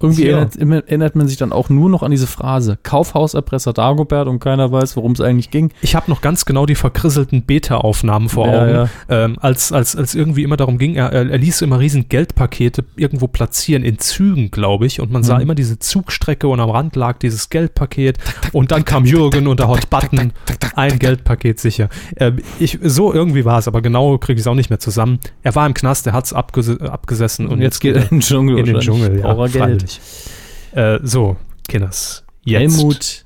[0.02, 0.38] Irgendwie Ja.
[0.38, 4.70] erinnert, erinnert man sich dann auch nur noch an diese Phrase Kaufhauserpresser Dagobert und keiner
[4.72, 5.70] weiß, worum es eigentlich ging.
[5.82, 8.88] Ich habe noch ganz genau die verkrisselten Beta-Aufnahmen vor Augen, ja.
[9.08, 13.28] Ähm, als, als, als irgendwie immer darum ging, er, er ließ immer riesen Geldpakete irgendwo
[13.28, 15.42] platzieren, in Zügen, glaube ich, und man sah Mhm.
[15.42, 18.18] immer diese Zugstrecke und am Rand lag dieses Geldpaket
[18.52, 20.32] und dann kam Jürgen und der Hot Button,
[20.76, 21.88] ein Geldpaket sicher.
[22.16, 25.18] Ähm, ich, so irgendwie war es, aber genau kriege ich es auch nicht mehr zusammen.
[25.42, 28.08] Er war im Knast, er hat es abges abgesessen und, Und jetzt geht er in
[28.08, 28.58] den Dschungel.
[28.58, 28.80] in den.
[28.80, 29.91] Dschungel, ja, Geld.
[29.98, 31.02] Freilich.
[31.02, 31.36] Äh, so,
[31.68, 33.24] Kinders, jetzt Helmut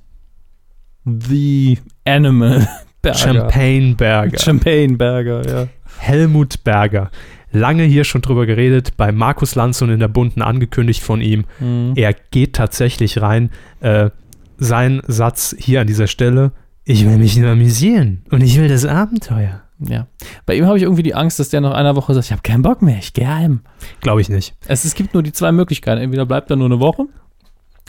[1.05, 2.69] The Animal
[3.03, 3.19] Berger.
[3.19, 4.39] Champagneberger.
[4.39, 5.69] Champagneberger, ja.
[5.99, 7.11] Helmut Berger.
[7.53, 11.45] Lange hier schon drüber geredet, bei Markus Lanz und in der Bunten angekündigt von ihm.
[11.61, 11.93] Mhm.
[11.95, 13.51] Er geht tatsächlich rein.
[13.81, 14.11] Äh,
[14.59, 16.53] sein Satz hier an dieser Stelle,
[16.85, 19.63] ich will mich nur amüsieren und ich will das Abenteuer.
[19.79, 20.07] Ja.
[20.47, 22.43] Bei ihm habe ich irgendwie die Angst, dass der nach einer Woche sagt, ich habe
[22.43, 23.61] keinen Bock mehr, ich gehe heim.
[24.01, 24.55] Glaube ich nicht.
[24.67, 26.01] Es, es gibt nur die zwei Möglichkeiten.
[26.01, 27.05] Entweder bleibt er nur eine Woche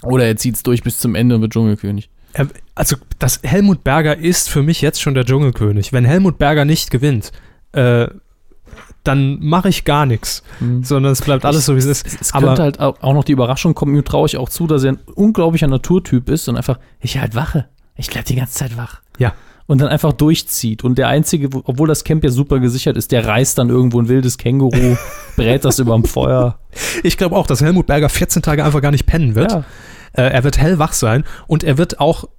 [0.03, 2.09] oder er zieht es durch bis zum Ende und wird Dschungelkönig.
[2.75, 5.91] Also, das Helmut Berger ist für mich jetzt schon der Dschungelkönig.
[5.93, 7.31] Wenn Helmut Berger nicht gewinnt,
[7.71, 8.07] äh,
[9.03, 10.83] dann mache ich gar nichts, Mhm.
[10.83, 12.05] sondern es bleibt alles so, wie es ist.
[12.05, 14.67] Es, es Aber könnte halt auch noch die Überraschung kommen, ihm traue ich auch zu,
[14.67, 17.69] dass er ein unglaublicher Naturtyp ist und einfach, ich halt wache.
[17.95, 19.01] Ich bleib die ganze Zeit wach.
[19.17, 19.33] Ja.
[19.67, 20.83] Und dann einfach durchzieht.
[20.85, 23.99] Und der Einzige, wo- obwohl das Camp ja super gesichert ist, der reißt dann irgendwo
[23.99, 24.95] ein wildes Känguru,
[25.35, 26.57] brät das überm Feuer.
[27.03, 29.51] ich glaube auch, dass Helmut Berger 14 Tage einfach gar nicht pennen wird.
[29.51, 29.63] Ja.
[30.13, 32.29] Äh, er wird hellwach sein und er wird auch,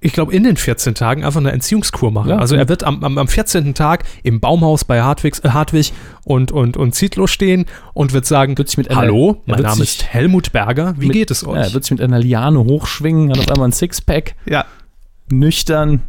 [0.00, 2.30] ich glaube, in den 14 Tagen einfach eine Entziehungskur machen.
[2.30, 2.38] Ja.
[2.38, 3.74] Also er wird am, am, am 14.
[3.74, 5.92] Tag im Baumhaus bei Hartwigs, äh, Hartwig
[6.24, 10.04] und, und, und Zietlow stehen und wird sagen, Wird sich mit hallo, mein Name ist
[10.06, 11.58] Helmut Berger, wie mit- geht es Ja, euch?
[11.66, 14.64] er wird sich mit einer Liane hochschwingen, hat auf einmal ein Sixpack, Ja,
[15.30, 16.00] nüchtern,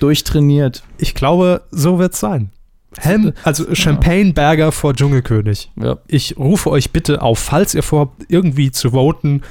[0.00, 0.82] durchtrainiert.
[0.98, 2.50] ich glaube, so wird es sein.
[2.96, 5.70] Helm, also Champagne Berger vor Dschungelkönig.
[5.80, 5.98] Ja.
[6.06, 9.42] Ich rufe euch bitte auf, falls ihr vorhabt, irgendwie zu voten,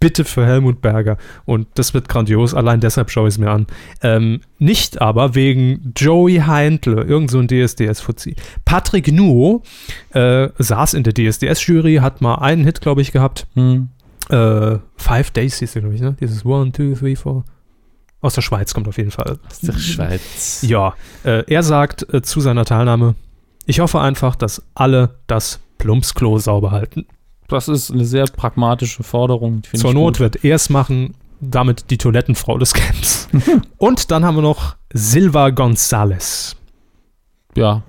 [0.00, 1.16] bitte für Helmut Berger.
[1.44, 3.66] Und das wird grandios, allein deshalb schaue ich es mir an.
[4.02, 8.36] Ähm, nicht aber wegen Joey Heintle, irgend so ein DSDS-Fuzzi.
[8.64, 9.62] Patrick Nuo
[10.14, 13.46] äh, saß in der DSDS-Jury, hat mal einen Hit, glaube ich, gehabt.
[13.54, 13.88] Hm.
[14.30, 16.16] Äh, Five Days hieß der, glaube ich, ne?
[16.20, 17.44] Dieses One, Two, Three, Four.
[18.20, 19.38] Aus der Schweiz kommt auf jeden Fall.
[19.48, 20.62] Aus der Schweiz.
[20.62, 20.94] Ja,
[21.24, 23.14] äh, er sagt äh, zu seiner Teilnahme,
[23.66, 27.06] ich hoffe einfach, dass alle das Plumpsklo sauber halten.
[27.48, 29.62] Das ist eine sehr pragmatische Forderung.
[29.74, 30.20] Zur Not gut.
[30.20, 33.28] wird er es machen, damit die Toilettenfrau des Camps.
[33.78, 36.56] Und dann haben wir noch Silva González.
[37.56, 37.82] Ja,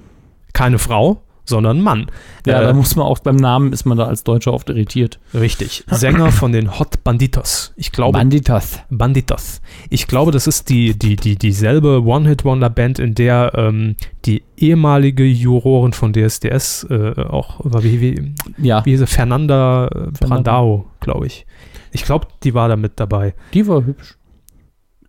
[0.53, 2.07] Keine Frau, sondern Mann.
[2.45, 5.19] ja Äh, da muss man auch beim Namen ist man da als Deutscher oft irritiert.
[5.33, 5.83] Richtig.
[5.89, 7.73] Sänger von den Hot Banditos.
[7.75, 8.79] Ich glaube, Banditas.
[8.89, 9.61] Banditos.
[9.89, 13.95] Ich glaube, das ist die, die, die, dieselbe One-Hit-Wonder-Band, in der ähm,
[14.25, 17.83] die ehemalige Jurorin von DSDS äh, auch war.
[17.83, 19.07] Wie, wie, Ja, wie hieß sie?
[19.07, 20.17] Fernanda äh, Fernanda.
[20.27, 21.45] Brandao, glaube ich.
[21.91, 23.33] Ich glaube, die war da mit dabei.
[23.53, 24.17] die war hübsch.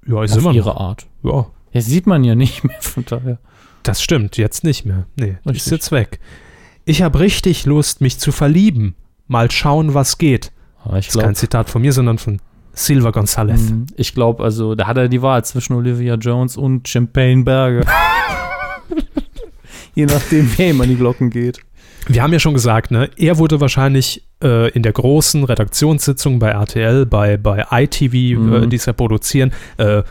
[0.06, 0.80] Ja, ist auf immer ihre noch.
[0.80, 1.06] Art.
[1.22, 3.38] Ja, Ja, sieht man ja nicht mehr, von daher.
[3.90, 4.36] Das stimmt.
[4.36, 5.06] Jetzt nicht mehr.
[5.16, 5.72] Nee, ist Richtig.
[5.72, 6.20] jetzt weg.
[6.84, 8.94] Ich habe richtig Lust, mich zu verlieben.
[9.28, 10.50] Mal schauen, was geht.
[10.82, 12.40] Aber ich Das ist kein Zitat von mir, sondern von
[12.72, 13.60] Silva González.
[13.96, 17.84] ich glaube, also da hat er die Wahl zwischen Olivia Jones und Champagne Berger.
[19.94, 21.58] Je nachdem, wer ihm an die Glocken geht.
[22.08, 26.48] Wir haben ja schon gesagt, ne, er wurde wahrscheinlich äh, in der großen Redaktionssitzung bei
[26.50, 28.70] RTL, bei, bei ITV, äh, Mhm.
[28.70, 30.02] die es ja produzieren, äh,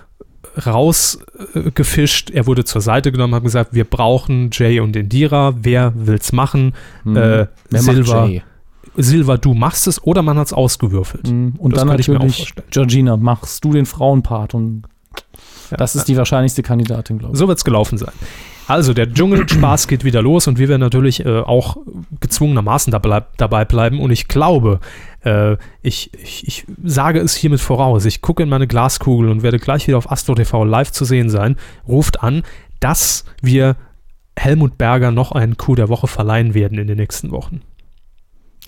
[0.66, 2.30] rausgefischt.
[2.32, 5.54] er wurde zur Seite genommen, hat gesagt, wir brauchen Jay und Indira.
[5.62, 6.74] Wer will's machen?
[7.04, 7.16] Hm.
[7.16, 8.30] Äh, Silva?
[8.96, 11.28] Silva, du machst es oder man hat's ausgewürfelt.
[11.28, 12.68] Hm, Und Das dann könnte ich mir auch natürlich, vorstellen.
[12.72, 14.84] Georgina, machst du den Frauenpart und
[15.72, 17.40] Ja, das ist die wahrscheinlichste Kandidatin, glaube ich.
[17.40, 18.12] So wird's gelaufen sein.
[18.68, 21.78] Also, der Dschungelspaß geht wieder los und wir werden natürlich äh, auch
[22.20, 24.00] gezwungenermaßen dabei, dabei bleiben.
[24.00, 24.80] Und ich glaube,
[25.24, 28.06] äh, ich, ich, ich sage es hiermit voraus.
[28.06, 31.30] Ich gucke in meine Glaskugel und werde gleich wieder auf Astro TV live zu sehen
[31.30, 31.56] sein.
[31.88, 32.44] Ruft an,
[32.80, 33.76] dass wir
[34.38, 37.62] Helmut Berger noch einen Coup der Woche verleihen werden in den nächsten Wochen.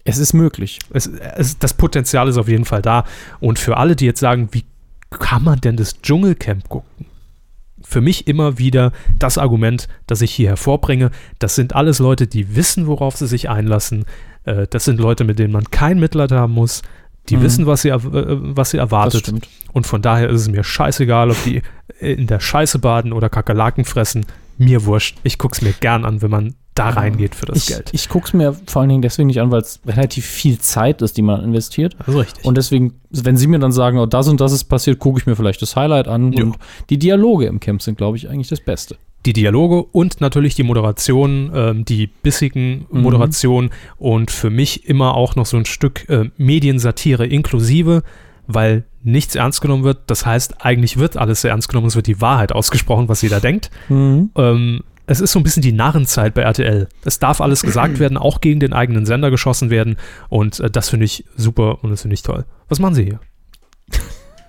[0.03, 0.79] Es ist möglich.
[0.91, 3.05] Es, es, das Potenzial ist auf jeden Fall da.
[3.39, 4.65] Und für alle, die jetzt sagen, wie
[5.09, 7.05] kann man denn das Dschungelcamp gucken?
[7.83, 11.11] Für mich immer wieder das Argument, das ich hier hervorbringe.
[11.39, 14.05] Das sind alles Leute, die wissen, worauf sie sich einlassen.
[14.45, 16.81] Äh, das sind Leute, mit denen man kein Mitleid haben muss.
[17.29, 17.41] Die Mhm.
[17.43, 19.31] wissen, was sie, äh, was sie erwartet.
[19.73, 21.61] Und von daher ist es mir scheißegal, ob die
[21.99, 24.25] in der Scheiße baden oder Kakerlaken fressen.
[24.57, 25.17] Mir wurscht.
[25.23, 27.89] Ich gucke es mir gern an, wenn man da reingeht für das ich, Geld.
[27.93, 31.01] Ich gucke es mir vor allen Dingen deswegen nicht an, weil es relativ viel Zeit
[31.01, 31.95] ist, die man investiert.
[32.05, 32.45] Also richtig.
[32.45, 35.25] Und deswegen, wenn sie mir dann sagen, oh, das und das ist passiert, gucke ich
[35.25, 36.31] mir vielleicht das Highlight an.
[36.33, 36.43] Ja.
[36.43, 36.57] Und
[36.89, 38.95] die Dialoge im Camp sind, glaube ich, eigentlich das Beste.
[39.25, 43.01] Die Dialoge und natürlich die Moderation, ähm, die bissigen Mhm.
[43.01, 48.03] Moderationen und für mich immer auch noch so ein Stück äh, Mediensatire inklusive,
[48.47, 49.99] weil nichts ernst genommen wird.
[50.07, 53.39] Das heißt, eigentlich wird alles sehr ernst genommen, es wird die Wahrheit ausgesprochen, was jeder
[53.39, 53.69] denkt.
[54.35, 56.87] Ähm, es ist so ein bisschen die Narrenzeit bei RTL.
[57.03, 59.97] Es darf alles gesagt werden, auch gegen den eigenen Sender geschossen werden
[60.29, 62.45] und äh, das finde ich super und das finde ich toll.
[62.69, 63.19] Was machen Sie hier?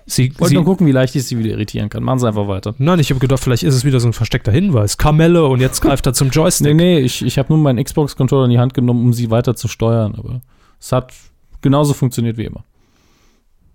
[0.05, 2.03] Sie, Wollte Sie, nur gucken, wie leicht ich sie wieder irritieren kann.
[2.03, 2.75] Machen Sie einfach weiter.
[2.77, 4.97] Nein, ich habe gedacht, vielleicht ist es wieder so ein versteckter Hinweis.
[4.97, 6.67] Kamelle und jetzt greift er zum Joystick.
[6.67, 9.55] Nee, nee, ich, ich habe nur meinen Xbox-Controller in die Hand genommen, um sie weiter
[9.55, 10.15] zu steuern.
[10.17, 10.41] Aber
[10.79, 11.13] es hat
[11.61, 12.63] genauso funktioniert wie immer.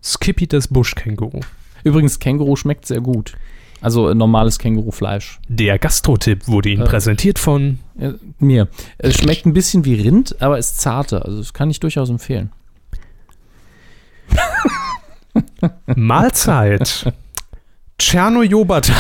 [0.02, 1.40] Skippy das Buschkänguru.
[1.84, 3.32] Übrigens, Känguru schmeckt sehr gut.
[3.80, 5.38] Also äh, normales Kängurufleisch.
[5.48, 6.86] Der Gastrotipp wurde Ihnen Äh.
[6.86, 8.68] präsentiert von Äh, mir.
[8.98, 11.24] Es schmeckt ein bisschen wie Rind, aber ist zarter.
[11.24, 12.50] Also das kann ich durchaus empfehlen.
[15.96, 17.12] Mahlzeit.
[17.98, 18.92] Tschernojobatei.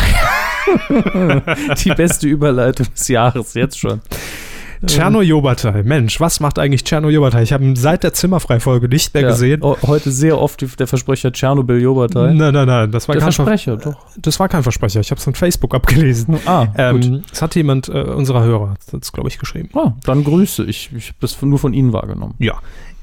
[1.84, 4.00] Die beste Überleitung des Jahres, jetzt schon.
[4.86, 5.82] Tschernojobatei.
[5.82, 7.42] Mensch, was macht eigentlich Tschernojobatei?
[7.42, 9.62] Ich habe ihn seit der Zimmerfrei-Folge nicht mehr Ja, gesehen.
[9.62, 12.32] Heute sehr oft der Versprecher Tschernobyl-Jobatei.
[12.32, 14.06] Nein, nein, nein, das war Der kein Ver Versprecher, doch.
[14.18, 15.00] Das war kein Versprecher.
[15.00, 16.38] Ich habe es von Facebook abgelesen.
[16.46, 17.06] Ah, gut.
[17.06, 19.70] Ähm, es hat jemand äh, unserer Hörer, das glaube ich, geschrieben.
[19.74, 20.64] Ah, dann Grüße.
[20.64, 22.34] Ich, ich habe das nur von Ihnen wahrgenommen.
[22.38, 22.54] Ja.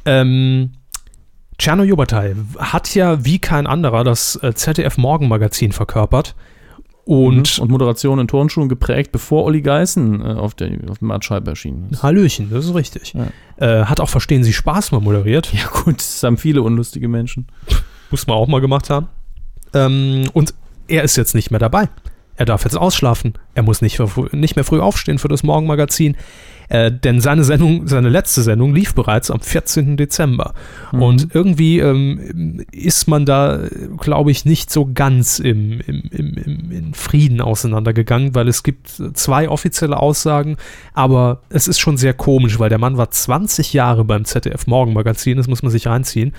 [0.06, 0.72] Ähm,
[1.58, 6.36] Tschernojobatei hat ja wie kein anderer das äh, ZDF-Morgenmagazin verkörpert.
[7.08, 7.64] Und Mhm.
[7.64, 11.90] und Moderation in Turnschuhen geprägt, bevor Olli Geißen äh, auf, der, auf dem Marktscheibe erschienen
[11.92, 12.02] ist.
[12.02, 13.14] Hallöchen, das ist richtig.
[13.14, 13.28] Ja.
[13.58, 15.54] Äh, hat auch Verstehen Sie Spaß mal moderiert.
[15.54, 17.46] Ja gut, das haben viele unlustige Menschen.
[18.10, 19.08] Muss man auch mal gemacht haben.
[19.76, 20.56] Ähm, und
[20.88, 21.90] er ist jetzt nicht mehr dabei.
[22.38, 23.34] Er darf jetzt ausschlafen.
[23.54, 24.02] Er muss nicht,
[24.34, 26.18] nicht mehr früh aufstehen für das Morgenmagazin.
[26.70, 29.98] Äh, denn seine Sendung, seine letzte Sendung lief bereits am 14.
[29.98, 30.54] Dezember.
[30.92, 31.02] Mhm.
[31.02, 33.60] Und irgendwie ähm, ist man da,
[34.00, 38.90] glaube ich, nicht so ganz im, im, im, im, in Frieden auseinandergegangen, weil es gibt
[39.14, 40.58] zwei offizielle Aussagen,
[40.94, 45.38] aber es ist schon sehr komisch, weil der Mann war 20 Jahre beim ZDF Morgenmagazin,
[45.38, 46.34] das muss man sich reinziehen.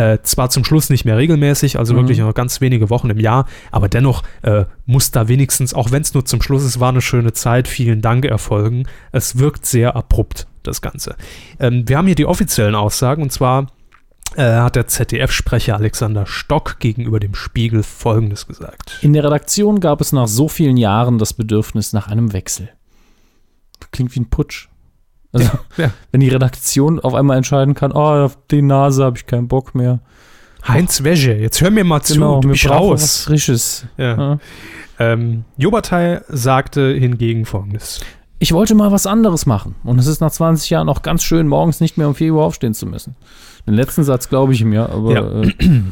[0.00, 1.98] Äh, zwar zum Schluss nicht mehr regelmäßig, also Mhm.
[1.98, 6.00] wirklich noch ganz wenige Wochen im Jahr, aber dennoch äh, muss da wenigstens, auch wenn
[6.00, 8.84] es nur zum Schluss ist, war eine schöne Zeit, vielen Dank erfolgen.
[9.12, 11.16] Es wirkt sehr abrupt, das Ganze.
[11.58, 13.66] Ähm, wir haben hier die offiziellen Aussagen und zwar
[14.36, 18.98] äh, hat der ZDF-Sprecher Alexander Stock gegenüber dem Spiegel Folgendes gesagt.
[19.02, 22.70] In der Redaktion gab es nach so vielen Jahren das Bedürfnis nach einem Wechsel.
[23.92, 24.69] Klingt wie ein Putsch.
[25.32, 25.90] Also, ja.
[26.10, 29.74] wenn die Redaktion auf einmal entscheiden kann, oh, auf die Nase habe ich keinen Bock
[29.74, 30.00] mehr.
[30.66, 33.24] Heinz Wäsche, jetzt hör mir mal zu, du wir bist brauchen was raus.
[33.24, 33.86] Frisches.
[33.96, 34.16] Ja.
[34.16, 34.38] Ja.
[34.98, 38.00] Ähm, Jobatei sagte hingegen Folgendes.
[38.38, 39.76] Ich wollte mal was anderes machen.
[39.84, 42.44] Und es ist nach 20 Jahren auch ganz schön, morgens nicht mehr um 4 Uhr
[42.44, 43.16] aufstehen zu müssen.
[43.66, 45.42] Den letzten Satz glaube ich ihm ja, aber Ja.
[45.42, 45.82] Äh,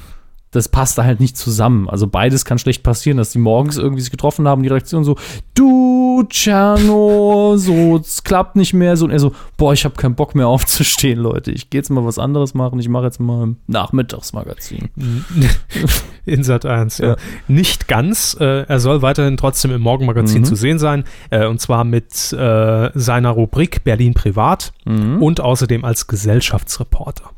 [0.59, 1.89] das passt da halt nicht zusammen.
[1.89, 5.17] Also beides kann schlecht passieren, dass die morgens irgendwie sich getroffen haben, die Reaktion so,
[5.55, 8.97] du, Tscherno, so, es klappt nicht mehr.
[8.97, 11.53] So, und er so, boah, ich habe keinen Bock mehr aufzustehen, Leute.
[11.53, 12.79] Ich gehe jetzt mal was anderes machen.
[12.81, 14.89] Ich mache jetzt mal ein Nachmittagsmagazin.
[16.27, 17.09] In Sat 1, ja.
[17.09, 17.17] Ja.
[17.47, 18.37] Nicht ganz.
[18.39, 20.45] Äh, er soll weiterhin trotzdem im Morgenmagazin Mhm.
[20.45, 21.05] zu sehen sein.
[21.31, 25.23] Äh, und zwar mit äh, seiner Rubrik Berlin Privat Mhm.
[25.23, 27.31] und außerdem als Gesellschaftsreporter.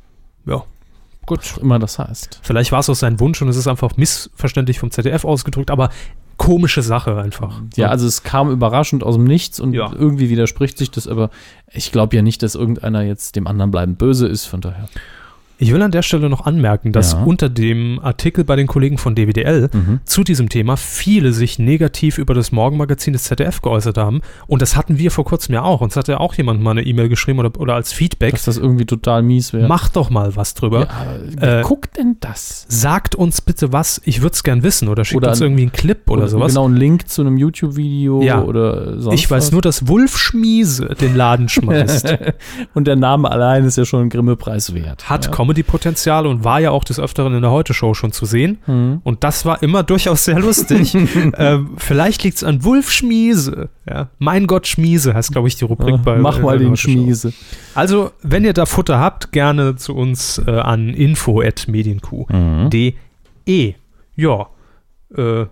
[0.47, 0.65] Ja,
[1.27, 1.57] gut.
[1.61, 2.41] Immer das heißt.
[2.43, 5.91] Vielleicht war es auch sein Wunsch und es ist einfach missverständlich vom ZDF ausgedrückt, aber
[6.37, 7.61] komische Sache einfach.
[7.77, 9.93] Ja, also es kam überraschend aus dem Nichts und Ja.
[9.93, 11.29] irgendwie widerspricht sich das, aber
[11.71, 14.89] ich glaube ja nicht, dass irgendeiner jetzt dem anderen bleibend böse ist, von daher.
[15.61, 17.23] Ich will an der Stelle noch anmerken, dass Ja.
[17.23, 20.01] unter dem Artikel bei den Kollegen von DWDL Mhm.
[20.05, 24.23] zu diesem Thema viele sich negativ über das Morgenmagazin des ZDF geäußert haben.
[24.47, 25.81] Und das hatten wir vor kurzem ja auch.
[25.83, 28.33] Uns hat ja auch jemand mal eine E-Mail geschrieben oder, oder als Feedback.
[28.33, 29.69] Dass das irgendwie total mies wäre.
[29.69, 30.89] Mach doch mal was drüber.
[31.41, 32.65] Ja, Äh, guckt denn das?
[32.69, 34.01] Sagt uns bitte was.
[34.05, 34.89] Ich würde es gern wissen.
[34.89, 36.53] Oder schickt Oder uns irgendwie einen Clip oder, sowas.
[36.53, 38.43] Genau, einen Link zu einem YouTube-Video Ja.
[38.43, 39.53] oder sonst ich weiß was.
[39.53, 42.17] nur, dass Wulf Schmiese den Laden schmeißt.
[42.75, 45.09] und der Name allein ist ja schon ein Grimme-Preis wert.
[45.11, 45.31] Hat ja.
[45.51, 48.59] Comedy-Potenzial und war ja auch des Öfteren in der Heute-Show schon zu sehen.
[48.67, 49.01] Mhm.
[49.03, 50.95] Und das war immer durchaus sehr lustig.
[51.37, 53.69] ähm, vielleicht liegt es an Wulf Schmiese.
[53.89, 54.11] Ja.
[54.19, 56.77] Mein Gott Schmiese heißt, glaube ich, die Rubrik bei Mach bei mal den.
[56.77, 57.33] Schmiese.
[57.75, 62.95] Also, wenn ihr da Futter habt, gerne zu uns äh, an info.medienq.de.
[63.47, 63.75] Mhm.
[64.17, 64.47] Ja,
[65.17, 65.47] äh,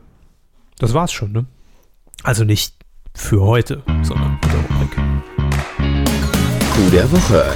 [0.78, 1.46] das war's schon, ne?
[2.22, 2.74] Also nicht
[3.14, 4.96] für heute, sondern mit der Rubrik.
[6.72, 7.46] Coup der Woche.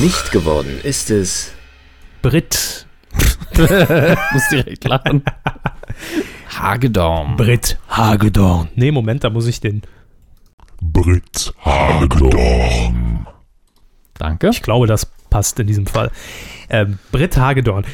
[0.00, 1.52] Nicht geworden ist es.
[2.22, 2.86] Brit,
[3.56, 5.22] Muss direkt lachen.
[6.58, 7.36] Hagedorn.
[7.36, 8.68] Brit Hagedorn.
[8.74, 9.82] Nee, Moment, da muss ich den.
[10.80, 13.26] Brit Hagedorn.
[14.14, 14.48] Danke.
[14.48, 16.10] Ich glaube, das passt in diesem Fall.
[16.70, 17.84] Ähm, Brit Hagedorn.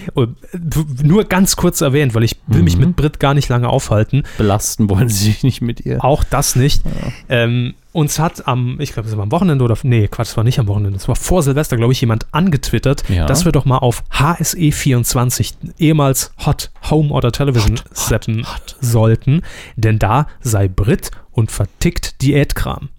[1.03, 2.81] Nur ganz kurz erwähnt, weil ich will mich Mhm.
[2.89, 4.23] mit Brit gar nicht lange aufhalten.
[4.39, 6.05] Belasten wollen sie sich nicht mit ihr.
[6.05, 6.83] Auch das nicht.
[7.29, 10.45] Ähm, uns hat am, ich glaube, es war am Wochenende oder, nee, Quatsch, es war
[10.45, 13.25] nicht am Wochenende, es war vor Silvester, glaube ich, jemand angetwittert, Ja.
[13.25, 18.47] dass wir doch mal auf HSE24, ehemals Hot Home oder Television, setzen
[18.81, 19.43] sollten,
[19.77, 22.91] denn da sei Brit und vertickt Diätkram.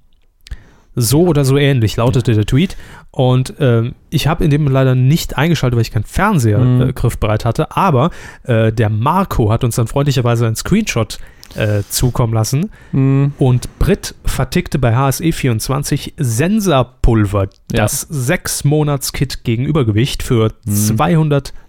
[0.99, 2.75] So oder so ähnlich lautete der Tweet.
[3.11, 6.81] Und ähm, ich habe in dem leider nicht eingeschaltet, weil ich keinen Fernseher Mhm.
[6.89, 7.75] äh, griffbereit hatte.
[7.77, 8.09] Aber
[8.43, 11.19] äh, der Marco hat uns dann freundlicherweise einen Screenshot
[11.55, 12.71] äh, zukommen lassen.
[12.91, 13.31] Mhm.
[13.37, 17.83] Und Brit vertickte bei HSE24 Sensapulver, Ja.
[17.83, 20.71] das 6-Monats-Kit gegen Übergewicht für Mhm.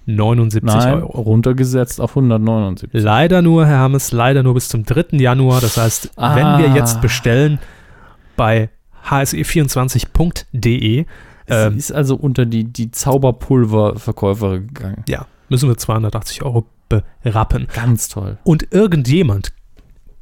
[0.06, 1.20] 279 Nein, Euro.
[1.20, 2.88] runtergesetzt auf 179.
[2.92, 5.18] Leider nur, Herr Hammes, leider nur bis zum 3.
[5.20, 5.60] Januar.
[5.60, 6.34] Das heißt, Ah.
[6.34, 7.58] wenn wir jetzt bestellen
[8.36, 8.70] bei
[9.10, 11.06] hse24.de,
[11.48, 15.04] Sie ähm, ist also unter die, die Zauberpulververkäuferin gegangen.
[15.08, 17.68] ja, müssen wir 280 Euro berappen.
[17.74, 18.38] Ganz toll.
[18.44, 19.52] Und irgendjemand,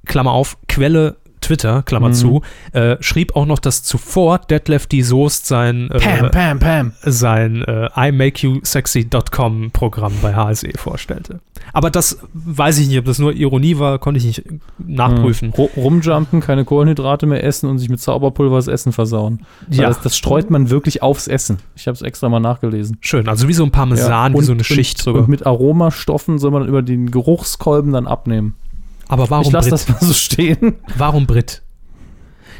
[0.04, 1.16] Klammer auf, Quelle
[1.46, 2.14] Twitter, Klammer Mhm.
[2.14, 2.42] zu,
[2.72, 5.02] äh, schrieb auch noch, dass zuvor Detlef D.
[5.02, 6.92] Soest sein, äh, Pam, pam, pam.
[7.02, 11.40] sein äh, imakeyousexy.com Programm bei HSE vorstellte.
[11.72, 14.42] Aber das weiß ich nicht, ob das nur Ironie war, konnte ich nicht
[14.78, 15.52] nachprüfen.
[15.52, 19.40] Ru- Rumjumpen, keine Kohlenhydrate mehr essen und sich mit Zauberpulver das Essen versauen.
[19.68, 19.88] Weil Ja.
[19.88, 21.58] Das, das streut man wirklich aufs Essen.
[21.74, 22.98] Ich habe es extra mal nachgelesen.
[23.00, 25.18] Schön, also wie so ein Parmesan, wie so eine Schicht und, drüber.
[25.20, 28.54] Und mit Aromastoffen soll man über den Geruchskolben dann abnehmen.
[29.08, 30.76] Aber warum ich lasse das mal so stehen.
[30.96, 31.62] Warum Brit?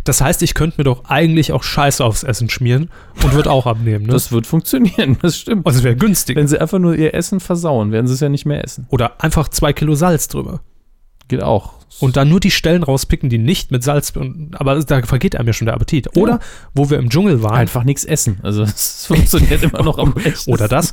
[0.05, 2.91] Das heißt, ich könnte mir doch eigentlich auch Scheiße aufs Essen schmieren
[3.25, 4.13] und würde auch abnehmen, ne?
[4.13, 5.67] Das wird funktionieren, das stimmt.
[5.67, 6.37] also es wäre günstig.
[6.37, 8.87] Wenn sie einfach nur ihr Essen versauen, werden sie es ja nicht mehr essen.
[8.91, 10.61] Oder einfach zwei Kilo Salz drüber.
[11.27, 11.73] Geht auch.
[11.99, 14.13] Und dann nur die Stellen rauspicken, die nicht mit Salz,
[14.53, 16.17] aber da vergeht einem ja schon der Appetit.
[16.17, 16.39] Oder,
[16.75, 18.39] wo wir im Dschungel waren, Einfach nichts essen.
[18.43, 20.53] Also es funktioniert immer noch am besten.
[20.53, 20.93] oder das.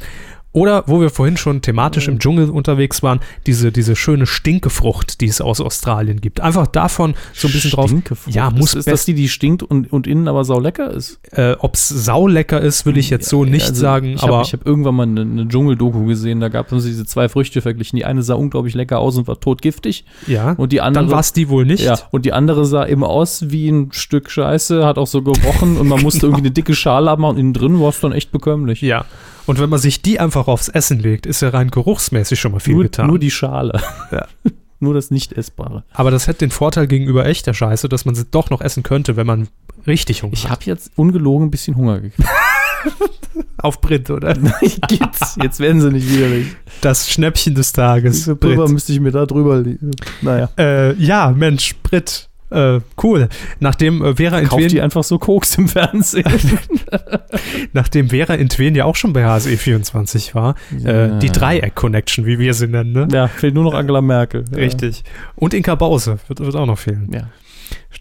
[0.54, 5.28] Oder wo wir vorhin schon thematisch im Dschungel unterwegs waren, diese, diese schöne Stinkefrucht, die
[5.28, 6.41] es aus Australien gibt.
[6.41, 7.89] Einfach davon so ein bisschen drauf.
[7.89, 8.36] Stinkefrucht.
[8.36, 11.20] Ja, muss ist, das die, die stinkt und, und innen aber saulecker ist?
[11.32, 14.45] Äh, Ob es saulecker ist, will ich jetzt so nicht Also, sagen, ich aber Hab,
[14.45, 17.97] ich habe irgendwann mal eine, eine Dschungeldoku gesehen, da gab es diese zwei Früchte verglichen.
[17.97, 20.06] Die eine sah unglaublich lecker aus und war totgiftig.
[20.28, 20.51] ja.
[20.54, 21.06] Und die andere.
[21.06, 21.84] dann war es die wohl nicht.
[21.84, 25.78] Ja, und die andere sah eben aus wie ein Stück Scheiße, hat auch so gerochen
[25.78, 28.32] und man musste irgendwie eine dicke Schale abmachen und innen drin war es dann echt
[28.32, 28.82] bekömmlich.
[28.82, 29.06] Ja.
[29.45, 32.59] Und wenn man sich die einfach aufs Essen legt, ist ja rein geruchsmäßig schon mal
[32.59, 33.07] viel nur, getan.
[33.07, 33.81] nur die Schale.
[34.11, 34.27] Ja.
[34.79, 35.83] nur das Nicht-Essbare.
[35.93, 39.15] aber das hätte den Vorteil gegenüber echter Scheiße, dass man sie doch noch essen könnte,
[39.15, 39.47] wenn man
[39.87, 40.51] richtig Hunger Ich hat.
[40.51, 42.27] habe jetzt ungelogen ein bisschen Hunger gekriegt.
[43.57, 44.33] Auf Brit, oder?
[44.87, 45.37] Gibt's.
[45.41, 46.47] Jetzt werden sie nicht widerlich.
[46.81, 48.27] Das Schnäppchen des Tages.
[48.27, 49.91] Wie müsste ich mir da drüber legen?
[50.21, 50.49] Naja.
[50.57, 52.29] Äh, ja, Mensch, Brit.
[52.54, 53.30] Äh, cool.
[53.60, 56.26] Nachdem äh, Vera Kauft die Entwen, einfach so Koks im Fernsehen.
[57.74, 62.68] nachdem Vera Entwen ja auch schon bei HSE24 war, äh, die Dreieck-Connection, wie wir sie
[62.68, 63.08] nennen, ne?
[63.12, 64.45] ja, fehlt nur noch Angela Merkel.
[64.51, 64.58] Ja.
[64.58, 65.04] Richtig.
[65.36, 67.10] Und Inka Bause wird, wird auch noch fehlen.
[67.12, 67.30] Ja.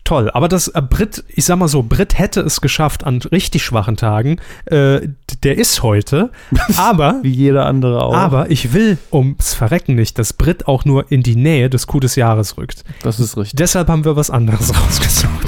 [0.05, 0.31] Toll.
[0.33, 3.97] Aber das äh, Brit, ich sag mal so, Brit hätte es geschafft an richtig schwachen
[3.97, 4.39] Tagen.
[4.67, 5.09] Äh,
[5.43, 6.31] der ist heute.
[6.77, 8.15] Aber, Wie jeder andere auch.
[8.15, 12.01] aber ich will ums Verrecken nicht, dass Brit auch nur in die Nähe des Coup
[12.01, 12.85] des Jahres rückt.
[13.03, 13.57] das ist richtig.
[13.59, 15.47] Deshalb haben wir was anderes rausgesucht.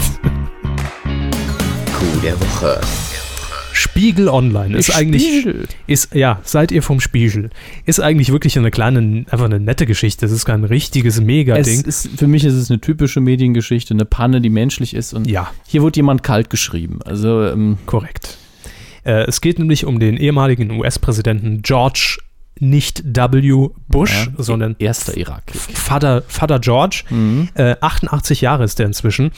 [1.98, 2.80] Coup der Woche.
[3.84, 5.68] Spiegel Online ist eigentlich, Spiegel.
[5.86, 7.50] ist, ja, seid ihr vom Spiegel.
[7.84, 10.24] Ist eigentlich wirklich eine kleine, einfach eine nette Geschichte.
[10.26, 11.84] Das ist kein richtiges Es Mega-Ding.
[12.16, 15.12] für mich ist es eine typische Mediengeschichte, eine Panne, die menschlich ist.
[15.14, 17.00] Und Ja, hier wird jemand kalt geschrieben.
[17.04, 18.38] Also, ähm, korrekt.
[19.04, 22.18] Äh, es geht nämlich um den ehemaligen US-Präsidenten George
[22.60, 23.68] nicht W.
[23.88, 25.76] Bush, ja, sondern erster Irakkrieg.
[25.76, 27.04] Vater, Vater George.
[27.10, 27.48] Mhm.
[27.54, 29.32] Äh, 88 Jahre ist der inzwischen.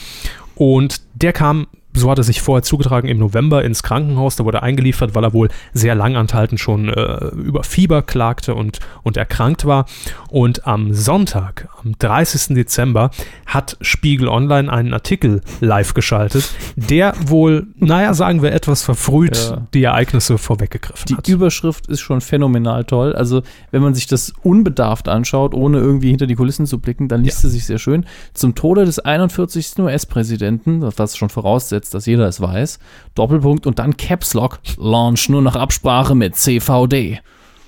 [0.55, 1.67] Und der kam,
[1.97, 4.37] so hat er sich vorher zugetragen, im November ins Krankenhaus.
[4.37, 8.81] Da wurde er eingeliefert, weil er wohl sehr langanhaltend schon äh, über Fieber klagte und,
[9.03, 9.87] und erkrankt war.
[10.31, 12.55] Und am Sonntag, am 30.
[12.55, 13.11] Dezember,
[13.47, 19.67] hat Spiegel Online einen Artikel live geschaltet, der wohl, naja, sagen wir, etwas verfrüht Ja.
[19.75, 21.29] die Ereignisse vorweggegriffen Die hat.
[21.29, 23.15] Überschrift ist schon phänomenal toll.
[23.15, 27.23] Also, wenn man sich das unbedarft anschaut, ohne irgendwie hinter die Kulissen zu blicken, dann
[27.25, 28.05] liest sie sich sehr schön.
[28.35, 29.79] Zum Tode des 41.
[29.79, 32.79] US-Präsidenten, was schon voraussetzt, dass jeder es weiß,
[33.15, 37.21] Doppelpunkt und dann Caps Lock, Launch nur nach Absprache mit CVD.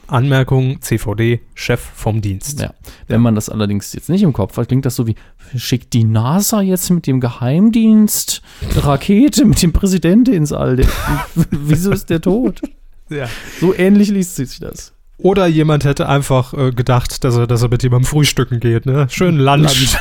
[0.09, 2.61] Anmerkung, CVD, Chef vom Dienst.
[2.61, 2.73] Ja.
[3.07, 5.17] Wenn man das allerdings jetzt nicht im Kopf hat, klingt das so wie,
[5.55, 10.79] schickt die NASA jetzt mit dem Geheimdienst eine Rakete mit dem Präsidenten ins All?
[11.51, 12.63] Wieso ist der tot?
[13.11, 13.29] Ja.
[13.61, 14.95] So ähnlich liest sich das.
[15.21, 19.09] Oder jemand hätte einfach äh, gedacht, dass er, dass er mit jemandem frühstücken geht, ne?
[19.11, 19.99] Schön Lunch.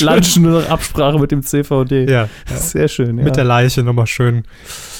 [0.00, 2.10] Lunchen nur nach Absprache mit dem CVD.
[2.10, 3.24] ja, Sehr schön, ja.
[3.24, 4.42] mit der Leiche nochmal schön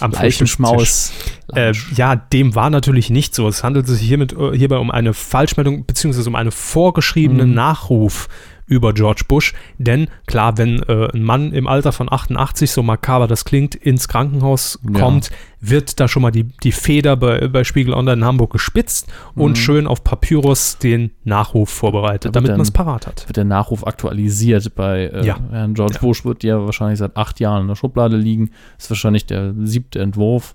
[0.00, 0.12] am.
[0.12, 1.12] Leichenschmaus.
[1.54, 3.46] Äh, ja, dem war natürlich nicht so.
[3.46, 7.54] Es handelt sich hiermit, äh, hierbei um eine Falschmeldung beziehungsweise um einen vorgeschriebenen Mhm.
[7.54, 8.28] Nachruf
[8.66, 9.52] über George Bush.
[9.78, 14.08] Denn klar, wenn äh, ein Mann im Alter von 88, so makaber das klingt, ins
[14.08, 15.00] Krankenhaus Ja.
[15.00, 19.12] kommt, wird da schon mal die, die Feder bei, bei Spiegel Online in Hamburg gespitzt
[19.34, 19.56] und Mhm.
[19.56, 23.28] schön auf Papyrus den Nachruf vorbereitet, Da damit man es parat hat.
[23.28, 25.38] wird der Nachruf aktualisiert bei äh, Ja.
[25.50, 26.00] Herrn George Ja.
[26.00, 28.50] Bush, wird ja wahrscheinlich seit acht Jahren in der Schublade liegen.
[28.78, 30.54] Ist wahrscheinlich der siebte Entwurf.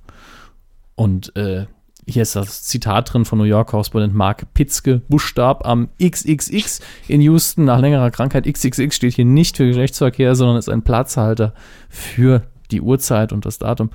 [0.95, 1.65] Und äh,
[2.09, 5.01] hier ist das Zitat drin von New York-Korrespondent Mark Pitzke.
[5.07, 8.45] Bush starb am XXX in Houston nach längerer Krankheit.
[8.45, 11.53] XXX steht hier nicht für Geschlechtsverkehr, sondern ist ein Platzhalter
[11.89, 13.91] für die Uhrzeit und das Datum.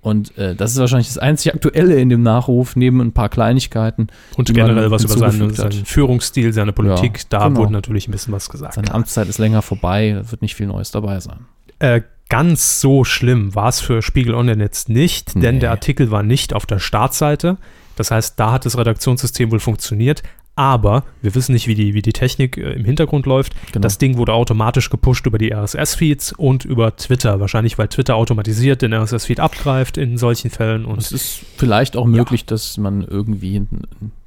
[0.00, 4.06] Und äh, das ist wahrscheinlich das einzig Aktuelle in dem Nachruf, neben ein paar Kleinigkeiten.
[4.36, 7.60] Und generell was über seinen, seinen Führungsstil, seine Politik, Ja, da genau.
[7.60, 8.74] wurde natürlich ein bisschen was gesagt.
[8.74, 11.46] Seine Amtszeit ist länger vorbei, da wird nicht viel Neues dabei sein.
[11.80, 15.60] Äh, ganz so schlimm war es für Spiegel Online jetzt nicht, denn Nee.
[15.60, 17.56] der Artikel war nicht auf der Startseite.
[17.96, 20.22] Das heißt, da hat das Redaktionssystem wohl funktioniert.
[20.58, 23.52] aber wir wissen nicht, wie die, wie die Technik äh, im Hintergrund läuft.
[23.72, 23.82] Genau.
[23.82, 27.40] Das Ding wurde automatisch gepusht über die RSS-Feeds und über Twitter.
[27.40, 30.86] Wahrscheinlich, weil Twitter automatisiert den RSS-Feed abgreift in solchen Fällen.
[30.86, 33.66] Und Es ist vielleicht auch möglich, dass man irgendwie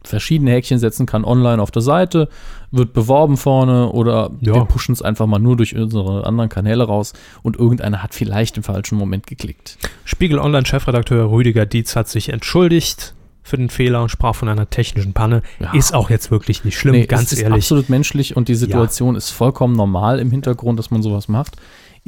[0.04, 2.30] verschiedene Häkchen setzen kann online auf der Seite,
[2.72, 4.54] wird beworben vorne oder Ja.
[4.56, 8.58] wir pushen es einfach mal nur durch unsere anderen Kanäle raus und irgendeiner hat vielleicht
[8.58, 9.78] im falschen Moment geklickt.
[10.06, 15.14] Spiegel Online-Chefredakteur Rüdiger Dietz hat sich entschuldigt für den Fehler und sprach von einer technischen
[15.14, 15.42] Panne.
[15.60, 15.74] Ja.
[15.74, 17.64] Ist auch jetzt wirklich nicht schlimm, Nee, ganz es ist ehrlich.
[17.64, 21.56] absolut menschlich und die Situation ist vollkommen normal im Hintergrund, dass man sowas macht.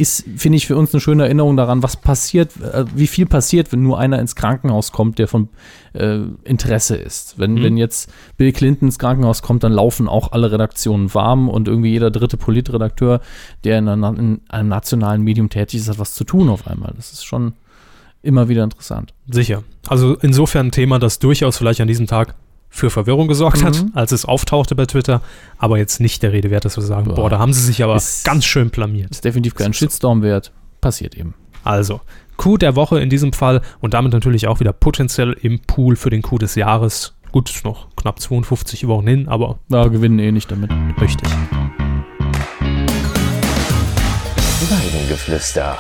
[0.02, 3.72] Ist, finde ich, für uns eine schöne Erinnerung daran, was passiert, äh, wie viel passiert,
[3.72, 5.50] wenn nur einer ins Krankenhaus kommt, der von
[5.94, 7.38] äh, Interesse ist.
[7.38, 7.64] Wenn, Mhm.
[7.64, 11.92] wenn jetzt Bill Clinton ins Krankenhaus kommt, dann laufen auch alle Redaktionen warm und irgendwie
[11.92, 13.22] jeder dritte Politredakteur,
[13.64, 16.94] der in, einer, in einem nationalen Medium tätig ist, hat was zu tun auf einmal.
[16.96, 17.54] Das ist schon
[18.24, 19.14] immer wieder interessant.
[19.30, 19.64] Sicher.
[19.88, 22.36] Also insofern ein Thema, das durchaus vielleicht an diesem Tag
[22.74, 23.92] für Verwirrung gesorgt hat, Mhm.
[23.94, 25.22] als es auftauchte bei Twitter,
[25.58, 27.16] aber jetzt nicht der Rede wert, dass wir sagen, Ja.
[27.16, 29.12] boah, da haben sie sich aber Ist- ganz schön blamiert.
[29.12, 30.52] Ist definitiv kein Shitstorm wert.
[30.80, 31.36] Passiert eben.
[31.64, 32.00] Also,
[32.38, 36.10] Coup der Woche in diesem Fall und damit natürlich auch wieder potenziell im Pool für
[36.10, 37.14] den Coup des Jahres.
[37.32, 40.72] Gut, ist noch knapp 52 Wochen hin, aber Ja, gewinnen eh nicht damit.
[41.00, 41.30] richtig.
[44.70, 45.78] Weidengeflüster.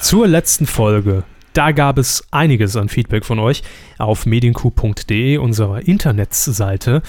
[0.00, 1.24] Zur letzten Folge.
[1.54, 3.62] Da gab es einiges an Feedback von euch
[3.98, 7.00] auf mediencoup.de, unserer Internetseite.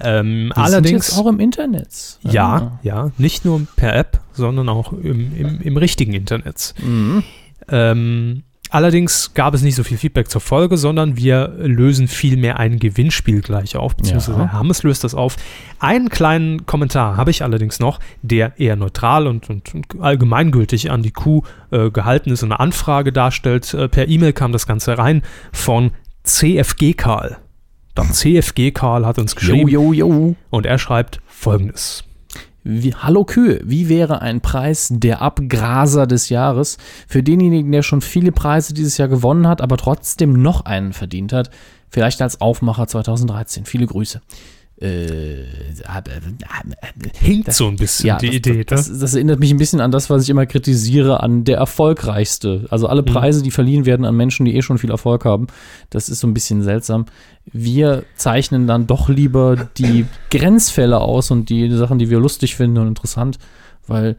[0.00, 2.18] Ähm, allerdings sind jetzt auch im Internet.
[2.22, 6.74] Ja, ja, nicht nur per App, sondern auch im, im, im richtigen Internet.
[6.84, 7.22] Mhm.
[7.68, 8.42] Ähm,
[8.72, 13.40] allerdings gab es nicht so viel Feedback zur Folge, sondern wir lösen vielmehr ein Gewinnspiel
[13.40, 14.52] gleich auf, beziehungsweise Ja.
[14.52, 15.36] Hammes löst das auf.
[15.78, 21.02] Einen kleinen Kommentar habe ich allerdings noch, der eher neutral und, und, und allgemeingültig an
[21.02, 23.72] die Kuh äh, gehalten ist und eine Anfrage darstellt.
[23.74, 25.92] Äh, per E-Mail kam das Ganze rein von
[26.24, 27.38] CFG Karl.
[27.94, 30.36] Dann CFG Karl hat uns geschrieben Jo, jo, jo.
[30.50, 32.04] und er schreibt folgendes.
[32.64, 38.00] Wie, Hallo Kühe, wie wäre ein Preis der Abgraser des Jahres für denjenigen, der schon
[38.00, 41.50] viele Preise dieses Jahr gewonnen hat, aber trotzdem noch einen verdient hat?
[41.90, 43.64] Vielleicht als Aufmacher 2013.
[43.64, 44.20] Viele Grüße.
[44.82, 45.44] Äh,
[47.14, 48.64] Hinkt so ein bisschen ja, die das, Idee.
[48.64, 48.92] das, ne?
[48.92, 52.66] das, das erinnert mich ein bisschen an das, was ich immer kritisiere, an der erfolgreichste.
[52.68, 55.46] Also alle Preise, die verliehen werden an Menschen, die eh schon viel Erfolg haben.
[55.90, 57.06] Das ist so ein bisschen seltsam.
[57.52, 62.78] Wir zeichnen dann doch lieber die Grenzfälle aus und die Sachen, die wir lustig finden
[62.78, 63.38] und interessant,
[63.86, 64.16] weil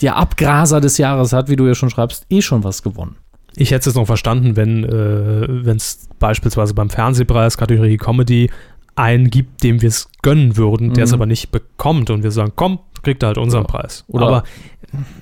[0.00, 3.16] der Abgraser des Jahres hat, wie du ja schon schreibst, eh schon was gewonnen.
[3.56, 8.50] Ich hätte es noch verstanden, wenn äh, es beispielsweise beim Fernsehpreis Kategorie Comedy
[8.96, 11.14] einen gibt, dem wir es gönnen würden, der es Mhm.
[11.14, 13.68] aber nicht bekommt und wir sagen, komm, kriegt er halt unseren Ja.
[13.68, 14.04] Preis.
[14.08, 14.42] Oder- aber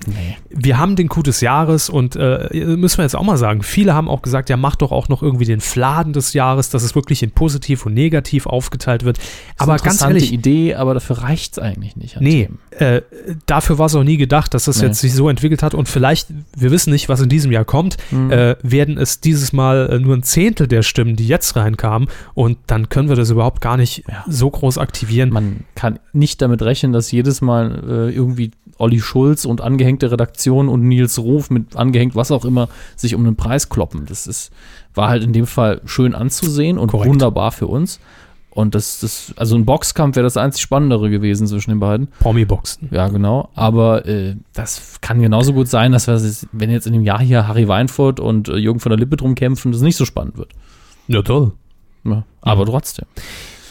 [0.05, 0.37] Nee.
[0.51, 2.47] wir haben den Coup des Jahres und äh,
[2.77, 5.23] müssen wir jetzt auch mal sagen, viele haben auch gesagt, ja, mach doch auch noch
[5.23, 9.17] irgendwie den Fladen des Jahres, dass es wirklich in positiv und negativ aufgeteilt wird.
[9.57, 12.21] Aber ganz ehrlich, Idee, aber dafür reicht es eigentlich nicht.
[12.21, 13.01] Nee, äh,
[13.47, 14.87] dafür war es auch nie gedacht, dass das Nee.
[14.89, 17.97] jetzt sich so entwickelt hat und vielleicht, wir wissen nicht, was in diesem Jahr kommt,
[18.11, 18.31] Mhm.
[18.31, 22.59] äh, werden es dieses Mal äh, nur ein Zehntel der Stimmen, die jetzt reinkamen und
[22.67, 24.23] dann können wir das überhaupt gar nicht Ja.
[24.27, 25.31] so groß aktivieren.
[25.31, 30.69] Man kann nicht damit rechnen, dass jedes Mal äh, irgendwie Olli Schulz und angehängte Redaktion
[30.69, 34.05] und Nils Ruf mit angehängt was auch immer sich um den Preis kloppen.
[34.05, 34.51] Das ist,
[34.93, 37.09] war halt in dem Fall schön anzusehen und Korrekt.
[37.09, 37.99] wunderbar für uns.
[38.51, 42.09] Und das, das, also ein Boxkampf wäre das einzig Spannendere gewesen zwischen den beiden.
[42.19, 42.89] Promi-Boxen.
[42.91, 43.49] Ja, genau.
[43.55, 46.21] Aber äh, das kann genauso gut sein, dass wir,
[46.51, 49.33] wenn jetzt in dem Jahr hier Harry Weinfurt und äh, Jürgen von der Lippe drum
[49.33, 50.51] kämpfen, das nicht so spannend wird.
[51.07, 51.53] Ja, toll.
[52.03, 53.05] Ja, aber trotzdem.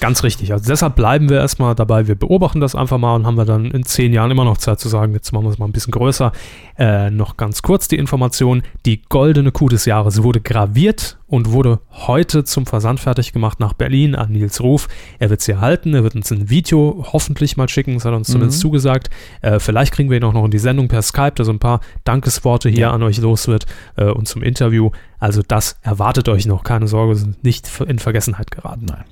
[0.03, 0.53] Ganz richtig.
[0.53, 2.09] Also deshalb bleiben wir erstmal dabei.
[2.09, 4.81] Wir beobachten das einfach mal und haben wir dann in zehn Jahren immer noch Zeit
[4.81, 6.33] zu sagen, jetzt machen wir es mal ein bisschen größer.
[6.77, 8.65] Äh, noch ganz kurz die Information.
[8.85, 13.75] Die goldene Kuh des Jahres wurde graviert und wurde heute zum Versand fertig gemacht nach
[13.75, 14.89] Berlin an Nils Ruf.
[15.21, 15.95] Er wird sie erhalten.
[15.95, 17.95] Er wird uns ein Video hoffentlich mal schicken.
[17.95, 19.09] Das hat er uns zumindest zugesagt.
[19.41, 21.81] Äh, vielleicht kriegen wir ihn auch noch in die Sendung per Skype, dass ein paar
[22.03, 24.91] Dankesworte hier an euch los wird äh, und zum Interview.
[25.21, 26.65] Also das erwartet euch noch.
[26.65, 28.87] Keine Sorge, sind nicht in Vergessenheit geraten.
[28.87, 29.05] Nein.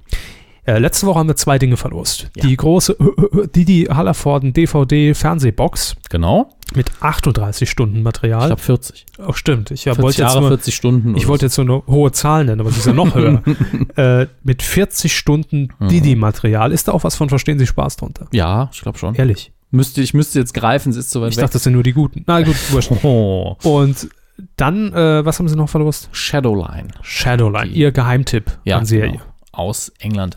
[0.66, 2.30] Äh, letzte Woche haben wir zwei Dinge verlost.
[2.36, 2.42] Ja.
[2.46, 2.96] Die große
[3.56, 6.50] Didi Hallervorden DVD Fernsehbox Genau.
[6.74, 8.46] mit 38 Stunden Ich Material.
[8.48, 9.06] glaube 40.
[9.26, 9.70] oh, stimmt.
[9.70, 11.16] Ich 40 wollte jetzt Jahre, nur, 40 Stunden.
[11.16, 13.42] ich wollte jetzt so eine hohe Zahl nennen, aber sie ist ja noch höher.
[13.96, 15.88] äh, mit 40 Stunden Mhm.
[15.88, 16.72] Didi-Material.
[16.72, 18.26] Ist da auch was von Verstehen Sie Spaß drunter?
[18.30, 18.36] so.
[18.36, 19.14] Ja, ich glaube schon.
[19.14, 19.52] Ehrlich.
[19.72, 21.92] Müsste, ich müsste jetzt greifen, es ist so weit Ich dachte, das sind nur die
[21.92, 22.24] guten.
[22.26, 22.90] Na gut, wurscht.
[23.04, 23.56] oh.
[23.62, 24.08] Und
[24.56, 26.08] dann, äh, was haben Sie noch verlost?
[26.12, 26.88] Shadowline.
[27.02, 29.12] Shadowline, Die- Ihr Geheimtipp Ja, an Serie.
[29.12, 29.24] genau.
[29.52, 30.36] Aus England.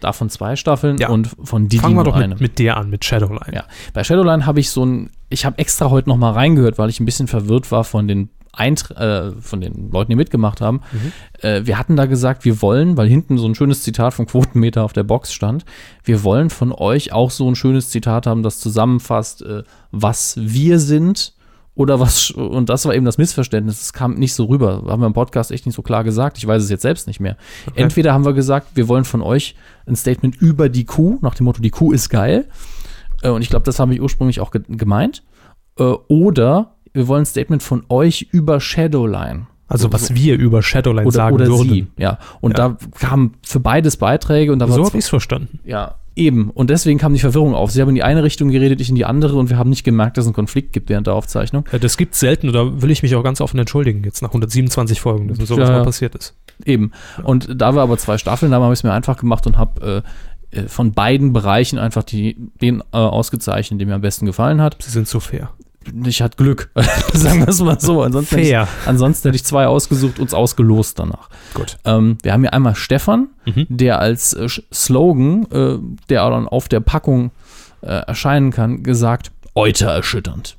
[0.00, 1.10] Davon zwei Staffeln Ja.
[1.10, 2.28] und von Didi Fangen wir doch eine.
[2.28, 3.52] mit, mit der an, mit Shadowline.
[3.54, 3.64] Ja.
[3.92, 7.00] Bei Shadowline habe ich so ein, ich habe extra heute noch mal reingehört, weil ich
[7.00, 11.12] ein bisschen verwirrt war von den Eintr äh, von den Leuten, die mitgemacht haben, Mhm.
[11.42, 14.82] äh, wir hatten da gesagt, wir wollen, weil hinten so ein schönes Zitat vom Quotenmeter
[14.84, 15.64] auf der Box stand,
[16.02, 20.80] wir wollen von euch auch so ein schönes Zitat haben, das zusammenfasst, äh, was wir
[20.80, 21.34] sind
[21.80, 25.06] oder was, und das war eben das Missverständnis, es kam nicht so rüber, haben wir
[25.06, 27.36] im Podcast echt nicht so klar gesagt, ich weiß es jetzt selbst nicht mehr.
[27.74, 29.54] Entweder haben wir gesagt, wir wollen von euch
[29.86, 32.44] ein Statement über die Kuh, nach dem Motto, die Kuh ist geil,
[33.22, 35.22] äh, und ich glaube, das habe ich ursprünglich auch ge gemeint,
[35.78, 39.46] äh, oder wir wollen ein Statement von euch über Shadowline.
[39.68, 41.68] Also was wir über Shadowline Oder, sagen oder würden.
[41.70, 42.18] sie, ja.
[42.40, 42.70] Und Ja.
[42.70, 45.60] da kamen für beides Beiträge und da So war habe ich es verstanden.
[45.64, 46.50] ja, eben.
[46.50, 47.70] Und deswegen kam die Verwirrung auf.
[47.70, 49.82] Sie haben in die eine Richtung geredet, ich in die andere und wir haben nicht
[49.82, 51.64] gemerkt, dass es einen Konflikt gibt während der Aufzeichnung.
[51.80, 55.28] Das gibt selten, oder will ich mich auch ganz offen entschuldigen, jetzt nach 127 Folgen,
[55.28, 56.34] dass mir sowas Ja, mal passiert ist.
[56.64, 56.92] Eben.
[57.24, 60.04] Und da wir aber zwei Staffeln haben, habe ich es mir einfach gemacht und habe
[60.52, 64.60] äh, äh, von beiden Bereichen einfach die, den äh, ausgezeichnet, der mir am besten gefallen
[64.60, 64.76] hat.
[64.80, 65.50] Sie sind so fair.
[66.04, 66.70] Ich hatte Glück,
[67.14, 68.02] sagen wir es mal so.
[68.02, 71.30] Ansonsten hätte, ich, ansonsten hätte ich zwei ausgesucht, uns ausgelost danach.
[71.54, 71.78] Gut.
[71.84, 73.66] Ähm, wir haben hier einmal Stefan, Mhm.
[73.70, 75.78] der als äh, Slogan, äh,
[76.10, 77.30] der dann auf der Packung
[77.80, 80.56] äh, erscheinen kann, gesagt, Euter erschütternd.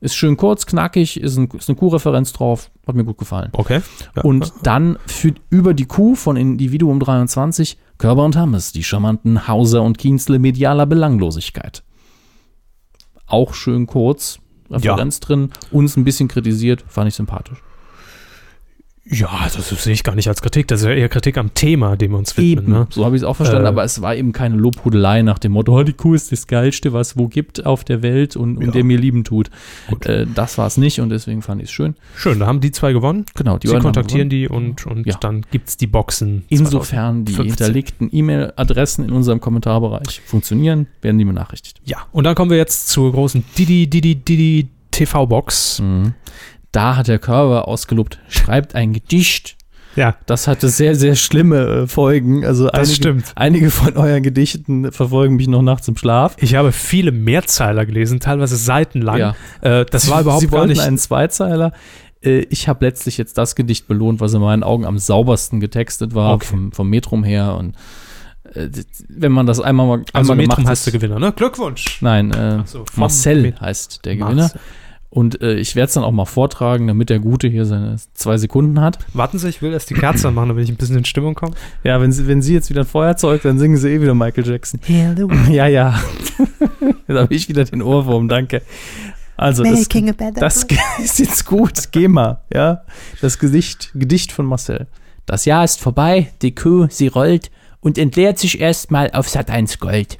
[0.00, 3.50] Ist schön kurz, knackig, ist, ein, ist eine Q-Referenz drauf, hat mir gut gefallen.
[3.52, 3.80] Okay.
[4.16, 4.22] Ja.
[4.22, 9.82] Und dann führt über die Q von Individuum 23 Körber und Hammes, die charmanten Hauser
[9.82, 11.82] und Kienzle medialer Belanglosigkeit.
[13.28, 17.62] Auch schön kurz, Referenz drin, uns ein bisschen kritisiert, fand ich sympathisch.
[19.10, 20.68] Ja, das sehe ich gar nicht als Kritik.
[20.68, 22.64] Das ist ja eher Kritik am Thema, dem wir uns widmen.
[22.66, 22.86] Eben, Ne?
[22.90, 25.52] so habe ich es auch verstanden, Äh, aber es war eben keine Lobhudelei nach dem
[25.52, 28.58] Motto, oh, die Kuh ist das Geilste, was es wo gibt auf der Welt und,
[28.58, 28.70] und Ja.
[28.72, 29.50] der mir lieben tut.
[30.04, 31.94] Äh, das war es nicht und deswegen fand ich es schön.
[32.16, 33.24] Schön, da haben die zwei gewonnen.
[33.34, 35.14] Genau, die Sie kontaktieren die und, und Ja.
[35.18, 36.44] dann gibt es die Boxen.
[36.48, 37.46] Insofern die 2015.
[37.66, 41.80] hinterlegten E-Mail-Adressen in unserem Kommentarbereich funktionieren, werden die benachrichtigt.
[41.84, 45.80] Ja, und dann kommen wir jetzt zur großen Didi Didi Didi TV-Box.
[45.80, 46.12] Mhm.
[46.78, 49.56] Da hat der Körper ausgelobt, schreibt ein Gedicht.
[49.96, 52.44] Ja, Das hatte sehr, sehr schlimme äh, Folgen.
[52.44, 53.32] Also das einige, stimmt.
[53.34, 56.36] einige von euren Gedichten verfolgen mich noch nachts im Schlaf.
[56.38, 59.18] Ich habe viele Mehrzeiler gelesen, teilweise seitenlang.
[59.18, 59.34] Ja.
[59.60, 60.80] Äh, das war überhaupt Sie gar nicht.
[60.80, 61.72] einen Zweizeiler.
[62.22, 66.14] Äh, Ich habe letztlich jetzt das Gedicht belohnt, was in meinen Augen am saubersten getextet
[66.14, 66.46] war, Okay.
[66.46, 67.56] vom, vom Metrum her.
[67.56, 67.74] Und
[68.54, 68.68] äh,
[69.08, 71.32] wenn man das einmal mal also einmal Metrum gemacht heißt der hat- Gewinner, ne?
[71.32, 72.00] Glückwunsch.
[72.02, 74.34] Nein, so, Marcel heißt der Gewinner.
[74.42, 74.60] Marcel.
[75.10, 78.36] Und äh, ich werde es dann auch mal vortragen, damit der Gute hier seine zwei
[78.36, 78.98] Sekunden hat.
[79.14, 81.54] Warten Sie, ich will erst die Kerze anmachen, damit ich ein bisschen in Stimmung komme.
[81.82, 84.46] Ja, wenn Sie, wenn Sie jetzt wieder ein Feuerzeug, dann singen Sie eh wieder Michael
[84.46, 84.80] Jackson.
[85.50, 85.98] Ja, ja.
[87.08, 88.60] Jetzt habe ich wieder den Ohrwurm, danke.
[89.38, 89.88] Also, das,
[90.34, 90.66] das
[91.02, 91.92] ist jetzt gut.
[91.92, 92.82] Geh mal, ja.
[93.20, 94.88] Das Gedicht, Gedicht von Marcel.
[95.26, 97.50] Das Jahr ist vorbei, die Kuh, sie rollt
[97.80, 100.18] und entleert sich erstmal auf Sat 1 Gold.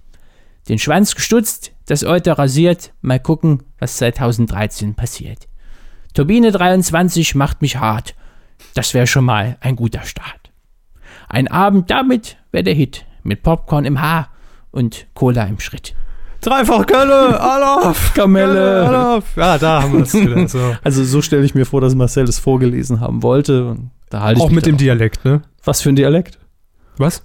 [0.69, 5.49] Den Schwanz gestutzt, das Euter rasiert, mal gucken, was 2013 passiert.
[6.13, 8.15] Turbine 23 macht mich hart.
[8.75, 10.51] Das wäre schon mal ein guter Start.
[11.29, 14.29] Ein Abend damit wäre der Hit, mit Popcorn im Haar
[14.71, 15.95] und Cola im Schritt.
[16.43, 18.87] Dreifach Kölle, Alaf, Kamelle.
[18.87, 19.37] Alaf.
[19.37, 20.47] Ja, da haben wir es wieder.
[20.47, 20.77] So.
[20.85, 23.71] Also so stelle ich mir vor, dass Marcel es vorgelesen haben wollte.
[23.71, 25.41] Und da halte ich Auch mit dem Dialekt, ne?
[25.65, 26.39] Was für ein Dialekt?
[26.99, 27.25] Was?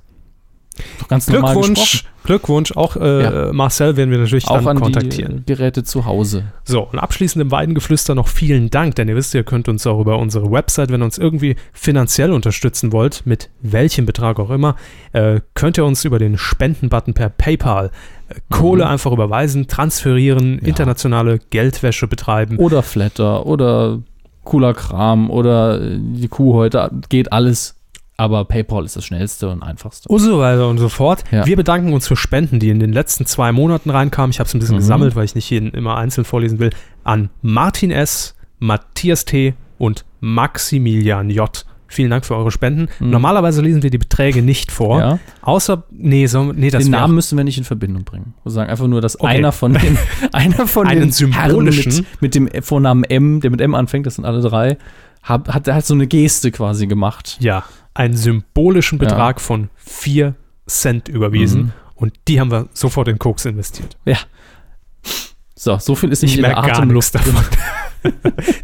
[1.07, 2.05] Ganz Glückwunsch.
[2.23, 2.71] Glückwunsch.
[2.77, 3.53] Auch äh, Ja.
[3.53, 5.43] Marcel werden wir natürlich Auch dann an kontaktieren.
[5.47, 6.45] die Geräte zu Hause.
[6.63, 9.99] So, und abschließend im Weidengeflüster noch vielen Dank, denn ihr wisst, ihr könnt uns auch
[9.99, 14.75] über unsere Website, wenn ihr uns irgendwie finanziell unterstützen wollt, mit welchem Betrag auch immer,
[15.11, 17.91] äh, könnt ihr uns über den Spenden-Button per PayPal
[18.29, 18.91] äh, Kohle Mhm.
[18.91, 20.67] einfach überweisen, transferieren, Ja.
[20.69, 22.57] internationale Geldwäsche betreiben.
[22.57, 23.99] Oder Flatter oder
[24.45, 26.89] cooler Kram oder äh, die Kuh heute.
[27.09, 27.75] Geht alles.
[28.17, 30.07] Aber PayPal ist das schnellste und einfachste.
[30.09, 31.23] Und so weiter und so fort.
[31.31, 31.45] Ja.
[31.45, 34.29] Wir bedanken uns für Spenden, die in den letzten zwei Monaten reinkamen.
[34.31, 34.79] Ich habe es ein bisschen Mhm.
[34.81, 36.69] gesammelt, weil ich nicht jeden immer einzeln vorlesen will.
[37.03, 39.55] An Martin S., Matthias T.
[39.79, 41.65] und Maximilian J.
[41.87, 42.87] Vielen Dank für eure Spenden.
[42.99, 43.09] Mhm.
[43.11, 44.99] Normalerweise lesen wir die Beträge nicht vor.
[44.99, 45.19] Ja.
[45.41, 48.33] Außer, nee, so, nee das den Namen müssen wir nicht in Verbindung bringen.
[48.43, 49.27] Wir sagen einfach nur, dass Okay.
[49.37, 49.97] einer von den,
[50.31, 54.05] einer von Einen den symbolischen- Herren mit, mit dem Vornamen M, der mit M anfängt,
[54.07, 54.77] das sind alle drei,
[55.21, 57.37] hat, hat, hat so eine Geste quasi gemacht.
[57.39, 57.63] ja,
[57.93, 59.07] einen symbolischen Ja.
[59.07, 60.35] Betrag von 4
[60.67, 61.61] Cent überwiesen.
[61.61, 61.71] Mhm.
[61.95, 63.97] Und die haben wir sofort in Koks investiert.
[64.05, 64.17] Ja.
[65.55, 67.15] So, so viel ist nicht Ich in der Atemluft.
[67.15, 67.35] davon.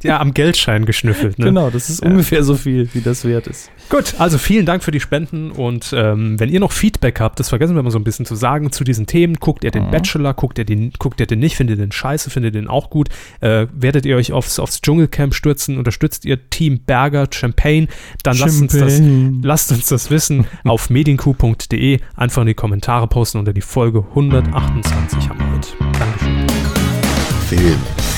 [0.03, 1.39] ja, am Geldschein geschnüffelt.
[1.39, 1.45] Ne?
[1.45, 2.09] Genau, das ist Ja.
[2.09, 3.71] ungefähr so viel, wie das wert ist.
[3.89, 7.49] Gut, also vielen Dank für die Spenden und ähm, wenn ihr noch Feedback habt, das
[7.49, 9.91] vergessen wir mal so ein bisschen zu sagen zu diesen Themen, guckt ihr den Mhm.
[9.91, 12.69] Bachelor, guckt ihr den, guckt ihr den nicht, findet ihr den scheiße, findet ihr den
[12.69, 13.09] auch gut,
[13.41, 17.87] äh, werdet ihr euch aufs, aufs Dschungelcamp stürzen, unterstützt ihr Team Berger Champagne,
[18.23, 19.01] dann lasst uns das
[19.41, 21.99] Lasst uns das wissen auf medienku.de.
[22.15, 25.69] Einfach in die Kommentare posten unter die Folge 128 haben wir heute.
[25.99, 26.47] Dankeschön.
[27.47, 28.08] Film.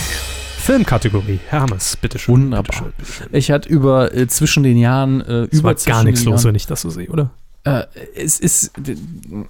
[0.62, 1.40] Filmkategorie.
[1.50, 2.34] Hermes, bitteschön.
[2.34, 2.64] Wunderbar.
[2.64, 3.28] Bitteschön, bitteschön.
[3.32, 6.50] Ich hatte über äh, zwischen den Jahren äh, Es über war gar nichts los, Jahren,
[6.50, 7.32] wenn ich das so sehe, oder?
[7.64, 7.84] Äh,
[8.16, 8.72] es ist,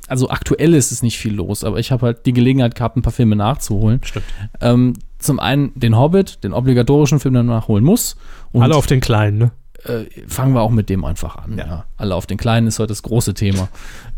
[0.07, 3.01] also aktuell ist es nicht viel los, aber ich habe halt die Gelegenheit gehabt, ein
[3.01, 4.01] paar Filme nachzuholen.
[4.03, 4.25] Stimmt.
[4.59, 8.17] Ähm, zum einen den Hobbit, den obligatorischen Film, den man nachholen muss.
[8.53, 9.51] Alle auf den kleinen, ne?
[9.85, 11.57] äh, fangen wir auch mit dem einfach an.
[11.57, 11.65] Ja.
[11.65, 11.85] Ja.
[11.97, 13.69] Alle auf den Kleinen ist heute das große Thema.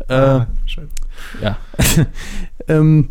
[0.08, 0.88] Äh, Ah, schön.
[1.42, 1.56] ja.
[2.68, 3.10] ähm,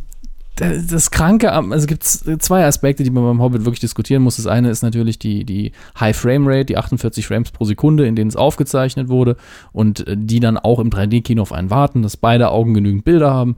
[0.55, 4.35] da- das Kranke, also gibt es zwei Aspekte, die man beim Hobbit wirklich diskutieren muss.
[4.37, 8.15] Das eine ist natürlich die, die High Frame Rate, die 48 Frames pro Sekunde, in
[8.15, 9.35] denen es aufgezeichnet wurde
[9.71, 13.33] und äh, die dann auch im 3D-Kino auf einen warten, dass beide Augen genügend Bilder
[13.33, 13.55] haben.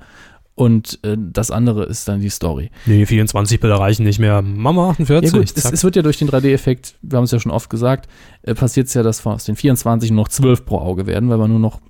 [0.57, 2.71] Und äh, das andere ist dann die Story.
[2.85, 4.41] Nee, 24 Bilder reichen nicht mehr.
[4.41, 5.33] Mama 48.
[5.33, 7.69] Ja gut, es, es wird ja durch den 3D-Effekt, wir haben es ja schon oft
[7.69, 8.07] gesagt,
[8.43, 11.27] äh, passiert es ja, dass von aus den 24 nur noch 12 pro Auge werden,
[11.29, 11.81] weil man nur noch,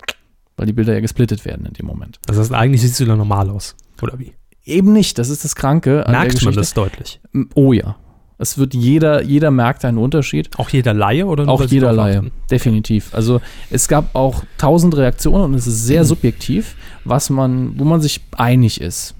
[0.56, 2.18] weil die Bilder ja gesplittet werden in dem Moment.
[2.26, 3.76] das heißt, eigentlich sieht es wieder normal aus.
[4.02, 4.32] Oder wie?
[4.66, 7.20] Eben nicht, das ist das Kranke Merkt man das deutlich?
[7.54, 7.96] Oh ja.
[8.38, 10.58] Es wird jeder, jeder merkt einen Unterschied.
[10.58, 12.32] Auch jeder Laie oder Auch jeder Laie, achten?
[12.50, 13.14] definitiv.
[13.14, 13.40] Also
[13.70, 18.20] es gab auch tausend Reaktionen und es ist sehr subjektiv, was man, wo man sich
[18.36, 19.14] einig ist,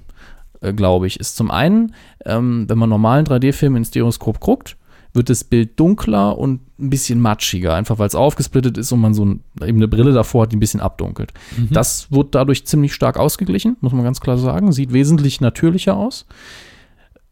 [0.61, 1.95] äh, glaube ich, ist zum einen,
[2.27, 4.77] ähm, wenn man normalen 3D-Film in Stereoskop guckt,
[5.17, 9.14] wird das Bild dunkler und ein bisschen matschiger, einfach weil es aufgesplittet ist und man
[9.14, 11.33] so ein, eben eine Brille davor hat, die ein bisschen abdunkelt.
[11.71, 14.73] Das wird dadurch ziemlich stark ausgeglichen, muss man ganz klar sagen.
[14.73, 16.27] Sieht wesentlich natürlicher aus.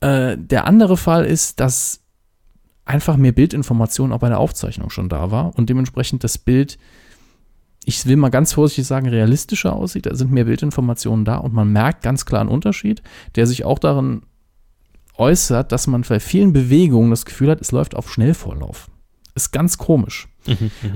[0.00, 2.00] Äh, der andere Fall ist, dass
[2.84, 6.78] einfach mehr Bildinformation auch bei der Aufzeichnung schon da war und dementsprechend das Bild,
[7.84, 10.06] ich will mal ganz vorsichtig sagen, realistischer aussieht.
[10.06, 13.02] Da sind mehr Bildinformationen da und man merkt ganz klar einen Unterschied,
[13.36, 14.22] der sich auch darin
[15.16, 18.90] äußert, dass man bei vielen Bewegungen das Gefühl hat, es läuft auf Schnellvorlauf.
[19.34, 20.28] Ist ganz komisch.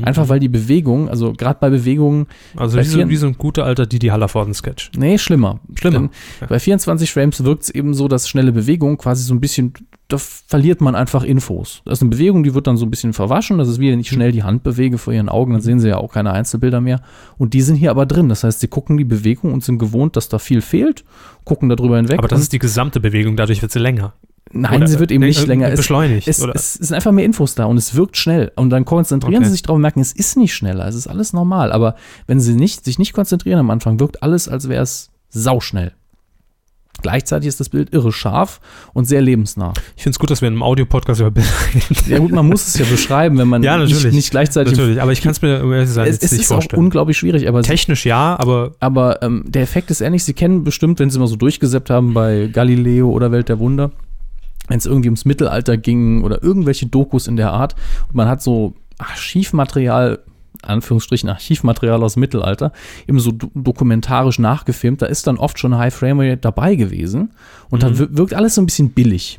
[0.03, 2.27] Einfach weil die Bewegung, also gerade bei Bewegungen,
[2.57, 4.93] Also Bei wie so, wie so ein guter alter Didi Hallervorden-Sketch.
[4.97, 5.61] Nee, schlimmer.
[5.75, 5.99] Schlimmer.
[5.99, 6.47] Denn Ja.
[6.47, 9.73] Bei 24 Frames wirkt es eben so, dass schnelle Bewegung quasi so ein bisschen,
[10.09, 11.83] da verliert man einfach Infos.
[11.85, 13.59] Das ist eine Bewegung, die wird dann so ein bisschen verwaschen.
[13.59, 15.89] Das ist wie wenn ich schnell die Hand bewege vor ihren Augen, dann sehen sie
[15.89, 17.01] ja auch keine Einzelbilder mehr.
[17.37, 18.29] Und die sind hier aber drin.
[18.29, 21.05] Das heißt, sie gucken die Bewegung und sind gewohnt, dass da viel fehlt,
[21.45, 22.19] gucken darüber hinweg.
[22.19, 24.15] Aber das ist die gesamte Bewegung, dadurch wird sie länger.
[24.53, 25.69] Nein, Oder- sie wird eben nicht länger.
[25.71, 26.55] Es, beschleunigt, Es, oder?
[26.55, 28.51] es sind einfach mehr Infos da und es wirkt schnell.
[28.57, 29.45] Und dann konzentrieren Okay.
[29.47, 31.73] sie sich drauf und merken, es ist nicht schneller, es ist alles normal.
[31.73, 31.97] Aber
[32.27, 35.93] wenn sie nicht, sich nicht konzentrieren am Anfang, wirkt alles, als wäre es sauschnell.
[37.01, 38.61] Gleichzeitig ist das Bild irre scharf
[38.93, 39.73] und sehr lebensnah.
[39.97, 42.11] Ich finde es gut, dass wir in einem Audio-Podcast über Bilder reden.
[42.11, 44.17] Ja gut, man muss es ja beschreiben, wenn man Ja, nicht, natürlich.
[44.17, 44.73] nicht gleichzeitig...
[44.77, 46.83] Natürlich, aber ich kann es mir ehrlich sein, Es, es nicht ist auch vorstellen.
[46.83, 50.25] unglaublich schwierig, aber Technisch ja, aber Aber ähm, der Effekt ist ähnlich.
[50.25, 53.93] Sie kennen bestimmt, wenn Sie mal so durchgesäppt haben bei Galileo oder Welt der Wunder,
[54.69, 57.75] wenn es irgendwie ums Mittelalter ging oder irgendwelche Dokus in der Art
[58.09, 58.75] und man hat so
[59.33, 60.21] Archivmaterial,
[60.63, 62.73] Anführungsstrichen Archivmaterial aus dem Mittelalter,
[63.07, 67.31] eben so do dokumentarisch nachgefilmt, da ist dann oft schon High Frame Rate dabei gewesen
[67.71, 69.39] und da wir- wirkt alles so ein bisschen billig.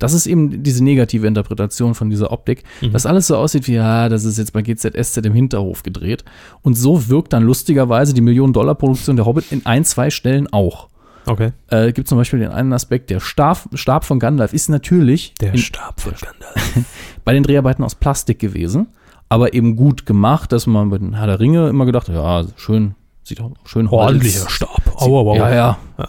[0.00, 4.08] Das ist eben diese negative Interpretation von dieser Optik, dass alles so aussieht wie, ja,
[4.08, 6.24] das ist jetzt bei GZSZ im Hinterhof gedreht.
[6.62, 10.88] Und so wirkt dann lustigerweise die Millionen-Dollar-Produktion der Hobbit in ein, zwei Stellen auch.
[11.26, 11.52] Okay.
[11.68, 15.52] Äh, gibt zum Beispiel den einen Aspekt, der Stab, Stab von Gandalf ist natürlich Der
[15.52, 16.84] in, Stab von Gandalf.
[17.24, 18.88] bei den Dreharbeiten aus Plastik gewesen,
[19.28, 22.44] aber eben gut gemacht, dass man bei den Herr der Ringe immer gedacht hat, ja,
[22.56, 24.06] schön, sieht auch schön Holz.
[24.06, 24.82] Ordentlicher Stab.
[24.96, 25.36] Aua, aua.
[25.36, 25.78] Ja, ja.
[25.98, 26.08] Ja.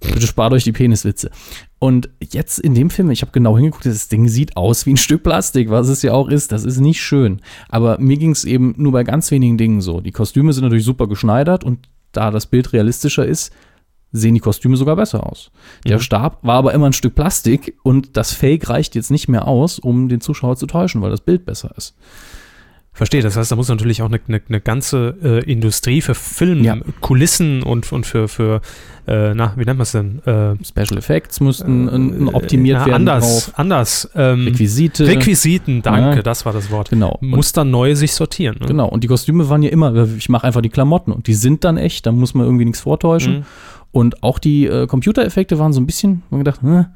[0.00, 1.30] Bitte spart euch die Peniswitze.
[1.78, 4.96] Und jetzt in dem Film, ich habe genau hingeguckt, das Ding sieht aus wie ein
[4.96, 6.52] Stück Plastik, was es ja auch ist.
[6.52, 7.40] Das ist nicht schön.
[7.68, 10.00] Aber mir ging es eben nur bei ganz wenigen Dingen so.
[10.00, 13.52] Die Kostüme sind natürlich super geschneidert und da das Bild realistischer ist,
[14.14, 15.50] sehen die Kostüme sogar besser aus.
[15.86, 19.46] Der Stab war aber immer ein Stück Plastik und das Fake reicht jetzt nicht mehr
[19.48, 21.94] aus, um den Zuschauer zu täuschen, weil das Bild besser ist.
[22.96, 26.62] Verstehe, das heißt, da muss natürlich auch eine, eine, eine ganze äh, Industrie für Film,
[26.62, 26.76] Ja.
[27.00, 28.60] Kulissen und, und für, für
[29.08, 30.22] äh, na, wie nennt man es denn?
[30.24, 33.08] Äh, Special Effects müssten äh, optimiert ja, werden.
[33.08, 33.58] Anders, drauf.
[33.58, 34.10] anders.
[34.14, 35.08] Ähm, Requisite.
[35.08, 36.22] Requisiten, danke, Ja.
[36.22, 36.90] das war das Wort.
[36.90, 37.18] Genau.
[37.20, 38.58] Muss dann neu sich sortieren.
[38.60, 38.66] Ne?
[38.68, 41.64] Genau, und die Kostüme waren ja immer, ich mache einfach die Klamotten und die sind
[41.64, 43.38] dann echt, da muss man irgendwie nichts vortäuschen.
[43.38, 43.44] Mhm.
[43.94, 46.86] Und auch die äh, Computereffekte waren so ein bisschen, man gedacht, hm.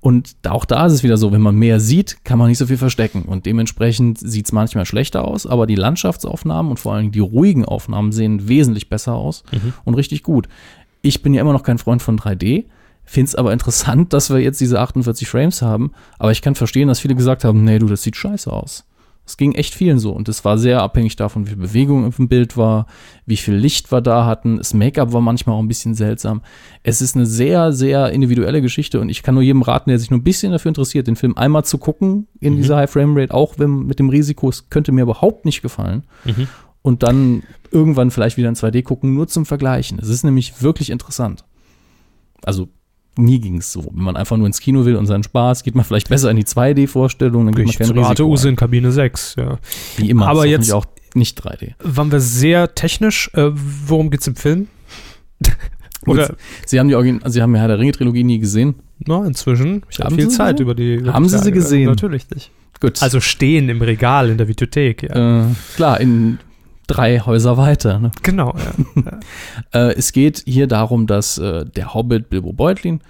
[0.00, 2.66] Und auch da ist es wieder so, wenn man mehr sieht, kann man nicht so
[2.66, 3.22] viel verstecken.
[3.22, 7.64] Und dementsprechend sieht es manchmal schlechter aus, aber die Landschaftsaufnahmen und vor allem die ruhigen
[7.64, 9.42] Aufnahmen sehen wesentlich besser aus
[9.86, 10.48] und richtig gut.
[11.00, 12.66] Ich bin ja immer noch kein Freund von 3D,
[13.04, 15.92] finde es aber interessant, dass wir jetzt diese 48 Frames haben.
[16.18, 18.84] Aber ich kann verstehen, dass viele gesagt haben, nee, du, das sieht scheiße aus.
[19.28, 22.28] Es ging echt vielen so und es war sehr abhängig davon, wie viel Bewegung im
[22.28, 22.86] Bild war,
[23.26, 24.56] wie viel Licht wir da hatten.
[24.56, 26.40] Das Make-up war manchmal auch ein bisschen seltsam.
[26.82, 30.10] Es ist eine sehr, sehr individuelle Geschichte und ich kann nur jedem raten, der sich
[30.10, 33.34] nur ein bisschen dafür interessiert, den Film einmal zu gucken in dieser High Frame Rate,
[33.34, 36.04] auch wenn mit dem Risiko, es könnte mir überhaupt nicht gefallen.
[36.80, 39.98] Und dann irgendwann vielleicht wieder in 2D gucken, nur zum Vergleichen.
[39.98, 41.44] Es ist nämlich wirklich interessant.
[42.42, 42.70] Also
[43.18, 43.84] mir ging es so.
[43.92, 46.36] Wenn man einfach nur ins Kino will und seinen Spaß, geht man vielleicht besser in
[46.36, 49.58] die 2D-Vorstellung, dann geht man Ich kein rate Risiko in Kabine 6, ja.
[49.96, 50.28] Wie immer.
[50.28, 51.74] Aber jetzt- auch nicht 3D.
[51.82, 53.30] Waren wir sehr technisch?
[53.34, 54.68] Äh, worum geht's im Film?
[56.06, 58.76] Oder, Sie haben die Origin Sie haben ja Herr der Ringe-Trilogie nie gesehen.
[59.06, 59.82] na, inzwischen.
[59.90, 60.62] Ich habe viel Sie Zeit sie?
[60.62, 60.94] über die.
[60.94, 61.86] über Haben die Sie sie gesehen?
[61.86, 62.50] Natürlich nicht.
[62.80, 63.02] Gut.
[63.02, 65.42] Also stehen im Regal in der Videothek, ja.
[65.42, 66.38] äh, klar, in
[66.88, 68.00] drei Häuser weiter.
[68.00, 68.10] Ne?
[68.22, 68.54] Genau,
[69.72, 69.88] ja.
[69.88, 73.00] Äh, es geht hier darum, dass äh, der Hobbit Bilbo Beutlin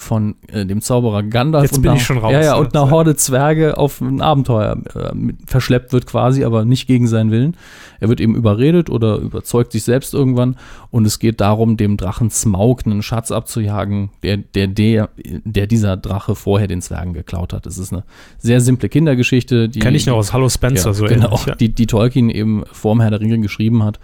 [0.00, 2.72] von äh, dem Zauberer Gandalf Jetzt und bin einer- ich schon raus, Ja, ja, und
[2.74, 5.10] einer Horde Zwerge auf ein Abenteuer äh,
[5.44, 7.56] verschleppt wird quasi, aber nicht gegen seinen Willen.
[7.98, 10.54] Er wird eben überredet oder überzeugt sich selbst irgendwann
[10.92, 15.96] und es geht darum, dem Drachen Smaug einen Schatz abzujagen, der, der, der, der dieser
[15.96, 17.66] Drache vorher den Zwergen geklaut hat.
[17.66, 18.04] Es ist eine
[18.38, 19.68] sehr simple Kindergeschichte.
[19.68, 21.46] Die, Kenne ich noch aus Hallo Spencer, ja, so genau, ähnlich.
[21.46, 21.54] Ja.
[21.56, 23.98] die, die Tolkien eben vorm Herr der Ringe geschrieben hat.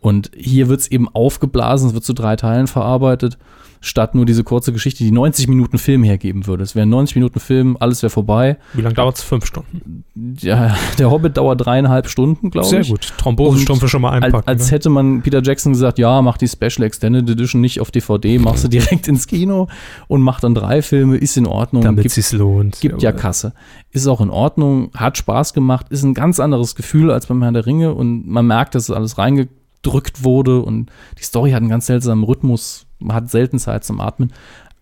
[0.00, 3.38] Und hier wird es eben aufgeblasen, es wird zu drei Teilen verarbeitet,
[3.80, 6.62] statt nur diese kurze Geschichte, die 90 Minuten Film hergeben würde.
[6.62, 8.56] Es wären 90 Minuten Film, alles wäre vorbei.
[8.74, 9.22] Wie lange dauert es?
[9.22, 10.04] Fünf Stunden.
[10.40, 12.88] Ja, der Hobbit dauert dreieinhalb Stunden, glaube Sehr ich.
[12.90, 13.12] gut.
[13.18, 14.48] Thrombosenstumpfe schon mal Als, einpacken.
[14.48, 14.70] als ne?
[14.72, 18.64] hätte man Peter Jackson gesagt, ja, mach die Special Extended Edition nicht auf DVD, machst
[18.64, 19.68] du direkt ins Kino
[20.08, 21.82] und mach dann drei Filme, ist in Ordnung.
[21.82, 22.80] Damit es sich lohnt.
[22.80, 23.20] Gibt ja Jawohl.
[23.20, 23.52] Kasse.
[23.90, 27.54] Ist auch in Ordnung, hat Spaß gemacht, ist ein ganz anderes Gefühl als beim Herrn
[27.54, 31.86] der Ringe und man merkt, dass alles reingedrückt wurde und die Story hat einen ganz
[31.86, 34.32] seltsamen Rhythmus, man hat selten Zeit zum Atmen.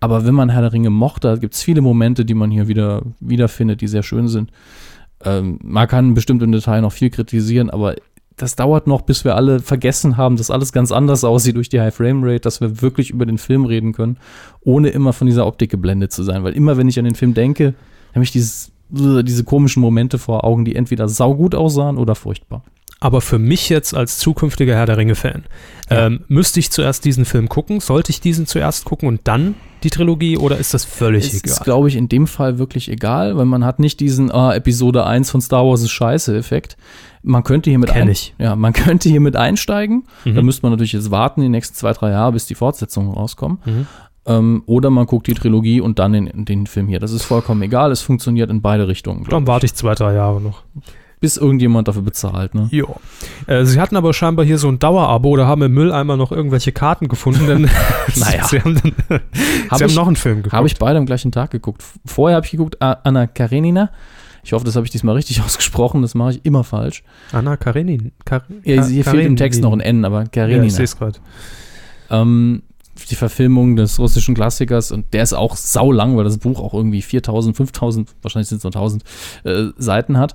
[0.01, 3.03] Aber wenn man Herr der Ringe mochte, gibt es viele Momente, die man hier wieder
[3.21, 4.51] wiederfindet, die sehr schön sind.
[5.25, 7.97] Ähm, man kann bestimmt im Detail noch viel kritisieren, aber
[8.37, 11.81] das dauert noch, bis wir alle vergessen haben, dass alles ganz anders aussieht durch die
[11.81, 14.19] High Frame Rate, dass wir wirklich über den Film reden können,
[14.61, 16.45] ohne immer von dieser Optik geblendet zu sein.
[16.45, 17.75] Weil immer, wenn ich an den Film denke,
[18.15, 22.63] habe ich dieses, diese komischen Momente vor Augen, die entweder saugut aussahen oder furchtbar.
[22.99, 25.45] Aber für mich jetzt als zukünftiger Herr der Ringe-Fan,
[25.91, 27.81] ähm, müsste ich zuerst diesen Film gucken?
[27.81, 31.59] Sollte ich diesen zuerst gucken und dann die Trilogie oder ist das völlig ist, egal?
[31.63, 35.31] glaube ich, in dem Fall wirklich egal, weil man hat nicht diesen ah, Episode 1
[35.31, 36.79] von Star Wars ist scheiße Effekt.
[37.23, 38.35] Man könnte hier mit Kenn ein, ich.
[38.39, 40.05] Ja, man könnte hier mit einsteigen.
[40.25, 40.35] Mhm.
[40.35, 43.59] Da müsste man natürlich jetzt warten, die nächsten zwei, drei Jahre, bis die Fortsetzungen rauskommen.
[43.67, 43.87] Mhm.
[44.25, 46.99] Ähm, oder man guckt die Trilogie und dann den, den Film hier.
[46.99, 47.93] Das ist vollkommen egal.
[47.93, 49.25] Es funktioniert in beide Richtungen.
[49.29, 50.63] Dann warte ich zwei, drei Jahre noch.
[51.19, 52.55] Bis irgendjemand dafür bezahlt.
[52.55, 52.69] Ne?
[52.71, 52.97] Jo.
[53.47, 56.73] Äh, sie hatten aber scheinbar hier so ein Dauerabo oder haben im Mülleimer noch irgendwelche
[56.73, 57.63] Karten gefunden, denn
[58.17, 58.45] Naja.
[58.45, 58.93] sie haben, dann,
[59.71, 60.53] Hab sie haben ich- noch einen Film geguckt.
[60.53, 61.83] Habe ich beide am gleichen Tag geguckt.
[62.05, 63.91] Vorher habe ich geguckt Anna Karenina.
[64.45, 66.03] Ich hoffe, das habe ich diesmal richtig ausgesprochen.
[66.03, 67.03] Das mache ich immer falsch.
[67.33, 68.13] Anna Karenin.
[68.25, 70.05] Kar Ja, hier fehlt im Text noch ein N.
[70.05, 70.65] Aber Ja, Karenina.
[70.65, 71.19] ich sehe es gerade.
[72.11, 72.63] ähm,
[73.11, 76.73] die Verfilmung des russischen Klassikers und der ist auch sau lang, weil das Buch auch
[76.73, 79.05] irgendwie 4000, 5000, wahrscheinlich sind es nur 1000
[79.45, 80.35] äh, Seiten hat.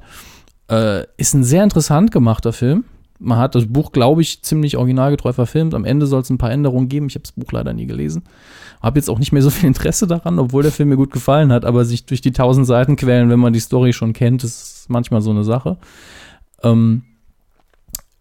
[0.72, 2.86] Äh, ist ein sehr interessant gemachter Film.
[3.20, 5.76] Man hat das Buch, glaube ich, ziemlich originalgetreu verfilmt.
[5.76, 7.08] Am Ende soll es ein paar Änderungen geben.
[7.08, 8.24] Ich habe das Buch leider nie gelesen.
[8.82, 11.52] Habe jetzt auch nicht mehr so viel Interesse daran, obwohl der Film mir gut gefallen
[11.52, 11.66] hat.
[11.66, 15.22] Aber sich durch die 1000 Seiten quälen, wenn man die Story schon kennt, ist manchmal
[15.22, 15.78] so eine Sache.
[16.64, 17.04] Ähm,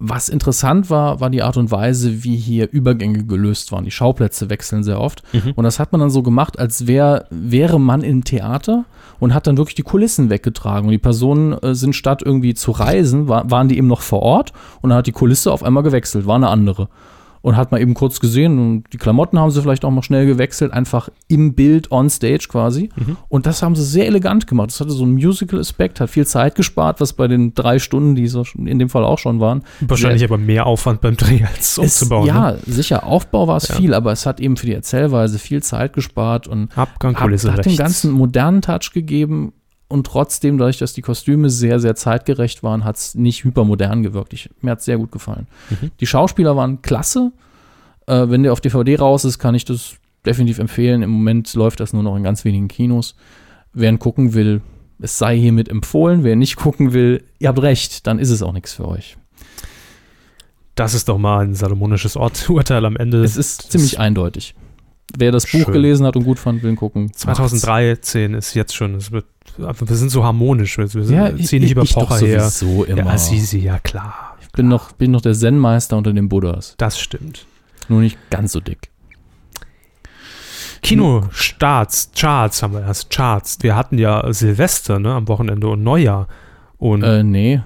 [0.02, 3.84] was interessant war, war die Art und Weise, wie hier Übergänge gelöst waren.
[3.84, 5.22] Die Schauplätze wechseln sehr oft.
[5.34, 5.52] Mhm.
[5.54, 8.86] Und das hat man dann so gemacht, als wär, wäre man im Theater
[9.18, 10.86] und hat dann wirklich die Kulissen weggetragen.
[10.86, 14.22] Und die Personen äh, sind statt irgendwie zu reisen, war, waren die eben noch vor
[14.22, 16.88] Ort und dann hat die Kulisse auf einmal gewechselt, war eine andere.
[17.42, 20.26] Und hat man eben kurz gesehen und die Klamotten haben sie vielleicht auch mal schnell
[20.26, 22.90] gewechselt, einfach im Bild on stage quasi.
[22.96, 23.16] Mhm.
[23.30, 24.68] Und das haben sie sehr elegant gemacht.
[24.70, 28.26] Das hatte so einen Musical-Aspekt, hat viel Zeit gespart, was bei den drei Stunden, die
[28.26, 31.78] so in dem Fall auch schon waren, Wahrscheinlich aber mehr Aufwand beim Dreh als es,
[31.78, 32.26] umzubauen.
[32.26, 32.58] ja, Ne?
[32.66, 33.74] sicher, Aufbau war es Ja.
[33.76, 37.52] viel, aber es hat eben für die Erzählweise viel Zeit gespart und Abgang, hat, Kulisse
[37.54, 37.74] hat dem.
[37.76, 39.54] Ganzen modernen Touch gegeben
[39.90, 44.32] und trotzdem, dadurch, dass die Kostüme sehr, sehr zeitgerecht waren, hat es nicht hypermodern gewirkt.
[44.32, 45.48] Ich, mir hat es sehr gut gefallen.
[45.68, 45.90] Mhm.
[45.98, 47.32] Die Schauspieler waren klasse.
[48.06, 51.02] Äh, wenn der auf DVD raus ist, kann ich das definitiv empfehlen.
[51.02, 53.16] Im Moment läuft das nur noch in ganz wenigen Kinos.
[53.72, 54.60] Wer ihn gucken will,
[55.00, 56.22] es sei hiermit empfohlen.
[56.22, 59.16] Wer nicht gucken will, ihr habt recht, dann ist es auch nichts für euch.
[60.76, 62.14] Das ist doch mal ein salomonisches
[62.48, 63.24] Urteil am Ende.
[63.24, 64.54] Es ist ziemlich eindeutig.
[65.18, 65.72] Wer das Buch Schön.
[65.72, 67.04] gelesen hat und gut fand, will gucken.
[67.06, 67.20] macht's.
[67.20, 69.26] 2013 ist jetzt schon, es wird,
[69.58, 72.48] wir sind so harmonisch, wir, wir Ja, ziehen nicht über Pocher her.
[72.48, 73.04] sowieso immer.
[73.12, 74.36] Ja, sie, ja klar.
[74.40, 76.74] ich bin noch, bin noch der Zen-Meister unter den Buddhas.
[76.78, 77.46] Das stimmt.
[77.88, 78.88] Nur nicht ganz so dick.
[80.82, 83.58] Kinostarts, Charts haben wir erst, Charts.
[83.60, 86.26] Wir hatten ja Silvester ne, am Wochenende und Neujahr.
[86.78, 87.60] Und, Äh, nee.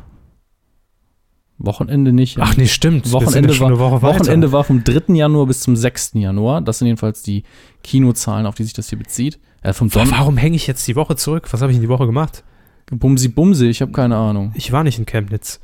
[1.58, 2.38] Wochenende nicht.
[2.40, 3.12] ach nee, stimmt.
[3.12, 4.02] Wochenende, ja war, Woche.
[4.02, 5.14] Wochenende war vom 3.
[5.14, 6.12] Januar bis zum 6.
[6.14, 6.60] Januar.
[6.60, 7.44] Das sind jedenfalls die
[7.82, 9.38] Kinozahlen, auf die sich das hier bezieht.
[9.62, 11.48] Äh, vom Don Warum hänge ich jetzt die Woche zurück?
[11.52, 12.42] Was habe ich in die Woche gemacht?
[12.90, 14.52] Bumsi Bumsi, ich habe keine Ahnung.
[14.54, 15.60] Ich war nicht in Chemnitz.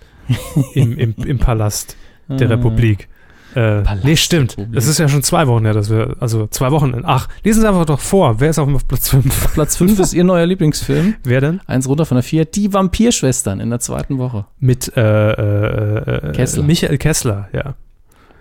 [0.74, 1.96] Im, im, Im Palast
[2.28, 3.08] der Äh, Republik.
[3.55, 4.56] Äh, nee, stimmt.
[4.72, 7.02] Es ist ja schon zwei Wochen her, dass wir, also zwei Wochen.
[7.05, 8.40] Ach, lesen Sie einfach doch vor.
[8.40, 9.52] Wer ist auf auf Platz 5?
[9.55, 11.14] Platz 5 ist Ihr neuer Lieblingsfilm.
[11.24, 11.60] Wer denn?
[11.66, 12.44] Eins runter von der 4.
[12.44, 14.47] Die Vampirschwestern in der zweiten Woche.
[14.59, 16.62] Mit äh, äh, äh, Kessler.
[16.62, 17.74] Michael Kessler, ja.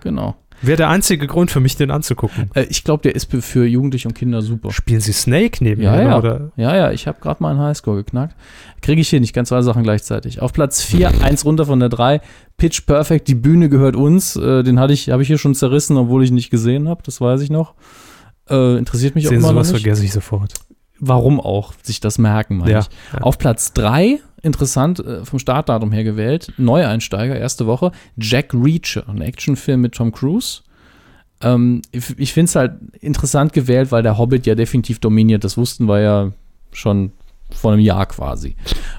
[0.02, 0.36] Genau.
[0.62, 2.50] Wäre der einzige Grund für mich, den anzugucken.
[2.54, 4.70] Äh, ich glaube, der ist für- Jugendliche und Kinder super.
[4.70, 6.18] Spielen Sie Snake neben Ja, mir, ja.
[6.18, 6.52] oder?
[6.56, 8.36] Ja, ja, ich habe gerade mal einen Highscore geknackt.
[8.82, 10.42] Kriege ich hier nicht, ganz zwei Sachen gleichzeitig.
[10.42, 12.20] Auf Platz 4, eins runter von der 3.
[12.56, 14.36] Pitch Perfect, die Bühne gehört uns.
[14.36, 17.02] Äh, den hatte ich, habe ich hier schon zerrissen, obwohl ich ihn nicht gesehen habe,
[17.04, 17.74] das weiß ich noch.
[18.48, 19.82] Äh, interessiert mich Sehen auch Sie, immer noch was nicht.
[19.82, 20.52] vergesse ich sofort.
[21.00, 22.88] Warum auch, sich das merken, meine Ja, ich.
[23.14, 23.20] ja.
[23.22, 29.20] Auf Platz 3, interessant, äh, vom Startdatum her gewählt, Neueinsteiger, erste Woche, Jack Reacher, ein
[29.22, 30.60] Actionfilm mit Tom Cruise.
[31.42, 35.42] Ähm, ich ich finde es halt interessant gewählt, weil der Hobbit ja definitiv dominiert.
[35.44, 36.32] Das wussten wir ja
[36.72, 37.12] schon
[37.50, 38.56] vor einem Jahr quasi.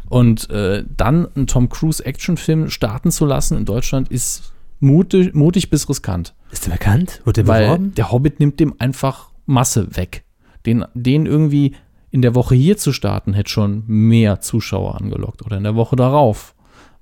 [0.10, 5.69] Und äh, dann einen Tom Cruise Actionfilm starten zu lassen in Deutschland ist mutig, mutig
[5.69, 6.34] bis riskant.
[6.52, 7.22] Ist der bekannt?
[7.23, 7.94] Wurde der Weil beworben?
[7.95, 10.23] der Hobbit nimmt dem einfach Masse weg.
[10.65, 11.76] Den, den irgendwie
[12.12, 15.46] in der Woche hier zu starten, hätte schon mehr Zuschauer angelockt.
[15.46, 16.54] Oder in der Woche darauf.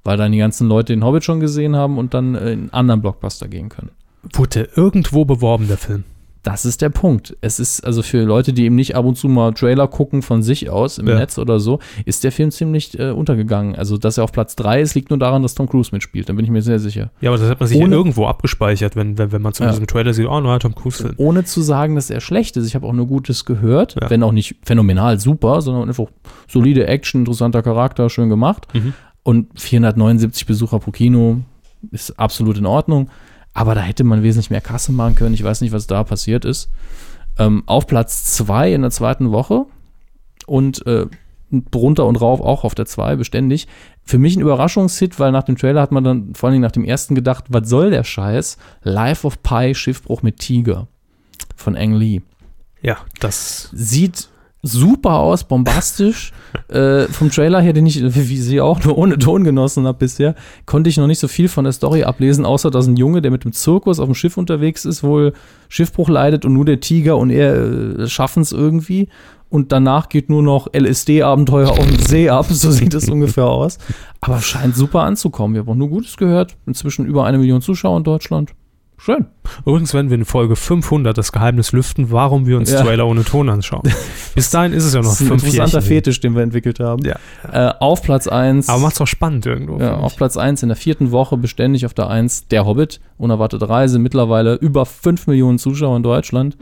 [0.04, 3.02] Weil dann die ganzen Leute den Hobbit schon gesehen haben und dann in einen anderen
[3.02, 3.92] Blockbuster gehen können.
[4.34, 6.04] Wurde irgendwo beworben, der Film?
[6.42, 7.36] Das ist der Punkt.
[7.42, 10.42] Es ist also für Leute, die eben nicht ab und zu mal Trailer gucken von
[10.42, 11.16] sich aus im Ja.
[11.20, 13.76] Netz oder so, ist der Film ziemlich äh, untergegangen.
[13.76, 16.30] Also, dass er auf Platz 3 ist, liegt nur daran, dass Tom Cruise mitspielt.
[16.30, 17.12] Da bin ich mir sehr sicher.
[17.20, 19.70] Ja, aber das hat man sich Ohne- irgendwo abgespeichert, wenn, wenn, wenn man zu Ja.
[19.72, 21.16] diesem Trailer sieht, oh, neuer Tom Cruise-Film.
[21.18, 22.66] Ohne zu sagen, dass er schlecht ist.
[22.68, 24.10] Ich habe auch nur Gutes gehört, Ja.
[24.10, 26.06] wenn auch nicht phänomenal super, sondern einfach
[26.48, 28.66] solide Action, interessanter Charakter, schön gemacht.
[28.74, 28.94] Mhm.
[29.24, 31.40] Und 479 Besucher pro Kino
[31.92, 33.10] ist absolut in Ordnung.
[33.60, 35.34] Aber da hätte man wesentlich mehr Kasse machen können.
[35.34, 36.70] Ich weiß nicht, was da passiert ist.
[37.38, 39.66] Ähm, auf Platz 2 in der zweiten Woche
[40.48, 41.08] und äh,
[41.76, 43.68] runter und rauf auch auf der 2 beständig.
[44.06, 46.72] Für mich ein Überraschungshit, weil nach dem Trailer hat man dann vor allen Dingen nach
[46.72, 48.58] dem ersten gedacht, was soll der Scheiß?
[48.84, 50.88] Life of Pi, Schiffbruch mit Tiger
[51.58, 52.22] von Ang Lee.
[52.82, 53.70] Ja, das.
[53.74, 54.30] Sieht
[54.62, 56.32] super aus, bombastisch.
[56.68, 60.36] äh, vom Trailer her, den ich, wie sie auch, nur ohne Ton genossen habe bisher,
[60.66, 63.32] konnte ich noch nicht so viel von der Story ablesen, außer dass ein Junge, der
[63.32, 65.34] mit dem Zirkus auf dem Schiff unterwegs ist, wohl
[65.68, 69.10] Schiffbruch leidet und nur der Tiger und er äh, schaffen es irgendwie.
[69.50, 73.80] Und danach geht nur noch LSD-Abenteuer auf dem See ab, so sieht es ungefähr aus.
[74.22, 75.56] Aber scheint super anzukommen.
[75.56, 76.56] Wir haben auch nur Gutes gehört.
[76.68, 78.54] Inzwischen über eine Million Zuschauer in Deutschland.
[79.02, 79.28] Schön.
[79.66, 82.82] Übrigens werden wir in Folge 500 das Geheimnis lüften, warum wir uns Ja.
[82.82, 83.84] Trailer ohne Ton anschauen.
[84.36, 85.88] Bis dahin ist es ja noch Das ist ein fünf interessanter Jährchen.
[85.88, 87.06] Fetisch, den wir entwickelt haben.
[87.06, 87.16] Ja.
[87.50, 88.68] Äh, auf Platz 1.
[88.68, 89.80] Aber macht's auch spannend irgendwo.
[89.80, 90.18] Ja, auf.
[90.18, 94.56] Platz 1 in der vierten Woche beständig auf der 1 Der Hobbit, unerwartete Reise, mittlerweile
[94.56, 96.58] über 5 Millionen Zuschauer in Deutschland.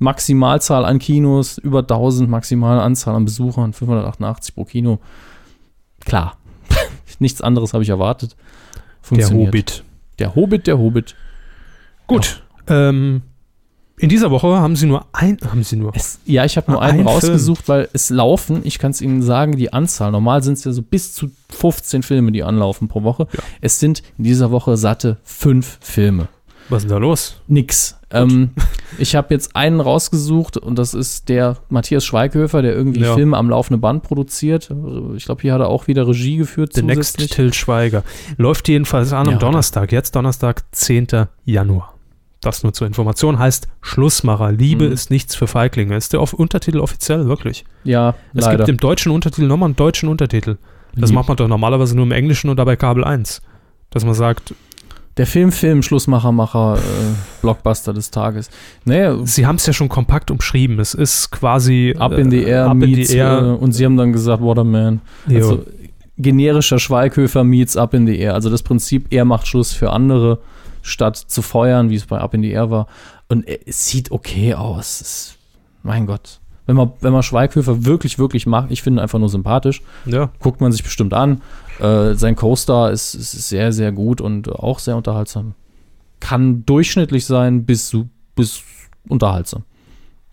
[0.00, 4.98] Maximalzahl an Kinos, über 1000, maximale Anzahl an Besuchern, 588 pro Kino.
[6.04, 6.36] Klar,
[7.20, 8.34] nichts anderes habe ich erwartet.
[9.10, 9.30] der.
[9.30, 9.84] Hobbit.
[10.18, 11.14] Der Hobbit, der Hobbit.
[12.10, 12.42] Gut.
[12.68, 13.22] Ähm,
[13.98, 15.92] in dieser Woche haben sie nur ein, haben sie nur.
[15.94, 19.00] Es, ja, ich habe nur Ah, einen ein rausgesucht, weil es laufen, ich kann es
[19.02, 22.88] Ihnen sagen, die Anzahl, normal sind es ja so bis zu 15 Filme, die anlaufen
[22.88, 23.26] pro Woche.
[23.32, 23.40] Ja.
[23.60, 26.28] Es sind in dieser Woche satte fünf Filme.
[26.70, 27.40] Was ist denn da los?
[27.48, 27.98] Nix.
[28.12, 28.50] Ähm,
[28.98, 33.14] ich habe jetzt einen rausgesucht und das ist der Matthias Schweighöfer, der irgendwie Ja.
[33.14, 34.70] Filme am laufenden Band produziert.
[35.16, 36.72] Ich glaube, hier hat er auch wieder Regie geführt.
[36.74, 37.30] The Next zusätzlich.
[37.36, 38.02] Till Schweiger.
[38.36, 39.40] Läuft jedenfalls an Ja, am er.
[39.40, 41.08] Donnerstag, jetzt Donnerstag, 10.
[41.44, 41.89] Januar.
[42.40, 44.50] Das nur zur Information heißt Schlussmacher.
[44.52, 44.92] Liebe Mhm.
[44.92, 45.94] ist nichts für Feiglinge.
[45.96, 47.64] Ist der Untertitel offiziell, wirklich.
[47.84, 48.58] Ja, Es leider.
[48.58, 50.56] gibt im deutschen Untertitel nochmal einen deutschen Untertitel.
[50.96, 51.16] Das Lieb.
[51.16, 53.42] macht man doch normalerweise nur im Englischen und dabei Kabel 1.
[53.90, 54.54] Dass man sagt,
[55.16, 58.48] Der Film, Film, Schlussmacher, Macher, äh, Blockbuster des Tages.
[58.86, 60.78] Naja, sie haben es ja schon kompakt umschrieben.
[60.78, 63.38] Es ist quasi Up in the Air Up in the Air.
[63.40, 65.00] Äh, und sie haben dann gesagt, Waterman.
[65.28, 65.64] Also
[66.16, 68.34] generischer Schweighöfer meets Up in the Air.
[68.34, 70.38] Also das Prinzip, er macht Schluss für andere,
[70.82, 72.86] statt zu feuern, wie es bei Up in the Air war.
[73.28, 75.00] Und es sieht okay aus.
[75.00, 75.36] Es,
[75.82, 76.40] mein Gott.
[76.66, 80.30] Wenn man, wenn man Schweighöfer wirklich, wirklich mag, ich finde ihn einfach nur sympathisch, ja.
[80.38, 81.42] guckt man sich bestimmt an.
[81.80, 85.54] Äh, sein Co-Star ist, ist sehr, sehr gut und auch sehr unterhaltsam.
[86.20, 87.96] Kann durchschnittlich sein bis,
[88.36, 88.62] bis
[89.08, 89.64] unterhaltsam.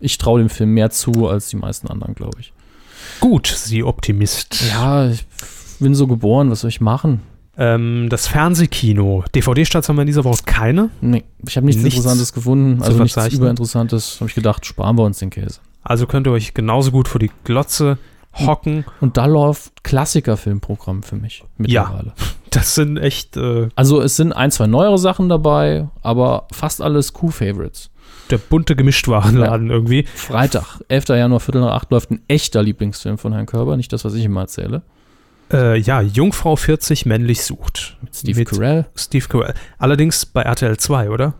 [0.00, 2.52] Ich traue dem Film mehr zu als die meisten anderen, glaube ich.
[3.20, 4.62] Gut, Sie Optimist.
[4.70, 5.26] Ja, ich
[5.80, 7.22] bin so geboren, was soll ich machen?
[7.58, 9.24] Ähm, das Fernsehkino.
[9.34, 10.90] DVD-Starts haben wir in dieser Woche keine.
[11.00, 13.32] Nee, ich habe nichts, Nichts Interessantes gefunden, also nichts.
[13.34, 14.20] Überinteressantes.
[14.20, 15.60] Habe ich gedacht, sparen wir uns den Käse.
[15.82, 17.98] Also könnt ihr euch genauso gut vor die Glotze
[18.34, 18.84] hocken.
[19.00, 22.12] Und da läuft Klassiker-Filmprogramm für mich mittlerweile.
[22.50, 27.12] Das sind echt äh, Also es sind ein, zwei neuere Sachen dabei, aber fast alles
[27.12, 27.90] Q-Favorites.
[28.30, 30.06] der bunte Gemischtwarenladen irgendwie.
[30.14, 31.08] Freitag, 11.
[31.10, 34.24] Januar, Viertel nach acht, läuft ein echter Lieblingsfilm von Herrn Körber, nicht das, was ich
[34.24, 34.80] immer erzähle.
[35.52, 37.96] Äh, ja, Jungfrau 40 männlich sucht.
[38.12, 38.86] Steve Mit Carell.
[38.94, 39.54] Steve Carell.
[39.78, 41.34] Allerdings bei RTL 2, oder?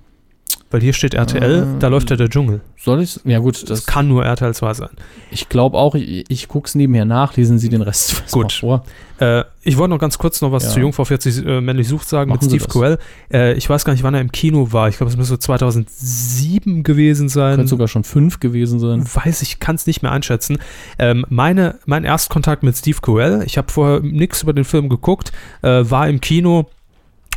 [0.70, 2.60] Weil hier steht RTL, Ähm, da läuft ja der Dschungel.
[2.76, 3.18] Soll ich?
[3.24, 4.90] Ja gut, Das das, kann nur RTL 2 sein.
[5.30, 8.52] ich glaube auch, ich, ich gucke es nebenher nach, lesen Sie den Rest Gut.
[8.52, 8.84] vor.
[9.18, 10.70] Äh, ich wollte noch ganz kurz noch was Ja.
[10.70, 12.70] zu Jungfrau 40 äh, männlich sucht sagen Machen mit Sie Steve.
[12.72, 12.98] Carell.
[13.32, 14.88] Äh, ich weiß gar nicht, wann er im Kino war.
[14.88, 17.56] Ich glaube, es müsste 2007 gewesen sein.
[17.56, 19.04] Könnte sogar schon fünf gewesen sein.
[19.12, 20.58] weiß ich, kann es nicht mehr einschätzen.
[20.98, 25.32] Ähm, meine, mein Erstkontakt mit Steve Carell, ich habe vorher nichts über den Film geguckt,
[25.62, 26.66] äh, war im Kino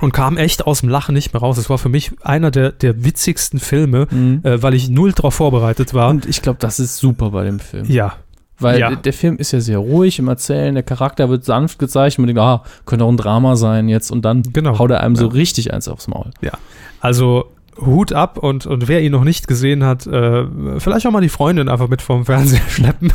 [0.01, 1.57] und kam echt aus dem Lachen nicht mehr raus.
[1.57, 4.41] Es war für mich einer der, der witzigsten Filme, Mhm.
[4.43, 6.09] äh, weil ich null darauf vorbereitet war.
[6.09, 7.85] Und ich glaube, das ist super bei dem Film.
[7.87, 8.13] ja,
[8.59, 8.89] Weil Ja.
[8.89, 12.25] der, der Film ist ja sehr ruhig im Erzählen, der Charakter wird sanft gezeigt und
[12.25, 14.77] man denkt, ah, könnte auch ein Drama sein jetzt und dann Genau.
[14.77, 15.31] haut er einem so Ja.
[15.31, 16.29] richtig eins aufs Maul.
[16.99, 17.45] also
[17.79, 20.45] Hut ab und, und wer ihn noch nicht gesehen hat, äh,
[20.79, 23.13] vielleicht auch mal die Freundin einfach mit vom Fernseher schleppen.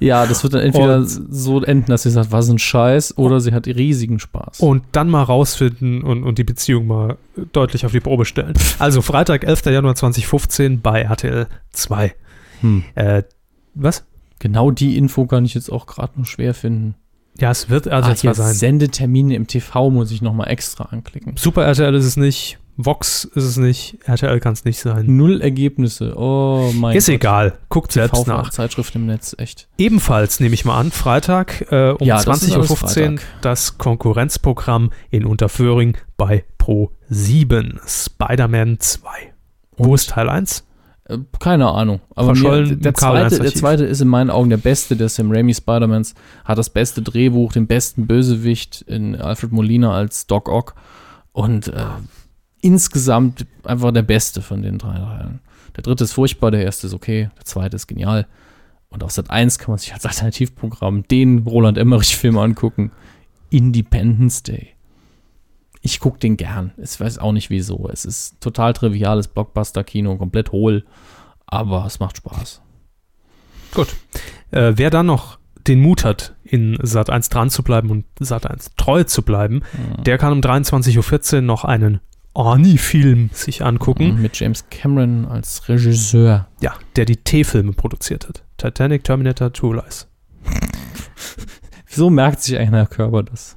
[0.00, 3.40] Ja, das wird dann entweder Und- so enden, dass sie sagt, was ein Scheiß, oder
[3.40, 4.60] sie hat riesigen Spaß.
[4.60, 7.16] und dann mal rausfinden und, und die Beziehung mal
[7.52, 8.54] deutlich auf die Probe stellen.
[8.78, 9.66] Also Freitag, 11.
[9.66, 12.14] Januar 2015 bei RTL 2.
[12.60, 12.84] Hm.
[12.94, 13.22] Äh,
[13.74, 14.04] was?
[14.38, 16.94] Genau die Info kann ich jetzt auch gerade nur schwer finden.
[17.38, 18.54] Ja, es wird RTL Ah, 2 hier sein.
[18.54, 21.36] Sendetermine im TV muss ich nochmal extra anklicken.
[21.36, 25.04] Super RTL ist es nicht, Vox ist es nicht, RTL kann es nicht sein.
[25.06, 26.14] Null Ergebnisse.
[26.16, 27.14] Oh mein Ist Gott.
[27.14, 28.50] egal, guckt selbst nach.
[28.50, 29.68] Zeitschrift im Netz, echt.
[29.76, 33.78] Ebenfalls nehme ich mal an, Freitag äh, um Ja, das ist 20.15 alles Uhr das
[33.78, 37.80] Konkurrenzprogramm in Unterföhring bei Pro 7.
[37.86, 39.08] Spider-Man 2.
[39.76, 39.94] Wo Und?
[39.94, 40.64] ist Teil 1?
[41.08, 42.00] Äh, Keine Ahnung.
[42.14, 45.08] Aber mir, der, Kabel zweite, der 1 zweite ist in meinen Augen der beste der
[45.08, 46.14] Sam Raimi Spider-Mans.
[46.44, 50.74] Hat das beste Drehbuch, den besten Bösewicht in Alfred Molina als Doc Ock.
[51.32, 51.84] Und äh,
[52.62, 55.40] insgesamt einfach der beste von den drei Teilen.
[55.76, 58.26] Der dritte ist furchtbar, der erste ist okay, der zweite ist genial.
[58.88, 62.92] Und auf Sat 1 kann man sich als Alternativprogramm den Roland Emmerich-Film angucken.
[63.50, 64.68] Independence Day.
[65.80, 66.72] Ich gucke den gern.
[66.76, 67.88] Ich weiß auch nicht wieso.
[67.90, 70.84] Es ist total triviales Blockbuster-Kino, komplett hohl,
[71.46, 72.62] aber es macht Spaß.
[73.74, 73.88] Gut.
[74.50, 78.46] Äh, wer dann noch den Mut hat, in Sat 1 dran zu bleiben und Sat
[78.46, 79.62] 1 treu zu bleiben,
[80.04, 82.00] der kann um 23.14 Uhr noch einen
[82.34, 84.20] Arnie-Film sich angucken.
[84.20, 86.48] Mit James Cameron als Regisseur.
[86.60, 88.42] Ja, der die T-Filme produziert hat.
[88.56, 90.08] Titanic, Terminator, True Lies.
[91.86, 93.56] Wieso merkt sich Herr Körper das?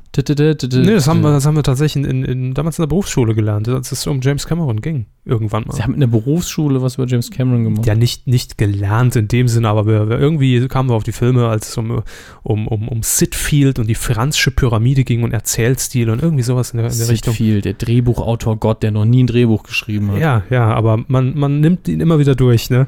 [0.85, 3.67] Nee, das haben wir, das haben wir tatsächlich in, in, damals in der Berufsschule gelernt,
[3.67, 5.05] als es um James Cameron ging.
[5.25, 5.73] Irgendwann mal.
[5.75, 7.85] Sie haben in der Berufsschule was über James Cameron gemacht.
[7.87, 11.11] ja, nicht, nicht gelernt in dem Sinne, aber wir, wir irgendwie kamen wir auf die
[11.11, 12.03] Filme, als es um,
[12.43, 16.77] um, um, um Sitfield und die Franzische Pyramide ging und Erzählstil und irgendwie sowas in
[16.77, 17.33] der, in der Richtung.
[17.33, 20.19] viel, der Drehbuchautor Gott, der noch nie ein Drehbuch geschrieben hat.
[20.19, 22.85] Ja, ja, aber man, man nimmt ihn immer wieder durch, ne?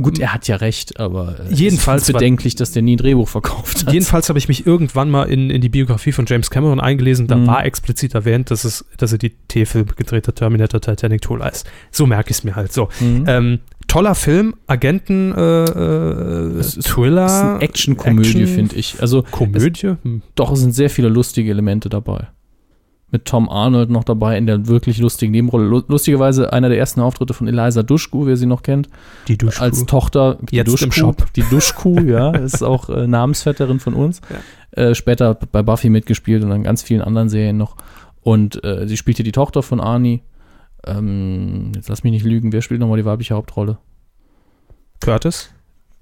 [0.00, 2.94] Gut, er hat ja recht, aber äh, Jedenfalls es ist war- bedenklich, dass der nie
[2.96, 3.92] ein Drehbuch verkauft hat.
[3.92, 7.26] Jedenfalls habe ich mich irgendwann mal in, in die Biografie von James Cameron eingelesen.
[7.26, 7.46] Da Mhm.
[7.46, 11.64] war explizit erwähnt, dass, es, dass er die T-Filme gedreht hat, Terminator, Titanic, Tool Ice.
[11.90, 12.88] So merke ich es mir halt so.
[13.00, 13.24] Mhm.
[13.26, 13.58] Ähm,
[13.88, 17.22] toller Film, Agenten, äh, äh, Es ist- Thriller.
[17.22, 19.00] das ist eine Actionkomödie, Action- finde ich.
[19.00, 19.94] Also Komödie?
[20.02, 20.22] Hm.
[20.34, 22.28] doch, es sind sehr viele lustige Elemente dabei.
[23.12, 25.66] Mit Tom Arnold noch dabei in der wirklich lustigen Nebenrolle.
[25.66, 28.88] Lu- Lustigerweise einer der ersten Auftritte von Eliza Dushku, wer sie noch kennt.
[29.28, 29.62] Die Duschkuh.
[29.62, 31.32] als Tochter die Jetzt im Duschkuh, Shop.
[31.34, 34.22] Die Duschkuh, ja, ist auch äh, Namensvetterin von uns.
[34.70, 37.76] Äh, später bei Buffy mitgespielt und an ganz vielen anderen Serien noch.
[38.22, 40.22] Und äh, sie spielt hier die Tochter von Arnie.
[40.86, 43.76] Ähm, jetzt lass mich nicht lügen, wer spielt nochmal die weibliche Hauptrolle?
[45.00, 45.50] Curtis?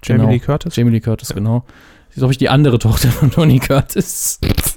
[0.03, 0.31] Jamie Genau.
[0.31, 0.75] Lee Curtis?
[0.75, 1.65] Jamie Lee Curtis, genau.
[2.09, 4.39] Sie ist, glaube ich, die andere Tochter von Tony Curtis.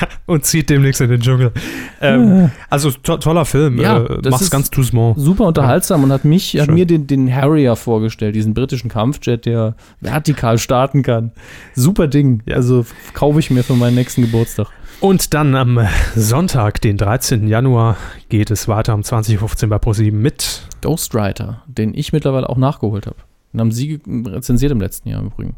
[0.00, 1.52] Ja, und zieht demnächst in den Dschungel.
[2.00, 3.80] Ähm, also to toller Film.
[3.80, 5.18] Ja, äh, mach's ganz doucement.
[5.18, 9.74] Super unterhaltsam und hat mich, hat mir den, den Harrier vorgestellt, diesen britischen Kampfjet, der
[10.00, 11.32] vertikal starten kann.
[11.74, 12.42] Super Ding.
[12.50, 14.66] Also f- kaufe ich mir für meinen nächsten Geburtstag.
[15.00, 15.78] Und dann am
[16.14, 17.48] Sonntag, den 13.
[17.48, 17.96] Januar,
[18.30, 23.06] geht es weiter um 20.15 Uhr bei ProSieben mit Ghostwriter, den ich mittlerweile auch nachgeholt
[23.06, 23.16] habe.
[23.52, 25.54] Den haben Sie rezensiert im letzten Jahr im Übrigen.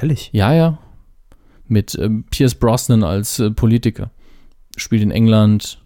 [0.00, 0.30] Ehrlich?
[0.32, 0.78] Ja, ja.
[1.70, 4.10] Mit ähm, Pierce Brosnan als äh, Politiker.
[4.76, 5.78] Spielt in England.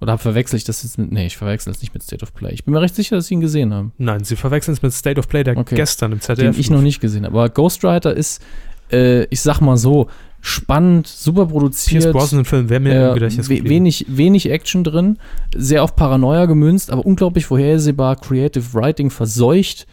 [0.00, 1.10] Oder hab verwechsel ich das jetzt mit.
[1.10, 2.52] Nee, ich verwechsel das nicht mit State of Play.
[2.52, 3.92] Ich bin mir recht sicher, dass Sie ihn gesehen haben.
[3.98, 5.74] Nein, Sie verwechseln es mit State of Play, der Okay.
[5.74, 6.54] gestern im ZDF.
[6.54, 7.36] Den ich noch nicht gesehen habe.
[7.36, 8.40] Aber Ghostwriter ist,
[8.92, 10.08] äh, ich sag mal so,
[10.40, 12.02] spannend, super produziert.
[12.04, 15.18] Pierce Brosnan-Film wäre mir Äh, Gedächtnis we wenig, wenig Action drin,
[15.56, 19.88] sehr auf Paranoia gemünzt, aber unglaublich vorhersehbar, Creative Writing verseucht.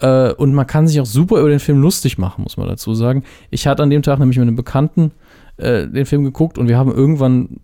[0.00, 2.94] Äh, und man kann sich auch super über den Film lustig machen, muss man dazu
[2.94, 3.24] sagen.
[3.50, 5.12] Ich hatte an dem Tag nämlich mit einem Bekannten
[5.56, 7.60] äh, den Film geguckt und wir haben irgendwann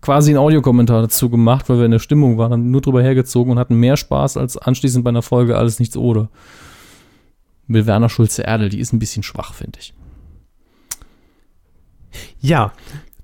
[0.00, 3.58] quasi einen Audiokommentar dazu gemacht, weil wir in der Stimmung waren, nur drüber hergezogen und
[3.58, 6.28] hatten mehr Spaß als anschließend bei einer Folge Alles Nichts Oder.
[7.66, 9.92] Mit Werner Schulze-Erdel, die ist ein bisschen schwach, finde ich.
[12.40, 12.72] Ja,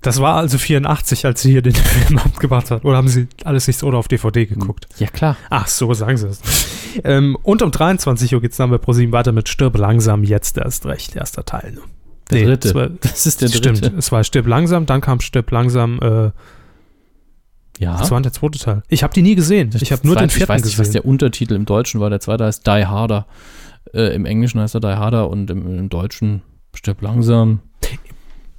[0.05, 2.85] das war also 84, als sie hier den Film abgebracht hat.
[2.85, 4.87] Oder haben sie alles nicht so oder auf DVD geguckt?
[4.97, 5.35] Ja, klar.
[5.49, 6.39] Ach so, sagen sie es.
[7.03, 10.57] ähm, und um 23 Uhr geht es dann bei ProSieben weiter mit Stirb langsam, jetzt
[10.57, 11.73] erst recht, erster Teil.
[11.73, 11.81] Ne?
[12.31, 12.67] Der dritte.
[12.69, 13.75] es war- Das ist der dritte.
[13.75, 16.31] Stimmt, es war Stirb langsam, dann kam Stirb langsam, äh,
[17.79, 17.97] Ja.
[17.97, 18.83] das war der zweite Teil.
[18.87, 19.69] Ich habe die nie gesehen.
[19.79, 21.01] Ich habe nur den vierten Ich weiß nicht, was gesehen.
[21.01, 22.09] der Untertitel im Deutschen war.
[22.09, 23.25] Der zweite heißt Die Harder.
[23.93, 26.41] Äh, Im Englischen heißt er Die Harder und im, im Deutschen
[26.73, 27.59] Stirb langsam.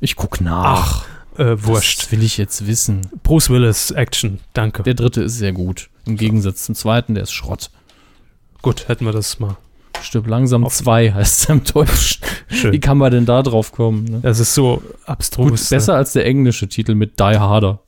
[0.01, 1.05] Ich guck nach.
[1.05, 1.07] Ach,
[1.39, 2.03] äh, wurscht.
[2.03, 3.03] Das will ich jetzt wissen.
[3.23, 4.83] Bruce Willis, Action, danke.
[4.83, 5.89] Der dritte ist sehr gut.
[6.07, 7.71] Im Gegensatz zum zweiten, der ist Schrott.
[8.63, 9.57] Gut, hätten wir das mal.
[10.03, 12.23] Stirb langsam 2 heißt es im Deutschen.
[12.49, 12.81] Wie Schön.
[12.81, 14.05] kann man denn da drauf kommen?
[14.05, 14.21] Ne?
[14.23, 15.51] Das ist so abstrus.
[15.51, 17.81] Gut, besser als der englische Titel mit Die Harder.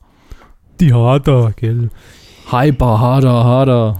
[0.80, 1.90] Die Harder, gell.
[2.50, 3.98] Hyper Harder Harder.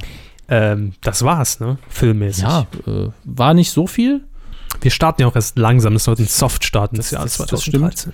[0.48, 1.76] Ähm, das war's, ne?
[1.88, 2.44] Filmmäßig.
[2.44, 4.24] Ja, äh, war nicht so viel.
[4.80, 5.92] Wir starten ja auch erst langsam.
[5.92, 8.12] Das sollte ein Soft-Starten des Das- Jahres das- das 2013.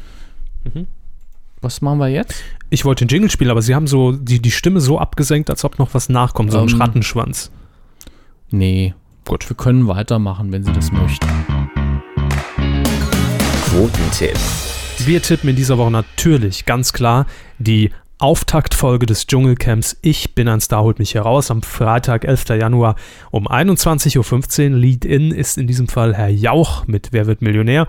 [1.64, 2.44] Was machen wir jetzt?
[2.68, 5.64] Ich wollte den Jingle spielen, aber sie haben so die, die Stimme so abgesenkt, als
[5.64, 6.52] ob noch was nachkommt.
[6.52, 6.78] So ein Ähm.
[6.78, 7.50] Rattenschwanz.
[8.50, 8.92] Nee.
[9.26, 9.48] Gut.
[9.48, 11.26] Wir können weitermachen, wenn Sie das möchten.
[13.70, 14.36] Quotentipp.
[15.06, 17.24] Wir tippen in dieser Woche natürlich ganz klar
[17.58, 22.50] die Auftaktfolge des Dschungelcamps Ich bin ein Star, holt mich heraus am Freitag, 11.
[22.60, 22.96] Januar
[23.30, 24.76] um 21.15 Uhr.
[24.76, 27.88] Lead-In ist in diesem Fall Herr Jauch mit Wer wird Millionär?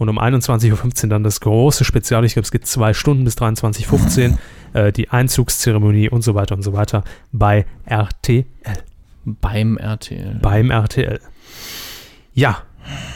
[0.00, 2.24] Und um 21.15 Uhr dann das große Spezial.
[2.24, 4.38] Ich glaube, es geht zwei Stunden bis 23.15 Uhr.
[4.72, 7.02] Äh, die Einzugszeremonie und so weiter und so weiter
[7.32, 8.44] bei RTL.
[9.24, 10.38] Beim RTL.
[10.40, 11.18] Beim RTL.
[12.32, 12.62] Ja,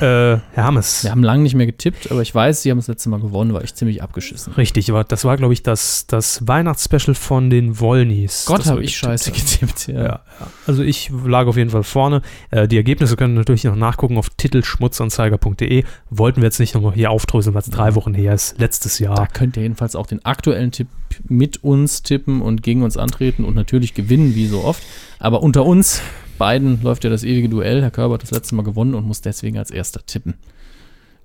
[0.01, 1.05] äh, Herr Hammes.
[1.05, 3.53] Wir haben lange nicht mehr getippt, aber ich weiß, Sie haben das letzte Mal gewonnen,
[3.55, 4.53] war ich ziemlich abgeschissen.
[4.55, 8.45] Richtig, aber das war, glaube ich, das, das Weihnachtsspecial von den Wollnies.
[8.47, 9.89] Gott, habe ich scheiße getippt.
[9.89, 10.03] Ja.
[10.05, 10.20] Ja.
[10.66, 12.23] Also ich lag auf jeden Fall vorne.
[12.51, 15.85] Äh, die Ergebnisse können natürlich noch nachgucken auf titelschmutzanzeiger.de.
[16.11, 18.59] Wollten wir jetzt nicht nochmal hier aufdröseln, weil es drei Wochen her ist.
[18.59, 19.28] Letztes Da Jahr.
[19.32, 20.89] könnt ihr jedenfalls auch den aktuellen Tipp
[21.28, 24.82] mit uns tippen und gegen uns antreten und natürlich gewinnen, wie so oft.
[25.19, 26.01] Aber unter uns
[26.39, 27.82] beiden läuft ja das ewige Duell.
[27.82, 30.35] Herr Körber hat das letzte Mal gewonnen und muss deswegen als erster tippen.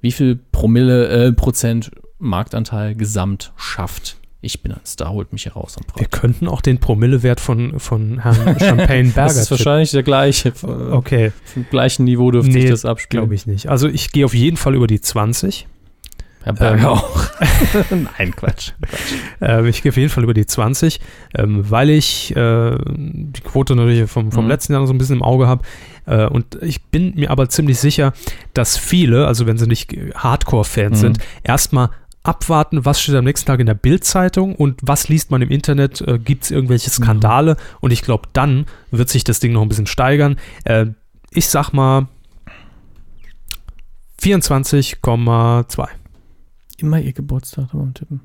[0.02, 4.18] Wie viel Promille, äh, Prozent Marktanteil gesamt schafft?
[4.42, 6.12] Ich bin ein Star, holt mich heraus am Wir Freitag.
[6.12, 10.54] könnten auch den Promillewert von, von Herrn Champagne Berger Das ist wahrscheinlich der gleiche.
[10.64, 13.24] Okay, Vom gleichen Niveau dürfte Nee, sich das abspielen.
[13.24, 13.68] glaube ich nicht.
[13.68, 15.68] Also ich gehe auf jeden Fall über die 20.
[16.44, 17.24] Herr Berger Ähm, auch.
[18.18, 18.72] Nein, Quatsch.
[19.42, 21.00] ähm, ich gehe auf jeden Fall über die 20,
[21.36, 24.50] ähm, weil ich äh, die Quote natürlich vom, vom Mhm.
[24.50, 25.64] letzten Jahr so ein bisschen im Auge habe.
[26.06, 28.14] Äh, und ich bin mir aber ziemlich sicher,
[28.54, 31.02] dass viele, also wenn sie nicht Hardcore-Fans Mhm.
[31.02, 31.90] sind, erstmal
[32.24, 36.02] abwarten, was steht am nächsten Tag in der Bildzeitung und was liest man im Internet,
[36.02, 39.70] äh, gibt es irgendwelche Skandale und ich glaube, dann wird sich das Ding noch ein
[39.70, 40.38] bisschen steigern.
[40.64, 40.88] Äh,
[41.32, 42.08] ich sag mal
[44.22, 45.88] 24,2.
[46.80, 48.22] Immer ihr Geburtstag beim Tippen.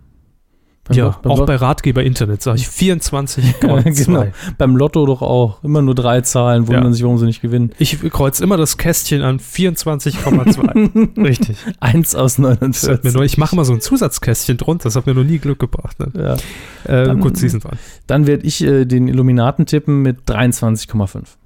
[0.87, 4.05] Beim Ja, Lot- beim auch Lot- bei Ratgeber Internet sage ich 24,2.
[4.05, 4.27] genau.
[4.59, 5.65] Beim Lotto doch auch.
[5.65, 6.93] Immer nur drei Zahlen, wundern Ja.
[6.93, 7.71] sich, warum sie nicht gewinnen.
[7.79, 11.17] Ich kreuze immer das Kästchen an 24,2.
[11.25, 11.57] Richtig.
[11.81, 13.15] Eins aus Das hat mir 49.
[13.15, 15.99] nur, ich mache mal so ein Zusatzkästchen drunter, das hat mir noch nie Glück gebracht.
[16.01, 16.13] Ne?
[16.15, 16.35] Ja.
[16.85, 17.79] Äh, Dann- gut, sind dran.
[18.07, 21.39] Dann werde ich äh, den Illuminaten tippen mit 23,5.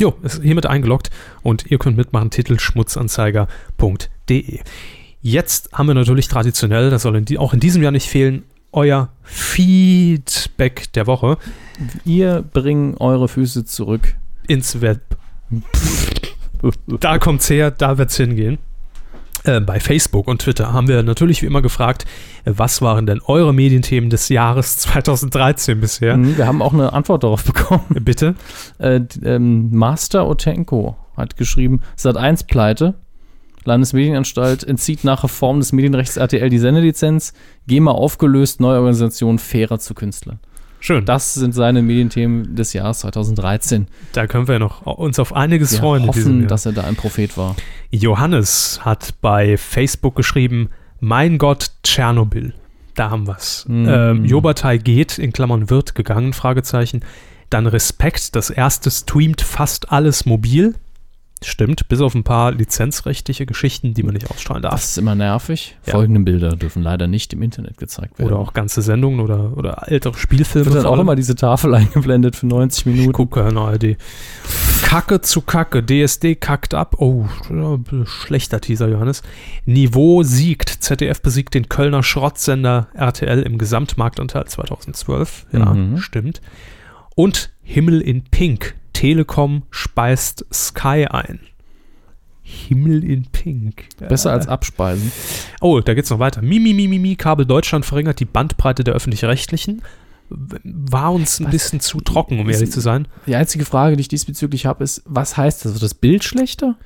[0.00, 1.10] Jo, ist hiermit eingeloggt
[1.42, 4.60] und ihr könnt mitmachen, Titel schmutzanzeiger.de.
[5.26, 8.42] Jetzt haben wir natürlich traditionell, das soll in auch in diesem Jahr nicht fehlen,
[8.72, 11.38] euer Feedback der Woche
[12.04, 14.16] Ihr bringen eure Füße zurück.
[14.48, 15.00] ins Web.
[17.00, 18.58] Da kommt's her, da wird's hingehen.
[19.44, 22.04] Äh, bei Facebook und Twitter haben wir natürlich wie immer gefragt,
[22.44, 26.18] was waren denn eure Medienthemen des Jahres 2013 bisher?
[26.18, 27.84] Mhm, Wir haben auch eine Antwort darauf bekommen.
[27.88, 28.34] Bitte?
[28.78, 32.92] Äh, ähm, Master Otenko hat geschrieben, Sat 1 pleite.
[33.66, 37.32] Landesmedienanstalt entzieht nach Reform des Medienrechts RTL die Sendelizenz.
[37.66, 40.38] GEMA aufgelöst, neue Organisation fairer zu Künstlern.
[40.80, 41.06] Schön.
[41.06, 43.86] Das sind seine Medienthemen des Jahres 2013.
[44.12, 46.02] Da können wir noch uns auf einiges Wir freuen.
[46.12, 47.56] diesem hoffen, dass er da ein Prophet war.
[47.90, 50.68] Johannes hat bei Facebook geschrieben,
[51.00, 52.52] mein Gott, Tschernobyl.
[52.94, 53.64] Da haben wir's.
[53.66, 53.88] Mhm.
[53.88, 57.00] Ähm, Jobatei geht, in Klammern wird gegangen, Fragezeichen.
[57.48, 60.74] Dann Respekt, das erste streamt fast alles mobil.
[61.44, 64.72] Stimmt, bis auf ein paar lizenzrechtliche Geschichten, die man nicht ausstrahlen darf.
[64.72, 65.76] Das ist immer nervig.
[65.86, 65.92] Ja.
[65.92, 68.30] Folgende Bilder dürfen leider nicht im Internet gezeigt werden.
[68.32, 70.66] Oder auch ganze Sendungen oder, oder ältere Spielfilme.
[70.66, 73.12] wird dann auch immer diese Tafel eingeblendet für 90 Minuten.
[73.12, 73.96] Gucke in ARD.
[74.82, 75.82] Kacke zu Kacke.
[75.82, 76.96] DSD kackt ab.
[76.98, 77.26] Oh,
[78.04, 79.22] schlechter Teaser, Johannes.
[79.66, 80.68] Niveau siegt.
[80.68, 85.46] ZDF besiegt den Kölner Schrottsender RTL im Gesamtmarktanteil 2012.
[85.52, 85.98] Ja, Mhm.
[85.98, 86.40] stimmt.
[87.16, 88.74] Und Himmel in Pink.
[88.94, 91.40] Telekom speist Sky ein.
[92.42, 93.88] Himmel in Pink.
[94.08, 95.12] Besser als Abspeisen.
[95.60, 96.42] Oh, da geht's noch weiter.
[96.42, 99.82] Mimi, Mimi, Mimi, Kabel Deutschland verringert die Bandbreite der öffentlich-rechtlichen.
[100.30, 101.52] War uns ein Was?
[101.52, 103.08] bisschen zu trocken, um ehrlich zu sein.
[103.26, 105.74] Die einzige Frage, die ich diesbezüglich habe, ist, was heißt das?
[105.74, 106.76] Wird das Bild schlechter?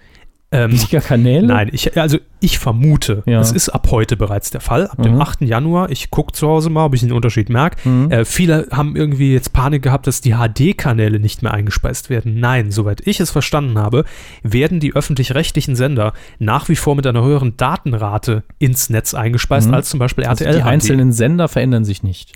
[0.51, 1.47] Ähm, Kanäle?
[1.47, 3.39] Nein, ich, also ich vermute, Ja.
[3.39, 5.21] das ist ab heute bereits der Fall, ab dem Mhm.
[5.21, 5.43] 8.
[5.47, 5.91] Januar.
[5.91, 7.87] Ich gucke zu Hause mal, ob ich einen Unterschied merke.
[7.87, 8.11] Mhm.
[8.11, 12.41] Äh, viele haben irgendwie jetzt Panik gehabt, dass die HD-Kanäle nicht mehr eingespeist werden.
[12.41, 14.05] Nein, soweit ich es verstanden habe,
[14.43, 19.75] werden die öffentlich-rechtlichen Sender nach wie vor mit einer höheren Datenrate ins Netz eingespeist Mhm.
[19.75, 20.57] als zum Beispiel Also RTL.
[20.61, 20.67] die HD.
[20.73, 22.33] einzelnen Sender verändern sich nicht.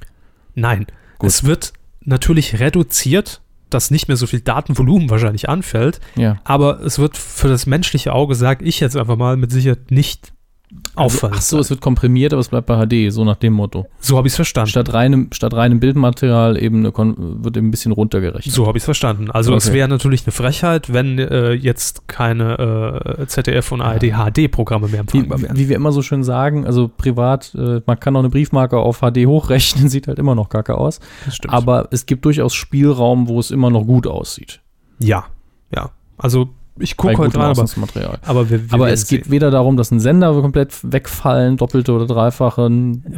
[0.55, 0.86] Nein,
[1.18, 1.30] Gut.
[1.30, 1.72] es wird
[2.05, 3.40] natürlich reduziert,
[3.74, 6.39] dass nicht mehr so viel Datenvolumen wahrscheinlich anfällt, Ja.
[6.44, 10.32] aber es wird für das menschliche Auge, sage ich jetzt einfach mal, mit Sicherheit nicht
[10.94, 11.36] auffallend.
[11.39, 13.86] Ach so, es wird komprimiert, aber es bleibt bei HD, so nach dem Motto.
[14.01, 14.70] so habe ich es verstanden.
[14.70, 18.55] Statt reinem, statt reinem Bildmaterial eben wird eben ein bisschen runtergerechnet.
[18.55, 19.31] So habe ich es verstanden.
[19.31, 19.77] Also es Okay.
[19.78, 25.19] wäre natürlich eine Frechheit, wenn äh, jetzt keine äh, ZDF und ARD HD-Programme mehr Wie,
[25.19, 25.56] empfangbar wären.
[25.56, 29.01] wie wir immer so schön sagen, also privat, äh, man kann auch eine Briefmarke auf
[29.01, 31.01] HD hochrechnen, sieht halt immer noch kacke aus.
[31.24, 31.55] Das stimmt.
[31.55, 34.60] Aber es gibt durchaus Spielraum, wo es immer noch gut aussieht.
[34.98, 35.24] ja,
[35.74, 35.90] ja.
[36.19, 39.32] Also ich gucke halt gutem rein, aber, aber, wir, wir Aber es geht sehen.
[39.32, 42.70] weder darum, dass ein Sender komplett wegfallen, doppelte oder dreifache.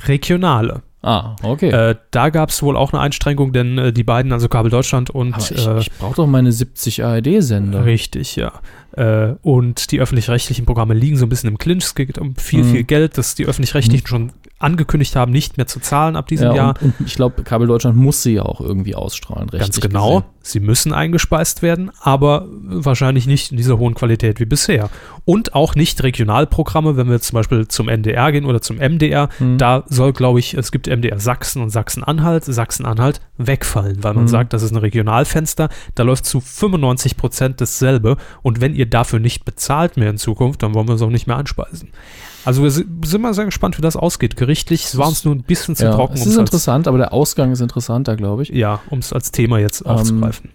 [0.07, 0.83] regionale.
[1.03, 1.69] Ah, okay.
[1.69, 5.11] Äh, da gab es wohl auch eine Einschränkung, denn äh, die beiden, also Kabel Deutschland
[5.11, 7.85] und Aber ich, äh, ich brauche doch meine 70 ARD-Sender.
[7.85, 8.53] Richtig, ja.
[8.93, 11.85] Äh, und die öffentlich-rechtlichen Programme liegen so ein bisschen im Clinch.
[11.85, 12.71] Es geht um viel, Mhm.
[12.73, 16.55] viel Geld, das die öffentlich-rechtlichen schon angekündigt haben, nicht mehr zu zahlen ab diesem Ja,
[16.55, 16.75] Jahr.
[16.81, 20.09] und, und ich glaube, Kabel Deutschland muss sie ja auch irgendwie ausstrahlen, Ganz rechtlich genau.
[20.21, 20.25] gesehen.
[20.43, 24.91] Sie müssen eingespeist werden, aber wahrscheinlich nicht in dieser hohen Qualität wie bisher.
[25.25, 29.29] Und auch nicht Regionalprogramme, wenn wir zum Beispiel zum NDR gehen oder zum MDR.
[29.39, 29.59] Mhm.
[29.59, 34.29] Da soll, glaube ich, es gibt MDR Sachsen und Sachsen-Anhalt, Sachsen-Anhalt wegfallen, weil man Mhm.
[34.29, 38.17] sagt, das ist ein Regionalfenster, da läuft zu 95 Prozent dasselbe.
[38.43, 41.27] Und wenn ihr dafür nicht bezahlt mehr in Zukunft, dann wollen wir es auch nicht
[41.27, 41.89] mehr einspeisen.
[42.45, 44.37] Also wir si- sind mal sehr gespannt, wie das ausgeht.
[44.37, 47.53] Gerichtlich war uns nur ein bisschen zu ja, trocken, es ist interessant, aber der Ausgang
[47.53, 48.51] ist interessanter, glaube ich.
[48.51, 50.51] ja, um es als Thema jetzt Ähm, aufzugreifen.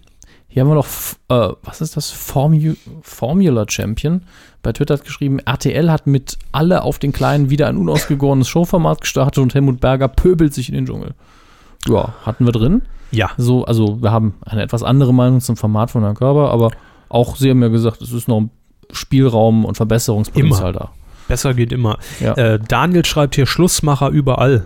[0.52, 0.88] Hier haben wir noch,
[1.30, 2.10] äh, was ist das?
[2.10, 4.24] Formu Formula Champion.
[4.64, 9.02] Bei Twitter hat geschrieben, RTL hat mit alle auf den Kleinen wieder ein unausgegorenes Showformat
[9.02, 11.14] gestartet und Helmut Berger pöbelt sich in den Dschungel.
[11.88, 12.82] Ja, hatten wir drin.
[13.12, 16.72] Ja, So, also wir haben eine etwas andere Meinung zum Format von Herrn Körber, aber
[17.10, 18.52] auch sie haben ja gesagt, es ist noch ein
[18.92, 20.90] Spielraum und Verbesserungspotenzial da.
[21.30, 21.98] Besser geht immer.
[22.20, 22.34] Ja.
[22.34, 24.66] Äh, Daniel schreibt hier Schlussmacher überall.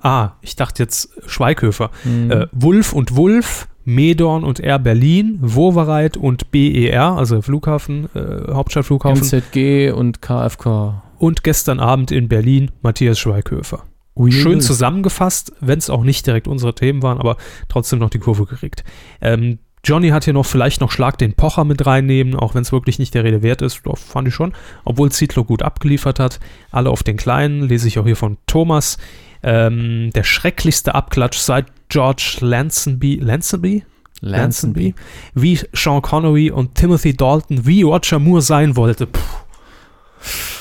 [0.00, 1.90] Ah, ich dachte jetzt Schweighöfer.
[2.04, 2.30] Mhm.
[2.30, 9.22] Äh, Wulf und Wulf, Medorn und Air Berlin, Wowereit und BER, also Flughafen, äh, Hauptstadtflughafen.
[9.22, 11.02] MZG und KFK.
[11.18, 13.82] Und gestern Abend in Berlin Matthias Schweighöfer.
[14.14, 17.36] Ui, Schön zusammengefasst, wenn es auch nicht direkt unsere Themen waren, aber
[17.68, 18.84] trotzdem noch die Kurve gekriegt.
[19.20, 19.58] Ähm,
[19.88, 22.98] Johnny hat hier noch vielleicht noch Schlag den Pocher mit reinnehmen, auch wenn es wirklich
[22.98, 23.80] nicht der Rede wert ist.
[23.84, 24.52] Doch, fand ich schon.
[24.84, 26.40] Obwohl Zietlow gut abgeliefert hat.
[26.70, 28.98] Alle auf den Kleinen, lese ich auch hier von Thomas.
[29.42, 33.82] Ähm, der schrecklichste Abklatsch seit George Lansonby, Lansonby?
[34.20, 34.94] Lansonby.
[35.32, 39.06] Wie Sean Connery und Timothy Dalton, wie Roger Moore sein wollte.
[39.06, 39.20] Puh.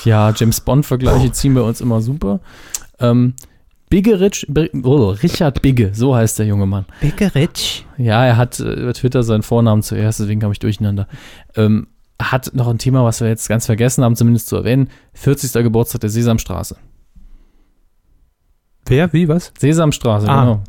[0.05, 2.39] Ja, James Bond-Vergleiche ziehen bei uns immer super.
[3.01, 3.33] Ähm,
[3.89, 6.85] Bigge Rich, Bi- oh, Richard Bigge, so heißt der junge Mann.
[6.99, 7.85] Bigger Rich.
[7.97, 11.07] Ja, er hat äh, über Twitter seinen Vornamen zuerst, deswegen kam ich durcheinander.
[11.55, 11.87] Ähm,
[12.21, 14.89] hat noch ein Thema, was wir jetzt ganz vergessen haben, zumindest zu erwähnen.
[15.13, 15.53] 40.
[15.63, 16.75] Geburtstag der Sesamstraße.
[18.87, 19.51] Wer, wie, was?
[19.57, 20.39] Sesamstraße, Ah.
[20.41, 20.63] genau.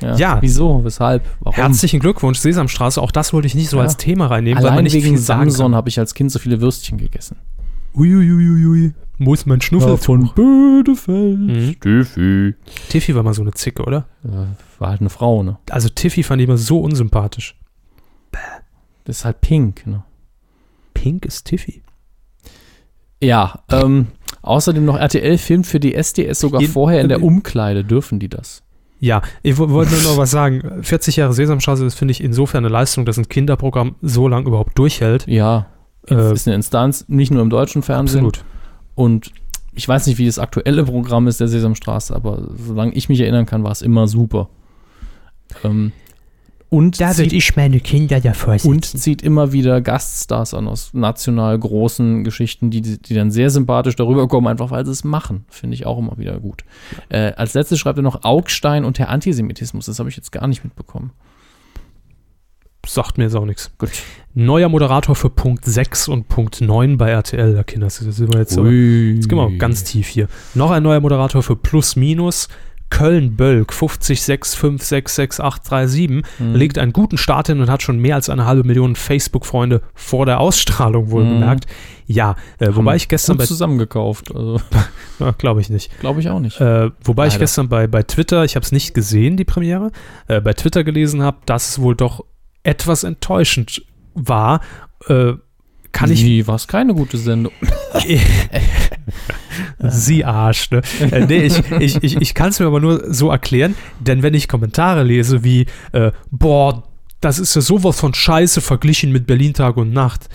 [0.00, 0.16] Ja.
[0.16, 0.38] Ja.
[0.42, 0.82] Wieso?
[0.84, 1.22] Weshalb?
[1.40, 1.54] Warum?
[1.54, 3.00] Herzlichen Glückwunsch, Sesamstraße.
[3.00, 3.84] Auch das wollte ich nicht so Ja.
[3.84, 6.32] als Thema reinnehmen, weil man Allein nicht wegen viel sagen Samson habe ich als Kind
[6.32, 7.36] so viele Würstchen gegessen.
[7.94, 8.92] Uiuiuiui.
[9.24, 10.32] Wo ist mein Schnuffeltuch?
[10.34, 11.38] Bödefeld.
[11.38, 11.76] Mhm.
[11.80, 12.54] Tiffy.
[12.88, 14.06] Tiffy war mal so eine Zicke, oder?
[14.78, 15.58] War halt eine Frau, ne?
[15.70, 17.56] Also Tiffy fand ich immer so unsympathisch.
[19.04, 20.04] Das ist halt pink, ne?
[20.94, 21.82] Pink ist Tiffy.
[23.22, 24.08] Ja, ähm,
[24.42, 27.84] außerdem noch RTL filmt für die SDS sogar In- vorher in der Umkleide.
[27.84, 28.62] Dürfen die das?
[28.98, 30.62] Ja, ich wo- wollte nur noch was sagen.
[30.82, 34.78] 40 Jahre Sesamstraße, das finde ich insofern eine Leistung, dass ein Kinderprogramm so lange überhaupt
[34.78, 35.26] durchhält.
[35.26, 35.66] Ja,
[36.08, 38.24] Äh, ist eine Instanz, nicht nur im deutschen Fernsehen.
[38.26, 38.44] Absolut.
[38.94, 39.32] Und
[39.74, 43.46] ich weiß nicht, wie das aktuelle Programm ist der Sesamstraße, aber solange ich mich erinnern
[43.46, 44.48] kann, war es immer super.
[45.64, 45.92] Ähm,
[46.72, 52.24] und, zieht, ich meine Kinder davor und zieht immer wieder Gaststars an aus national großen
[52.24, 55.44] Geschichten, die, die dann sehr sympathisch darüber kommen, einfach weil sie es machen.
[55.50, 56.64] Finde ich auch immer wieder gut.
[57.10, 59.84] Äh, als letztes schreibt er noch Augstein und der Antisemitismus.
[59.84, 61.12] Das habe ich jetzt gar nicht mitbekommen.
[62.86, 63.70] Sagt mir jetzt auch nichts.
[63.78, 63.90] Gut.
[64.34, 67.54] Neuer Moderator für Punkt 6 und Punkt 9 bei RTL.
[67.54, 68.68] Da Kinder, das sind wir jetzt aber.
[68.70, 70.26] Jetzt gehen wir ganz tief hier.
[70.54, 72.48] Noch ein neuer Moderator für Plus Minus.
[72.90, 76.54] Köln-Bölk 506566837 Mhm.
[76.54, 80.26] legt einen guten Start hin und hat schon mehr als eine halbe Million Facebook-Freunde vor
[80.26, 81.66] der Ausstrahlung wohlgemerkt.
[82.06, 84.34] Ja, äh, wobei ich gestern bei, zusammengekauft.
[84.34, 84.60] Also,
[85.38, 85.90] glaube ich nicht.
[86.00, 86.60] glaube ich auch nicht.
[86.60, 87.44] Äh, wobei ich Leider.
[87.44, 89.90] gestern bei, bei Twitter, ich habe es nicht gesehen, die Premiere,
[90.28, 92.24] äh, bei Twitter gelesen habe, dass es wohl doch
[92.62, 93.82] etwas enttäuschend
[94.14, 94.60] war.
[95.08, 95.34] Äh,
[95.92, 97.52] kann ich Wie, war es keine gute Sendung?
[99.78, 100.80] Sie Arsch, ne?
[101.00, 104.34] Äh, nee, ich, ich, ich, ich kann es mir aber nur so erklären, denn wenn
[104.34, 106.84] ich Kommentare lese wie, äh, boah,
[107.20, 110.28] das ist ja sowas von Scheiße verglichen mit Berlin Tag und Nacht,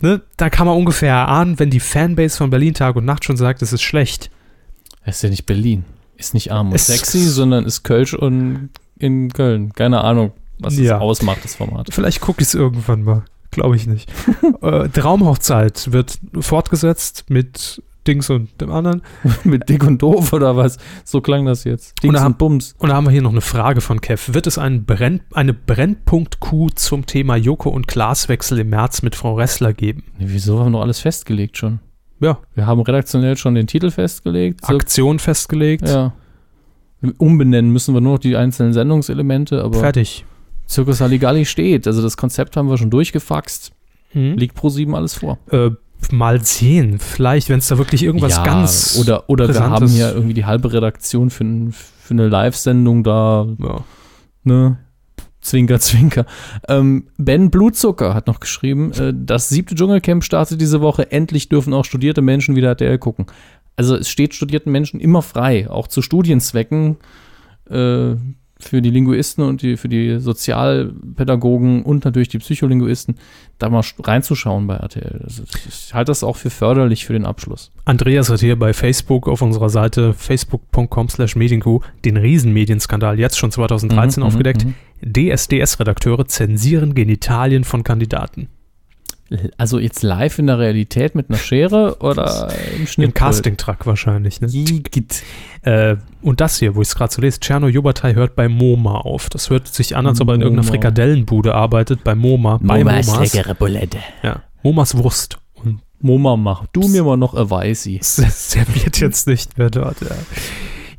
[0.00, 3.36] ne, da kann man ungefähr erahnen, wenn die Fanbase von Berlin Tag und Nacht schon
[3.36, 4.30] sagt, es ist schlecht.
[5.04, 5.84] Es ist ja nicht Berlin.
[6.16, 9.72] Ist nicht arm und Es- sexy, sondern ist Kölsch und in Köln.
[9.72, 10.96] Keine Ahnung, was Ja.
[10.96, 11.88] es ausmacht, das Format.
[11.92, 13.24] Vielleicht gucke ich es irgendwann mal.
[13.50, 14.10] Glaube ich nicht.
[14.62, 19.02] äh, Traumhochzeit wird fortgesetzt mit Dings und dem anderen.
[19.44, 20.78] Mit dick und doof oder was?
[21.04, 22.02] So klang das jetzt.
[22.02, 22.74] Dings da- und Bums.
[22.78, 24.32] Und da haben wir hier noch eine Frage von Kev.
[24.32, 29.34] Wird es einen Brenn, eine Brennpunkt-Q zum Thema Joko und Glaswechsel im März mit Frau
[29.34, 30.04] Ressler geben?
[30.18, 31.80] Nee, wieso haben wir noch alles festgelegt schon?
[32.20, 34.64] Ja, Wir haben redaktionell schon den Titel festgelegt.
[34.64, 35.86] So, Aktion festgelegt.
[35.88, 36.12] ja.
[37.18, 40.24] Umbenennen müssen wir nur noch die einzelnen Sendungselemente, aber Fertig.
[40.68, 41.86] Circus Halligalli steht.
[41.86, 43.72] Also das Konzept haben wir schon durchgefaxt.
[44.10, 44.36] Hm?
[44.36, 45.38] Liegt pro sieben alles vor.
[45.50, 45.70] Äh,
[46.10, 46.98] mal sehen.
[46.98, 48.98] Vielleicht, wenn es da wirklich irgendwas ja, ganz.
[49.00, 53.84] Oder, oder wir haben ja irgendwie die halbe Redaktion für, für eine Live-Sendung da, Ja.
[54.44, 54.78] ne?
[55.40, 56.26] Zwinker, zwinker.
[56.68, 61.10] Ähm, ben Blutzucker hat noch geschrieben, äh, das siebte Dschungelcamp startet diese Woche.
[61.12, 63.26] Endlich dürfen auch studierte Menschen wieder RTL gucken.
[63.78, 66.96] Also es steht studierten Menschen immer frei, auch zu Studienzwecken
[67.70, 68.14] äh,
[68.60, 73.14] für die Linguisten und die, für die Sozialpädagogen und natürlich die Psycholinguisten,
[73.58, 75.20] da mal sch- reinzuschauen bei RTL.
[75.22, 77.70] Also ich halte das auch für förderlich für den Abschluss.
[77.84, 83.52] Andreas hat hier bei Facebook auf unserer Seite facebook.com slash medienku den Riesenmedienskandal jetzt schon
[83.52, 84.64] 2013 Mhm, aufgedeckt.
[84.64, 84.74] mhm,
[85.04, 88.48] DSDS-Redakteure zensieren Genitalien von Kandidaten.
[89.58, 92.48] Also jetzt live in der Realität mit einer Schere oder
[92.78, 93.08] im Schnitt?
[93.08, 94.40] Im Casting-Truck wahrscheinlich.
[94.40, 94.48] Ne?
[95.62, 99.00] Äh, und das hier, wo ich es gerade so lese, Tscherno Jobatai hört bei MoMA
[99.00, 99.28] auf.
[99.28, 100.68] Das hört sich an, als ob er in irgendeiner.
[100.68, 102.58] Frikadellenbude arbeitet, bei MoMA.
[102.62, 103.36] bei Momas.
[103.58, 103.98] Bulette.
[104.22, 105.38] Ja, Momas Wurst.
[105.54, 107.98] Und Moma, mach du mir mal noch ein Weißi.
[108.02, 110.00] serviert jetzt nicht mehr dort.
[110.00, 110.16] Ja.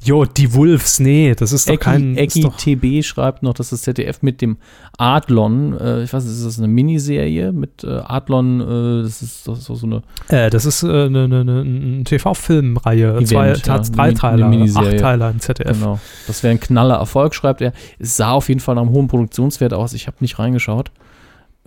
[0.02, 2.16] Jo, die Wolves, nee, das ist doch kein...
[2.16, 4.58] Ecki, ist Ecki doch, TB schreibt noch, dass das ZDF mit dem
[4.98, 9.46] Adlon, äh, ich weiß nicht, ist das eine Miniserie mit äh, Adlon, äh, das ist
[9.48, 13.24] doch so, so eine äh, das ist äh, eine, eine, eine, eine TV-Filmreihe.
[13.26, 14.92] Zwei, ja, drei Miniserie.
[14.92, 15.78] acht Teiler im ZDF.
[15.78, 16.00] Genau.
[16.28, 17.74] Das wäre ein knaller Erfolg, schreibt er.
[18.00, 19.94] Es sah auf jeden Fall nach einem hohen Produktionswert aus.
[19.94, 20.92] Ich habe nicht reingeschaut.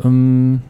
[0.03, 0.63] Ähm,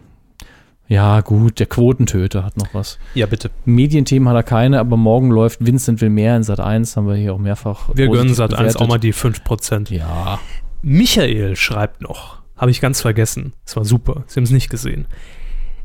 [0.92, 2.98] ja, gut, der Quotentöter hat noch was.
[3.14, 3.50] Ja, bitte.
[3.64, 7.14] Medienthemen hat er keine, aber morgen läuft Vincent will mehr in Sat 1, haben wir
[7.14, 7.88] hier auch mehrfach.
[7.94, 8.80] Wir gönnen Sat 1 bewertet.
[8.82, 9.90] auch mal die 5%.
[9.90, 10.38] Ja.
[10.82, 13.54] Michael schreibt noch, habe ich ganz vergessen.
[13.64, 15.06] Es war super, Sie haben es nicht gesehen.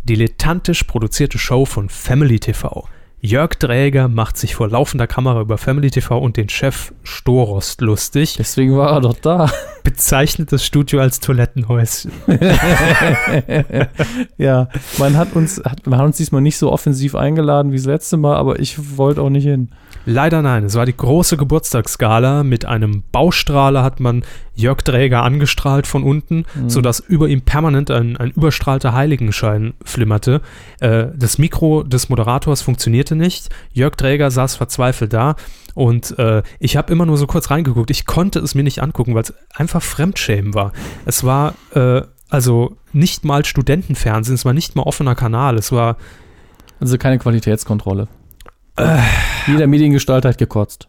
[0.04, 2.90] Dilettantisch produzierte Show von Family TV.
[3.22, 8.36] Jörg Dräger macht sich vor laufender Kamera über Family TV und den Chef Storost lustig,
[8.38, 9.50] Deswegen war er doch da.
[9.88, 12.12] Bezeichnet das Studio als Toilettenhäuschen.
[14.38, 17.86] ja, man hat uns, hat, man hat uns diesmal nicht so offensiv eingeladen wie das
[17.86, 19.70] letzte Mal, aber ich wollte auch nicht hin.
[20.06, 22.44] Leider nein, es war die große Geburtstagsgala.
[22.44, 24.24] Mit einem Baustrahler hat man
[24.56, 26.70] Jörg Dräger angestrahlt von unten, Mhm.
[26.70, 30.42] sodass über ihm permanent ein, ein überstrahlter Heiligenschein flimmerte.
[30.82, 33.50] Äh, das Mikro des Moderators funktionierte nicht.
[33.72, 35.36] Jörg Dräger saß verzweifelt da
[35.78, 37.92] und äh, ich habe immer nur so kurz reingeguckt.
[37.92, 40.74] Ich konnte es mir nicht angucken, weil es einfach Fremdschämen war.
[41.06, 45.98] Es war äh, also nicht mal Studentenfernsehen, es war nicht mal offener Kanal, es war
[46.80, 48.08] Also keine Qualitätskontrolle.
[49.48, 50.88] Jeder Mediengestalter hat gekotzt.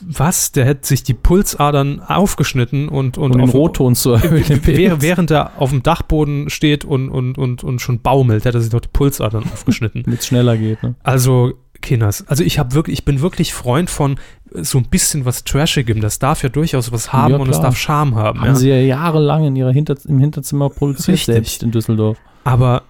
[0.00, 0.50] was?
[0.50, 4.60] Der hätte sich die Pulsadern aufgeschnitten und, und, Um den Rotton zu erhöhen.
[5.00, 8.70] während er auf dem Dachboden steht und, und, und, und schon baumelt, hätte er sich
[8.70, 10.02] doch die Pulsadern aufgeschnitten.
[10.04, 10.82] Damit es schneller geht.
[10.82, 10.94] Ne?
[11.02, 11.54] Also,
[11.84, 14.18] Kinders, also ich habe wirklich, ich bin wirklich Freund von
[14.52, 16.00] so ein bisschen was Trashigem.
[16.00, 18.40] Das darf ja durchaus was haben Ja, und es darf Charme haben.
[18.40, 18.54] Haben Ja.
[18.56, 21.34] sie ja jahrelang in ihrer Hinter im Hinterzimmer produziert, Richtig.
[21.34, 22.18] selbst in Düsseldorf.
[22.44, 22.82] Aber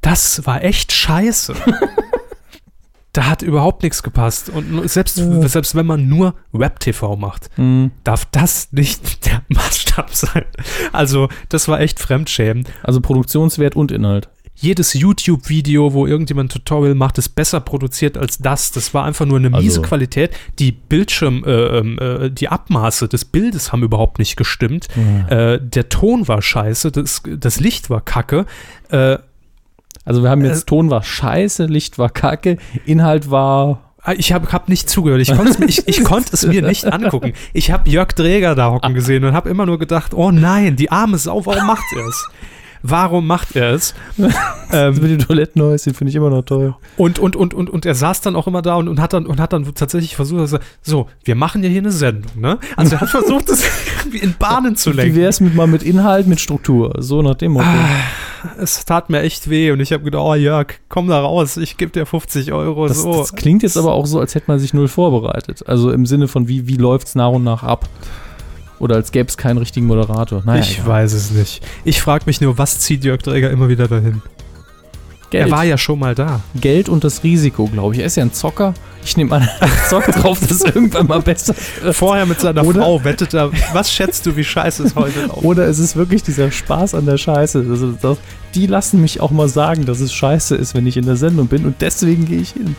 [0.00, 1.54] das war echt scheiße.
[3.12, 4.50] da hat überhaupt nichts gepasst.
[4.50, 5.48] Und selbst, Ja.
[5.48, 7.92] selbst wenn man nur Web-TV macht, Hm.
[8.02, 10.44] darf das nicht der Maßstab sein.
[10.92, 12.64] Also, das war echt Fremdschämen.
[12.82, 14.28] Also Produktionswert und Inhalt.
[14.56, 18.70] Jedes YouTube-Video, wo irgendjemand ein Tutorial macht, ist besser produziert als das.
[18.72, 20.30] Das war einfach nur eine miese Also- Qualität.
[20.58, 24.86] Die Bildschirm, äh, ähm, äh, die Abmaße des Bildes haben überhaupt nicht gestimmt.
[25.28, 28.46] Äh, der Ton war scheiße, das, das Licht war kacke.
[28.90, 29.18] Äh,
[30.06, 34.52] Also wir haben jetzt Äh, Ton war scheiße, Licht war kacke, Inhalt war Ich habe
[34.52, 35.22] hab nicht zugehört.
[35.22, 37.32] Ich konnte es mir, ich, ich konnt es mir nicht angucken.
[37.54, 40.90] Ich habe Jörg Dräger da hocken gesehen und habe immer nur gedacht, oh nein, die
[40.90, 42.28] arme Sau, warum macht er es?
[42.86, 43.94] Warum macht er es?
[44.72, 46.74] Ähm, mit den Toilettenhäuschen finde ich immer noch toll.
[46.96, 49.24] Und, und, und, und, und er saß dann auch immer da und, und, hat, dann,
[49.24, 52.58] und hat dann tatsächlich versucht, dass er, so, wir machen ja hier eine Sendung, ne?
[52.74, 53.62] Also er hat versucht, das
[54.00, 55.16] irgendwie in Bahnen zu Wie lenken.
[55.16, 56.94] wäre es mit mal mit Inhalt, mit Struktur?
[56.98, 57.68] So nach dem Motto.
[58.58, 61.76] Es tat mir echt weh und ich habe gedacht, oh Jörg, komm da raus, ich
[61.76, 62.88] gebe dir 50 Euro.
[62.88, 63.18] Das, so.
[63.18, 65.62] das klingt jetzt aber auch so, als hätte man sich null vorbereitet.
[65.68, 67.88] Also im Sinne von, wie, wie läuft es nach und nach ab?
[68.78, 70.42] Oder als gäbe es keinen richtigen Moderator.
[70.44, 70.88] Naja, ich egal.
[70.88, 71.62] weiß es nicht.
[71.84, 74.20] Ich frage mich nur, was zieht Jörg Dräger immer wieder dahin?
[75.30, 76.40] Geld, Er war ja schon mal da.
[76.60, 78.00] Geld und das Risiko, glaube ich.
[78.00, 78.74] Er ist ja ein Zocker.
[79.04, 81.94] Ich nehme an, er zockt drauf, dass irgendwann mal besser wird.
[81.94, 83.50] Vorher mit seiner Oder- Frau wettet er.
[83.72, 85.42] Was schätzt du, wie scheiße es heute läuft?
[85.44, 87.64] Oder es ist wirklich dieser Spaß an der Scheiße.
[87.68, 88.16] Also
[88.54, 91.48] die lassen mich auch mal sagen, dass es scheiße ist, wenn ich in der Sendung
[91.48, 92.76] bin und deswegen gehe ich hin.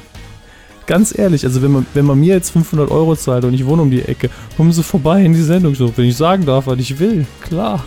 [0.88, 3.82] Ganz ehrlich, also wenn man, wenn man mir jetzt 500 Euro zahlt und ich wohne
[3.82, 6.80] um die Ecke, kommen sie vorbei in die Sendung, so, wenn ich sagen darf, was
[6.80, 7.26] ich will.
[7.42, 7.86] Klar.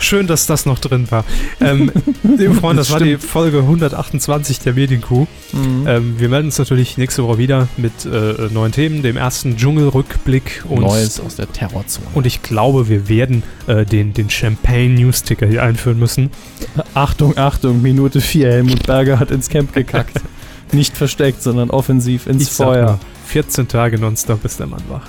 [0.00, 1.24] Schön, dass das noch drin war.
[1.60, 5.26] Ähm, liebe Freunde, das war die Folge 128 der Medienkuh.
[5.52, 10.64] Ähm, wir melden uns natürlich nächste Woche wieder mit äh, neuen Themen, dem ersten Dschungelrückblick
[10.68, 12.06] und, Neues aus der Terrorzone.
[12.14, 16.30] und ich glaube, wir werden äh, den, den Champagne-News-Ticker hier einführen müssen.
[16.94, 20.20] Achtung, Achtung, Minute 4, Helmut Berger hat ins Camp gekackt.
[20.72, 22.84] Nicht versteckt, sondern offensiv ins Ich Feuer.
[22.86, 25.06] nur, 14 Tage nonstop ist der Mann wach.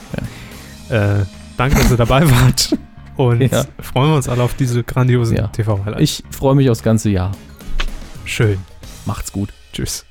[0.90, 1.26] Äh,
[1.58, 2.76] danke, dass ihr dabei wart.
[3.18, 3.66] Und Ja.
[3.82, 5.48] freuen wir uns alle auf diese grandiosen Ja.
[5.48, 6.02] TV-Highlights.
[6.02, 7.32] Ich freue mich aufs ganze Jahr.
[8.26, 8.58] Schön.
[9.06, 9.50] Macht's gut.
[9.74, 10.06] Tschüss.